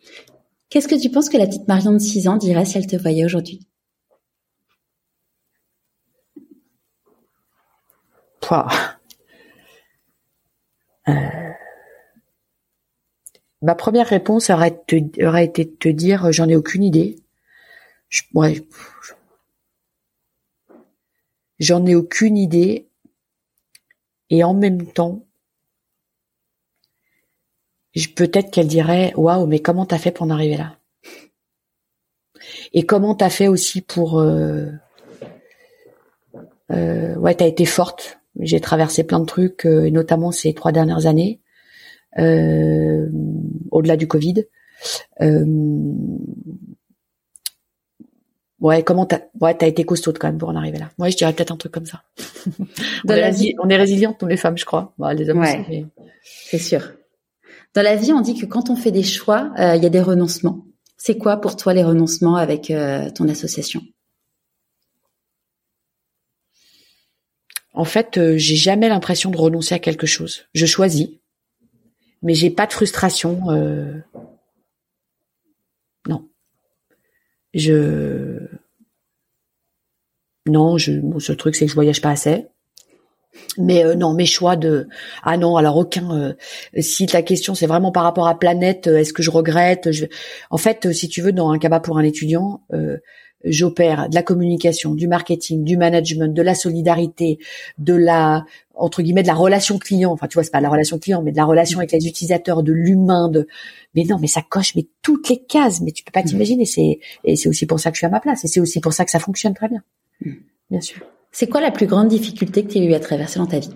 [0.68, 2.96] Qu'est-ce que tu penses que la petite Marion de 6 ans dirait si elle te
[2.96, 3.66] voyait aujourd'hui?
[11.08, 11.12] Euh,
[13.62, 17.16] ma première réponse aurait, été de te dire j'en ai aucune idée.
[21.58, 22.88] j'en ai aucune idée.
[24.30, 25.25] Et en même temps,
[28.14, 30.76] peut-être qu'elle dirait waouh mais comment t'as fait pour en arriver là?
[32.72, 34.66] Et comment t'as fait aussi pour euh,
[36.70, 40.72] euh, ouais t'as été forte j'ai traversé plein de trucs, euh, et notamment ces trois
[40.72, 41.40] dernières années,
[42.18, 43.08] euh,
[43.70, 44.44] au-delà du Covid.
[45.22, 45.44] Euh,
[48.60, 50.90] ouais, comment t'as, ouais, t'as été costaud quand même pour en arriver là.
[50.98, 52.02] Ouais, je dirais peut-être un truc comme ça.
[53.08, 53.54] on, est vie...
[53.62, 54.92] on, est résilientes, nous les femmes, je crois.
[54.98, 55.86] Bah, les hommes aussi.
[56.22, 56.92] C'est sûr.
[57.76, 60.00] Dans la vie, on dit que quand on fait des choix, il y a des
[60.00, 60.66] renoncements.
[60.96, 62.72] C'est quoi pour toi les renoncements avec
[63.14, 63.82] ton association?
[67.76, 70.46] En fait, euh, j'ai jamais l'impression de renoncer à quelque chose.
[70.54, 71.08] Je choisis,
[72.22, 73.50] mais j'ai pas de frustration.
[73.50, 74.00] Euh,
[76.08, 76.26] non,
[77.52, 78.38] je
[80.46, 82.46] non, je ce truc c'est que je voyage pas assez.
[83.58, 84.88] Mais euh, non, mes choix de
[85.22, 86.34] ah non, alors aucun.
[86.78, 90.06] si ta question c'est vraiment par rapport à planète, est-ce que je regrette je...
[90.50, 92.62] En fait, si tu veux, dans un cabas pour un étudiant,
[93.44, 97.38] j'opère de la communication, du marketing, du management, de la solidarité,
[97.78, 100.12] de la entre guillemets de la relation client.
[100.12, 102.62] Enfin, tu vois, c'est pas la relation client, mais de la relation avec les utilisateurs,
[102.62, 103.28] de l'humain.
[103.28, 103.46] De
[103.94, 105.80] mais non, mais ça coche mais toutes les cases.
[105.80, 106.26] Mais tu peux pas mmh.
[106.26, 106.66] t'imaginer.
[106.66, 108.44] C'est et c'est aussi pour ça que je suis à ma place.
[108.44, 109.82] Et c'est aussi pour ça que ça fonctionne très bien.
[110.20, 110.32] Mmh.
[110.70, 111.00] Bien sûr.
[111.32, 113.74] C'est quoi la plus grande difficulté que tu as eu à traverser dans ta vie?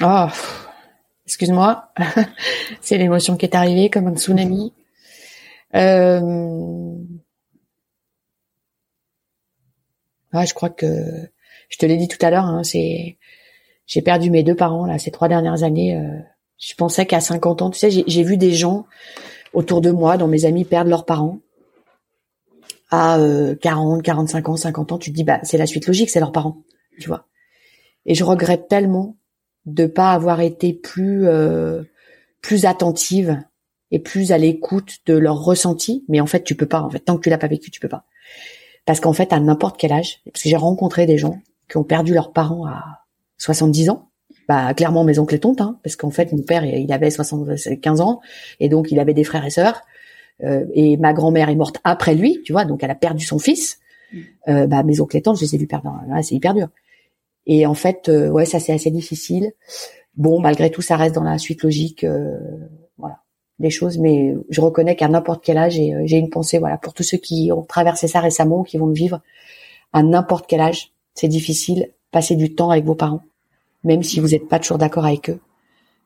[0.00, 0.28] Oh,
[1.26, 1.92] excuse-moi,
[2.80, 4.72] c'est l'émotion qui est arrivée comme un tsunami.
[5.74, 6.94] Euh...
[10.32, 10.86] Ah, je crois que
[11.68, 12.44] je te l'ai dit tout à l'heure.
[12.44, 13.18] Hein, c'est
[13.86, 15.96] j'ai perdu mes deux parents là ces trois dernières années.
[15.96, 16.20] Euh,
[16.58, 18.86] je pensais qu'à 50 ans, tu sais, j'ai vu des gens
[19.52, 21.38] autour de moi, dont mes amis perdent leurs parents
[22.90, 23.18] à
[23.60, 24.98] 40, 45 ans, 50 ans.
[24.98, 26.62] Tu te dis bah c'est la suite logique, c'est leurs parents,
[27.00, 27.26] tu vois.
[28.06, 29.16] Et je regrette tellement
[29.66, 31.82] de pas avoir été plus euh,
[32.42, 33.42] plus attentive
[33.90, 36.04] et plus à l'écoute de leurs ressentis.
[36.08, 36.80] Mais en fait, tu peux pas.
[36.80, 38.04] En fait, tant que tu l'as pas vécu, tu peux pas.
[38.84, 41.84] Parce qu'en fait, à n'importe quel âge, parce que j'ai rencontré des gens qui ont
[41.84, 43.04] perdu leurs parents à
[43.36, 44.07] 70 ans.
[44.48, 48.00] Bah, clairement, mes oncles et tantes, hein, parce qu'en fait, mon père, il avait 75
[48.00, 48.20] ans,
[48.60, 49.82] et donc il avait des frères et sœurs.
[50.44, 53.38] Euh, et ma grand-mère est morte après lui, tu vois, donc elle a perdu son
[53.38, 53.78] fils.
[54.12, 54.18] Mm.
[54.48, 55.92] Euh, bah, mes oncles et tantes, je les ai vus perdre.
[56.22, 56.68] c'est hyper dur.
[57.48, 59.52] Et en fait, euh, ouais, ça c'est assez difficile.
[60.16, 62.38] Bon, malgré tout, ça reste dans la suite logique, euh,
[62.98, 63.20] voilà,
[63.58, 63.98] des choses.
[63.98, 67.16] Mais je reconnais qu'à n'importe quel âge, euh, j'ai une pensée, voilà, pour tous ceux
[67.16, 69.22] qui ont traversé ça récemment, qui vont le vivre
[69.92, 71.90] à n'importe quel âge, c'est difficile.
[72.10, 73.22] Passez du temps avec vos parents,
[73.84, 75.40] même si vous n'êtes pas toujours d'accord avec eux.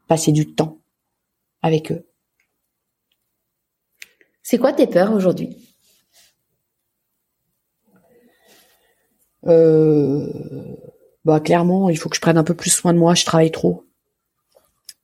[0.08, 0.78] Passez du temps.
[1.62, 2.04] avec eux.
[4.42, 5.56] C'est quoi tes peurs aujourd'hui?
[9.46, 10.26] Euh,
[11.24, 13.14] Bah clairement, il faut que je prenne un peu plus soin de moi.
[13.14, 13.84] Je travaille trop.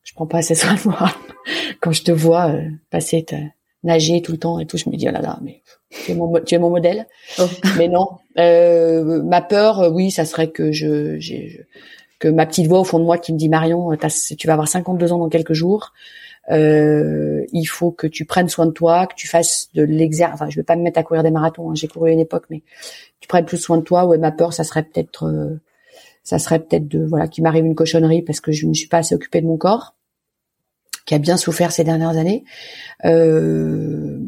[0.03, 1.15] Je prends pas assez soin de moi.
[1.81, 3.25] Quand je te vois euh, passer,
[3.85, 6.15] nager tout le temps et tout, je me dis oh là là, mais tu es
[6.15, 7.07] mon, tu es mon modèle.
[7.39, 7.47] Oh.
[7.77, 8.09] Mais non,
[8.39, 11.35] euh, ma peur, euh, oui, ça serait que je, je,
[12.19, 13.91] que ma petite voix au fond de moi qui me dit Marion,
[14.39, 15.93] tu vas avoir 52 ans dans quelques jours.
[16.51, 20.35] Euh, il faut que tu prennes soin de toi, que tu fasses de l'exercice.
[20.35, 21.71] Enfin, je vais pas me mettre à courir des marathons.
[21.71, 22.63] Hein, J'ai couru une époque, mais
[23.21, 24.07] tu prennes plus soin de toi.
[24.07, 25.61] Ouais, ma peur, ça serait peut-être, euh,
[26.25, 28.99] ça serait peut-être de voilà, qu'il m'arrive une cochonnerie parce que je ne suis pas
[28.99, 29.95] assez occupée de mon corps,
[31.05, 32.45] qui a bien souffert ces dernières années.
[33.05, 34.19] Euh,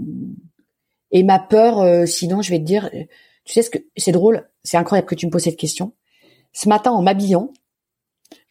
[1.11, 2.91] et ma peur, euh, sinon, je vais te dire,
[3.45, 5.93] tu sais ce que c'est drôle, c'est incroyable que tu me poses cette question.
[6.53, 7.53] Ce matin, en m'habillant,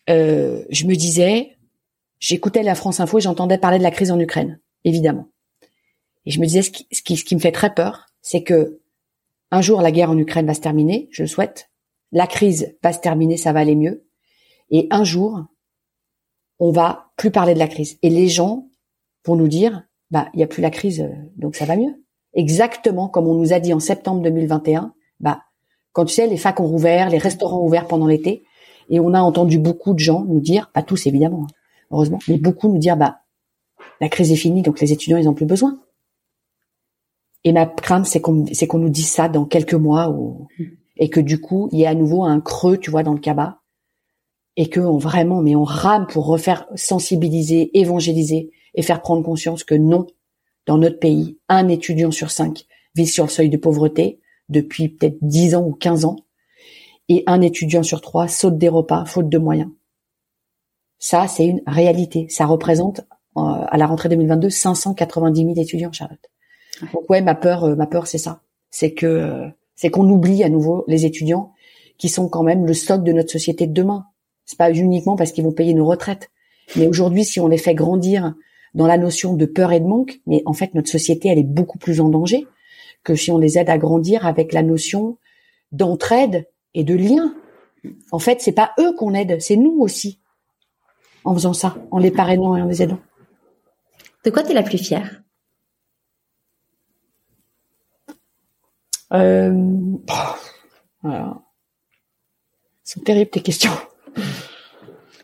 [0.10, 1.57] je me disais,
[2.19, 5.30] j'écoutais la France Info et j'entendais parler de la crise en Ukraine, évidemment.
[6.26, 8.81] Et je me disais, ce qui, ce qui, me fait très peur, c'est que
[9.52, 11.69] un jour la guerre en Ukraine va se terminer, je le souhaite.
[12.11, 14.06] La crise va se terminer, ça va aller mieux.
[14.69, 15.45] Et un jour,
[16.60, 17.98] on va plus parler de la crise.
[18.03, 18.68] Et les gens
[19.26, 22.03] vont nous dire, bah, il n'y a plus la crise, donc ça va mieux.
[22.34, 25.41] Exactement comme on nous a dit en septembre 2021, bah,
[25.94, 28.44] quand tu sais, les facs ont rouvert, les restaurants ont ouvert pendant l'été,
[28.90, 31.53] et on a entendu beaucoup de gens nous dire, pas tous évidemment, hein,
[31.91, 33.20] heureusement, mais beaucoup nous dire bah
[34.02, 35.80] la crise est finie, donc les étudiants ils ont plus besoin.
[37.44, 40.16] Et ma crainte c'est qu'on nous dise ça dans quelques mois
[40.98, 43.20] et que du coup il y ait à nouveau un creux, tu vois, dans le
[43.20, 43.60] cabas
[44.56, 49.64] et que on vraiment mais on rame pour refaire sensibiliser, évangéliser et faire prendre conscience
[49.64, 50.07] que non,
[50.66, 55.18] dans notre pays, un étudiant sur cinq vit sur le seuil de pauvreté depuis peut-être
[55.22, 56.18] 10 ans ou 15 ans
[57.10, 59.69] et un étudiant sur trois saute des repas faute de moyens.
[60.99, 62.27] Ça, c'est une réalité.
[62.30, 63.02] Ça représente
[63.38, 66.30] euh, à la rentrée 2022 590 000 étudiants, Charlotte.
[66.94, 68.41] Donc ouais, ma peur, euh, ma peur, c'est ça.
[68.69, 71.53] C'est que euh, c'est qu'on oublie à nouveau les étudiants
[71.98, 74.06] qui sont quand même le stock de notre société de demain.
[74.45, 76.30] C'est pas uniquement parce qu'ils vont payer nos retraites,
[76.76, 78.36] mais aujourd'hui, si on les fait grandir
[78.73, 81.44] dans la notion de peur et de manque, mais en fait, notre société, elle est
[81.44, 82.45] beaucoup plus en danger
[83.03, 85.18] que si on les aide à grandir avec la notion
[85.72, 87.34] d'entraide et de lien.
[88.12, 90.20] En fait, c'est pas eux qu'on aide, c'est nous aussi
[91.24, 93.00] en faisant ça, en les parrainant et en les aidant.
[94.26, 95.22] De quoi tu es la plus fière?
[99.14, 99.54] Euh,
[101.02, 101.41] voilà.
[102.84, 103.72] C'est terrible tes questions.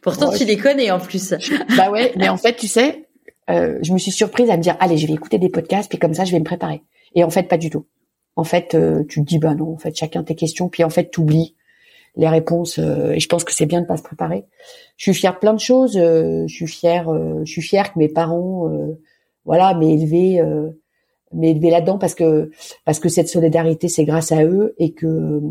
[0.01, 1.33] Pourtant, tu les connais en plus.
[1.75, 3.07] bah ouais, mais en fait, tu sais,
[3.49, 5.97] euh, je me suis surprise à me dire, allez, je vais écouter des podcasts, puis
[5.97, 6.83] comme ça, je vais me préparer.
[7.15, 7.85] Et en fait, pas du tout.
[8.35, 10.89] En fait, euh, tu te dis, bah non, en fait, chacun tes questions, puis en
[10.89, 11.55] fait, tu oublies
[12.17, 14.45] les réponses euh, et je pense que c'est bien de pas se préparer.
[14.97, 15.97] Je suis fière de plein de choses.
[15.97, 18.69] Euh, je suis fière, euh, je suis fière que mes parents,
[19.45, 20.41] voilà, m'aient élevé,
[21.33, 22.51] m'aient élevé là-dedans parce que
[22.85, 25.41] parce que cette solidarité c'est grâce à eux et que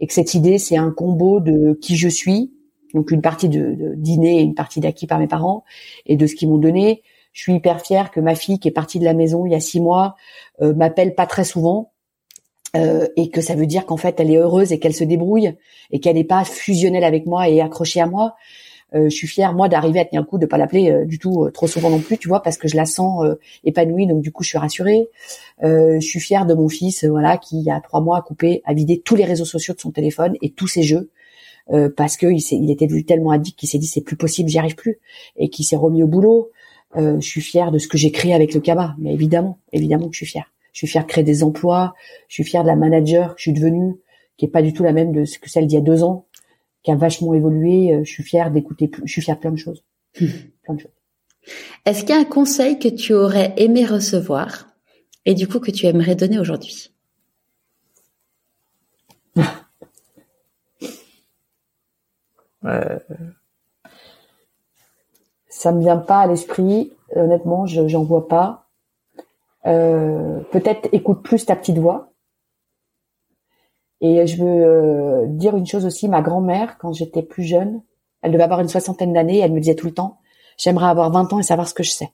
[0.00, 2.52] et que cette idée c'est un combo de qui je suis,
[2.94, 5.64] donc une partie de, de dîner et une partie d'acquis par mes parents
[6.06, 7.02] et de ce qu'ils m'ont donné.
[7.32, 9.54] Je suis hyper fière que ma fille qui est partie de la maison il y
[9.54, 10.16] a six mois
[10.60, 11.92] m'appelle pas très souvent
[12.76, 15.54] euh, et que ça veut dire qu'en fait elle est heureuse et qu'elle se débrouille
[15.90, 18.36] et qu'elle n'est pas fusionnelle avec moi et accrochée à moi.
[18.94, 21.18] Euh, je suis fière moi d'arriver à tenir le coup, de pas l'appeler euh, du
[21.18, 23.24] tout trop souvent non plus, tu vois, parce que je la sens
[23.64, 25.08] épanouie, donc du coup je suis rassurée.
[25.62, 28.62] je suis fière de mon fils, voilà, qui il y a trois mois a coupé,
[28.64, 31.10] a vidé tous les réseaux sociaux de son téléphone et tous ses jeux.
[31.96, 34.58] parce que il, il était devenu tellement addict qu'il s'est dit c'est plus possible, j'y
[34.58, 34.98] arrive plus,
[35.36, 36.50] et qui s'est remis au boulot.
[36.96, 40.14] je suis fière de ce que j'ai créé avec le cabas, mais évidemment, évidemment que
[40.14, 40.50] je suis fière.
[40.72, 41.94] Je suis fière de créer des emplois.
[42.28, 43.96] Je suis fière de la manager que je suis devenue,
[44.36, 46.02] qui est pas du tout la même de ce que celle d'il y a deux
[46.04, 46.26] ans,
[46.82, 47.94] qui a vachement évolué.
[47.94, 48.90] Euh, je suis fière d'écouter.
[49.04, 49.84] Je suis fière de plein de choses.
[50.14, 50.92] plein de choses.
[51.84, 54.68] Est-ce qu'il y a un conseil que tu aurais aimé recevoir
[55.24, 56.92] et du coup que tu aimerais donner aujourd'hui?
[62.64, 62.98] Euh...
[65.48, 66.92] Ça me vient pas à l'esprit.
[67.14, 68.67] Honnêtement, je j'en vois pas.
[69.66, 72.12] Euh, peut-être écoute plus ta petite voix.
[74.00, 77.82] Et je veux euh, dire une chose aussi, ma grand-mère, quand j'étais plus jeune,
[78.22, 80.18] elle devait avoir une soixantaine d'années, elle me disait tout le temps,
[80.56, 82.12] j'aimerais avoir 20 ans et savoir ce que je sais.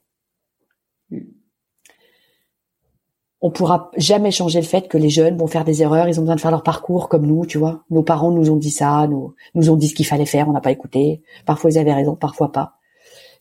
[3.43, 6.23] On pourra jamais changer le fait que les jeunes vont faire des erreurs, ils ont
[6.23, 7.85] besoin de faire leur parcours comme nous, tu vois.
[7.91, 10.53] Nos parents nous ont dit ça, nous, nous ont dit ce qu'il fallait faire, on
[10.53, 11.23] n'a pas écouté.
[11.45, 12.77] Parfois ils avaient raison, parfois pas.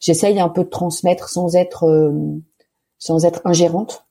[0.01, 2.11] J'essaye un peu de transmettre sans être euh,
[3.03, 4.05] sans être ingérante.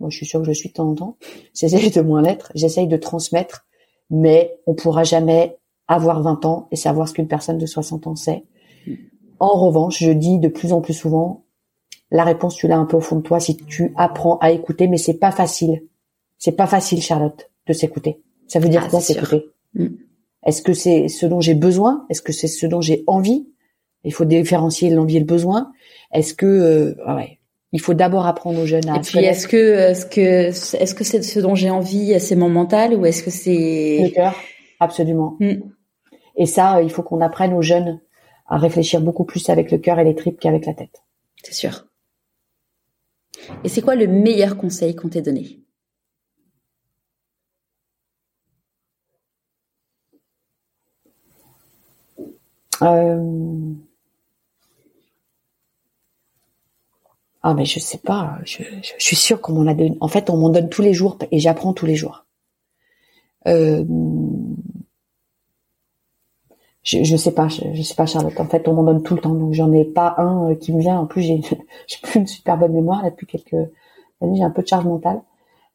[0.00, 1.16] Moi, je suis sûre que je suis de temps en temps.
[1.54, 2.50] J'essaye de moins l'être.
[2.54, 3.66] J'essaye de transmettre,
[4.08, 8.16] mais on pourra jamais avoir 20 ans et savoir ce qu'une personne de 60 ans
[8.16, 8.44] sait.
[9.38, 11.44] En revanche, je dis de plus en plus souvent,
[12.10, 14.88] La réponse, tu l'as un peu au fond de toi si tu apprends à écouter,
[14.88, 15.82] mais c'est pas facile.
[16.38, 18.22] C'est pas facile, Charlotte, de s'écouter.
[18.46, 19.50] Ça veut dire Ah, quoi s'écouter?
[19.74, 19.88] Mm.
[20.46, 22.06] Est-ce que c'est ce dont j'ai besoin?
[22.08, 23.46] Est-ce que c'est ce dont j'ai envie?
[24.04, 25.70] Il faut différencier l'envie et le besoin.
[26.14, 27.37] Est-ce que euh, ah ouais,
[27.72, 31.04] il faut d'abord apprendre aux jeunes à Et puis, est-ce que, est-ce que, est-ce que
[31.04, 34.34] c'est ce dont j'ai envie, c'est mon mental, ou est-ce que le c'est cœur
[34.80, 35.36] Absolument.
[35.40, 35.56] Mm.
[36.36, 38.00] Et ça, euh, il faut qu'on apprenne aux jeunes
[38.46, 41.02] à réfléchir beaucoup plus avec le cœur et les tripes qu'avec la tête.
[41.42, 41.86] C'est sûr.
[43.64, 45.60] Et c'est quoi le meilleur conseil qu'on t'ait donné?
[52.80, 53.74] Euh...
[57.42, 58.62] Ah mais je sais pas, je,
[58.98, 59.96] suis sûre qu'on m'en a donné.
[60.00, 62.26] En fait, on m'en donne tous les jours et j'apprends tous les jours.
[63.46, 63.84] Euh...
[66.82, 68.38] Je, je sais pas, je, sais pas Charlotte.
[68.40, 70.72] En fait, on m'en donne tout le temps, donc j'en ai pas un euh, qui
[70.72, 70.98] me vient.
[70.98, 71.40] En plus, j'ai
[72.02, 73.54] plus une super bonne mémoire là depuis quelques
[74.20, 74.36] années.
[74.36, 75.22] J'ai un peu de charge mentale.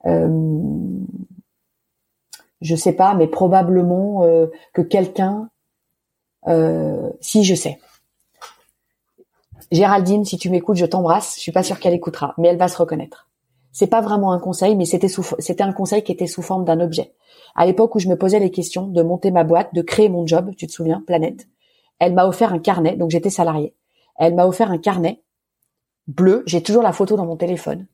[0.05, 0.99] Euh...
[2.61, 5.49] Je sais pas, mais probablement euh, que quelqu'un
[7.21, 7.79] si je sais.
[9.71, 11.35] Géraldine, si tu m'écoutes, je t'embrasse.
[11.35, 13.29] Je suis pas sûre qu'elle écoutera, mais elle va se reconnaître.
[13.71, 15.07] C'est pas vraiment un conseil, mais c'était
[15.39, 17.13] c'était un conseil qui était sous forme d'un objet.
[17.55, 20.27] À l'époque où je me posais les questions de monter ma boîte, de créer mon
[20.27, 21.47] job, tu te souviens, Planète.
[21.99, 23.75] Elle m'a offert un carnet, donc j'étais salariée.
[24.17, 25.21] Elle m'a offert un carnet
[26.07, 26.43] bleu.
[26.45, 27.87] J'ai toujours la photo dans mon téléphone.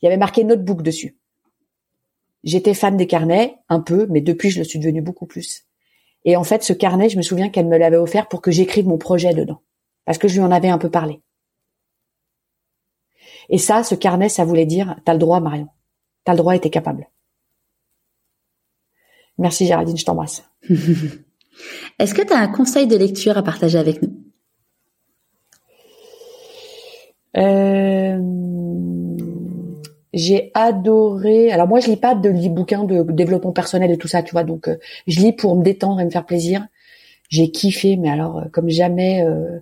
[0.00, 1.16] Il y avait marqué notebook dessus.
[2.44, 5.64] J'étais fan des carnets, un peu, mais depuis je le suis devenue beaucoup plus.
[6.24, 8.86] Et en fait, ce carnet, je me souviens qu'elle me l'avait offert pour que j'écrive
[8.86, 9.60] mon projet dedans.
[10.08, 11.20] Parce que je lui en avais un peu parlé.
[13.50, 15.68] Et ça, ce carnet, ça voulait dire, t'as le droit, Marion.
[16.24, 17.10] T'as le droit et t'es capable.
[19.36, 20.48] Merci Géraldine, je t'embrasse.
[21.98, 24.14] Est-ce que tu as un conseil de lecture à partager avec nous?
[27.36, 28.18] Euh,
[30.14, 31.52] j'ai adoré.
[31.52, 34.32] Alors moi, je lis pas de lis bouquins de développement personnel et tout ça, tu
[34.32, 34.44] vois.
[34.44, 36.66] Donc, euh, je lis pour me détendre et me faire plaisir.
[37.28, 39.22] J'ai kiffé, mais alors euh, comme jamais.
[39.22, 39.60] euh,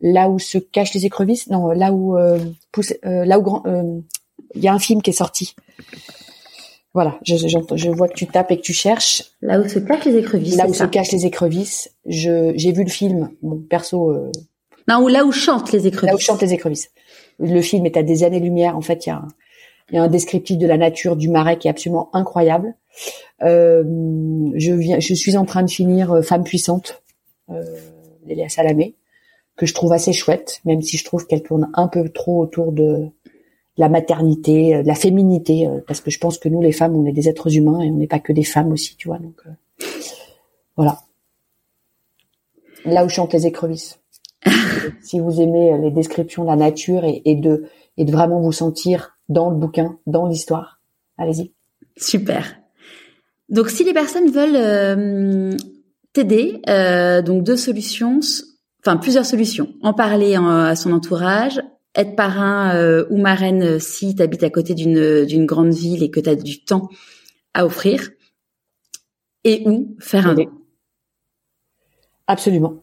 [0.00, 2.38] là où se cachent les écrevisses, non, là où euh,
[2.72, 4.00] pousse, euh, là où grand, euh,
[4.54, 5.54] il y a un film qui est sorti.
[6.94, 9.22] Voilà, je, je, je vois que tu tapes et que tu cherches.
[9.42, 10.56] Là où se cachent les écrevisses.
[10.56, 13.30] Là où se cachent les écrevisses, je j'ai vu le film.
[13.42, 14.32] Bon, perso, euh,
[14.88, 16.10] Non, ou là où chantent les écrevisses.
[16.10, 16.90] là où chantent les écrevisses.
[17.38, 18.78] Le film est à des années-lumière.
[18.78, 19.28] En fait, il y a un,
[19.90, 22.74] il y a un descriptif de la nature du marais qui est absolument incroyable.
[23.42, 23.84] Euh,
[24.54, 27.02] je viens, je suis en train de finir euh, Femme puissante,
[27.50, 27.62] euh,
[28.24, 28.94] d'Elia Salamé,
[29.56, 32.72] que je trouve assez chouette, même si je trouve qu'elle tourne un peu trop autour
[32.72, 33.06] de
[33.76, 36.96] la maternité, euh, de la féminité, euh, parce que je pense que nous, les femmes,
[36.96, 39.18] on est des êtres humains et on n'est pas que des femmes aussi, tu vois.
[39.18, 39.84] Donc euh,
[40.76, 41.00] voilà.
[42.84, 43.98] Là où chantent les écrevisses.
[45.02, 47.64] si vous aimez euh, les descriptions de la nature et, et de
[47.96, 50.80] et de vraiment vous sentir dans le bouquin, dans l'histoire,
[51.18, 51.52] allez-y.
[51.96, 52.56] Super.
[53.48, 55.56] Donc, si les personnes veulent euh,
[56.12, 58.20] t'aider, euh, donc deux solutions,
[58.86, 59.74] enfin plusieurs solutions.
[59.82, 61.60] En parler en- à son entourage,
[61.94, 66.02] être parrain euh, ou marraine euh, si tu habites à côté d'une d'une grande ville
[66.02, 66.88] et que tu as du temps
[67.54, 68.10] à offrir,
[69.44, 70.50] et ou faire un don.
[72.26, 72.82] Absolument,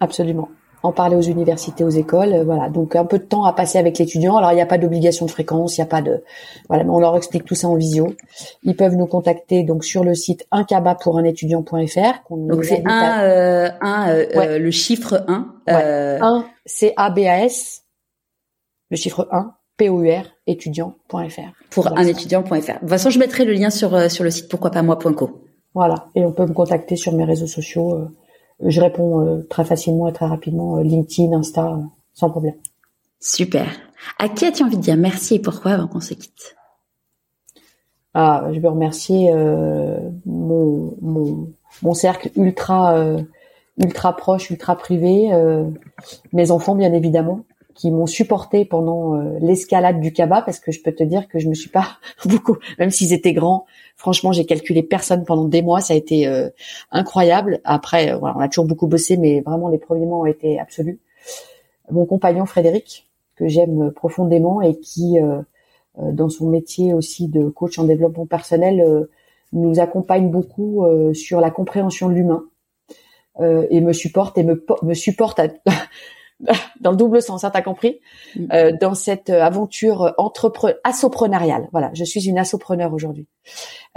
[0.00, 0.50] absolument.
[0.84, 2.68] En parler aux universités, aux écoles, euh, voilà.
[2.68, 4.36] Donc un peu de temps à passer avec l'étudiant.
[4.36, 6.22] Alors il n'y a pas d'obligation de fréquence, il n'y a pas de,
[6.68, 8.14] voilà, mais on leur explique tout ça en visio.
[8.64, 12.24] Ils peuvent nous contacter donc sur le site uncaba pour un étudiant.fr.
[12.30, 14.48] Donc c'est un, euh, un euh, Ouais.
[14.48, 15.46] euh, le chiffre 1.
[15.68, 16.18] Ouais.
[16.20, 17.82] 1 C A B A S,
[18.90, 21.16] le chiffre 1 P O U R étudiant.fr.
[21.70, 22.00] pour Voilà.
[22.00, 22.50] un étudiant.fr.
[22.54, 25.30] De toute façon, je mettrai le lien sur euh, sur le site pourquoi pas moi.co.
[25.74, 26.06] Voilà.
[26.14, 28.08] Et on peut me contacter sur mes réseaux sociaux.
[28.64, 31.82] Je réponds euh, très facilement et très rapidement, euh, LinkedIn, Insta, euh,
[32.14, 32.54] sans problème.
[33.20, 33.66] Super.
[34.18, 36.56] À qui as-tu envie de dire merci et pourquoi avant qu'on se quitte?
[38.14, 41.52] Ah, je veux remercier euh, mon, mon,
[41.82, 43.22] mon cercle ultra euh,
[43.78, 45.64] ultra proche, ultra privé, euh,
[46.32, 50.82] mes enfants bien évidemment, qui m'ont supporté pendant euh, l'escalade du Kaba, parce que je
[50.82, 53.66] peux te dire que je me suis pas beaucoup, même s'ils étaient grands,
[53.96, 56.48] franchement j'ai calculé personne pendant des mois, ça a été euh,
[56.90, 57.60] incroyable.
[57.64, 60.58] Après, euh, voilà, on a toujours beaucoup bossé, mais vraiment les premiers mois ont été
[60.58, 61.00] absolus.
[61.90, 65.40] Mon compagnon Frédéric, que j'aime profondément et qui euh,
[65.98, 69.10] euh, dans son métier aussi de coach en développement personnel, euh,
[69.52, 72.44] nous accompagne beaucoup euh, sur la compréhension de l'humain
[73.40, 75.48] euh, et me supporte et me, me supporte à-
[76.80, 78.00] dans le double sens, hein, t'as compris,
[78.36, 78.46] Mm.
[78.52, 81.68] euh, dans cette aventure entrepre assoprenariale.
[81.72, 83.26] Voilà, je suis une assopreneur aujourd'hui,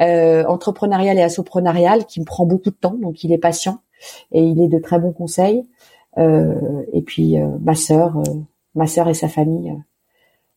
[0.02, 3.80] euh, entrepreneuriale et assoprenariale qui me prend beaucoup de temps, donc il est patient
[4.32, 5.66] et il est de très bons conseils.
[6.18, 8.24] Euh, et puis euh, ma sœur, euh,
[8.76, 9.72] ma sœur et sa famille.
[9.72, 9.76] euh,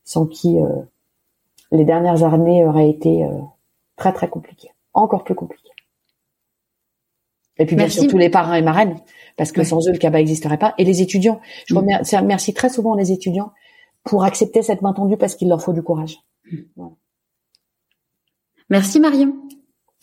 [0.04, 0.56] sans qui
[1.70, 3.28] les dernières années auraient été
[3.96, 5.67] très très compliquées, encore plus compliquées.
[7.58, 8.96] Et puis bien sûr tous les parents et marraines,
[9.36, 10.74] parce que sans eux le CABA n'existerait pas.
[10.78, 11.78] Et les étudiants, je mm.
[12.18, 13.52] remercie, très souvent les étudiants
[14.04, 16.18] pour accepter cette main tendue parce qu'il leur faut du courage.
[16.50, 16.86] Mm.
[18.70, 19.34] Merci Marion.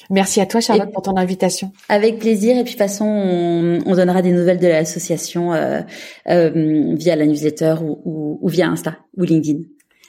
[0.09, 1.71] Merci à toi Charlotte pour ton invitation.
[1.87, 5.81] Avec plaisir et puis de toute façon on, donnera des nouvelles de l'association euh,
[6.27, 9.59] euh, via la newsletter ou, ou via Insta ou LinkedIn.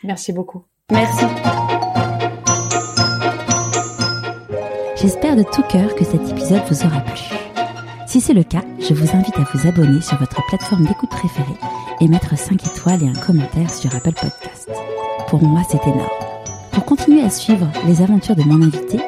[0.03, 0.65] Merci beaucoup.
[0.91, 1.25] Merci.
[5.07, 7.23] J'espère de tout cœur que cet épisode vous aura plu.
[8.09, 11.57] Si c'est le cas, je vous invite à vous abonner sur votre plateforme d'écoute préférée
[12.01, 14.69] et mettre 5 étoiles et un commentaire sur Apple Podcast.
[15.29, 16.11] Pour moi, c'est énorme.
[16.73, 18.99] Pour continuer à suivre les aventures de mon invité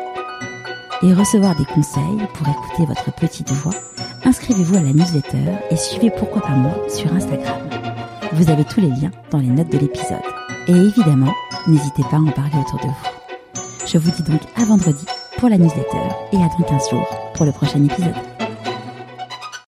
[1.03, 3.75] et recevoir des conseils pour écouter votre petite voix,
[4.25, 7.59] inscrivez-vous à la newsletter et suivez Pourquoi pas moi sur Instagram.
[8.35, 10.23] Vous avez tous les liens dans les notes de l'épisode.
[10.69, 11.35] Et évidemment,
[11.67, 13.65] n'hésitez pas à en parler autour de vous.
[13.85, 15.05] Je vous dis donc à vendredi
[15.39, 18.38] pour la newsletter et à dans 15 jours pour le prochain épisode.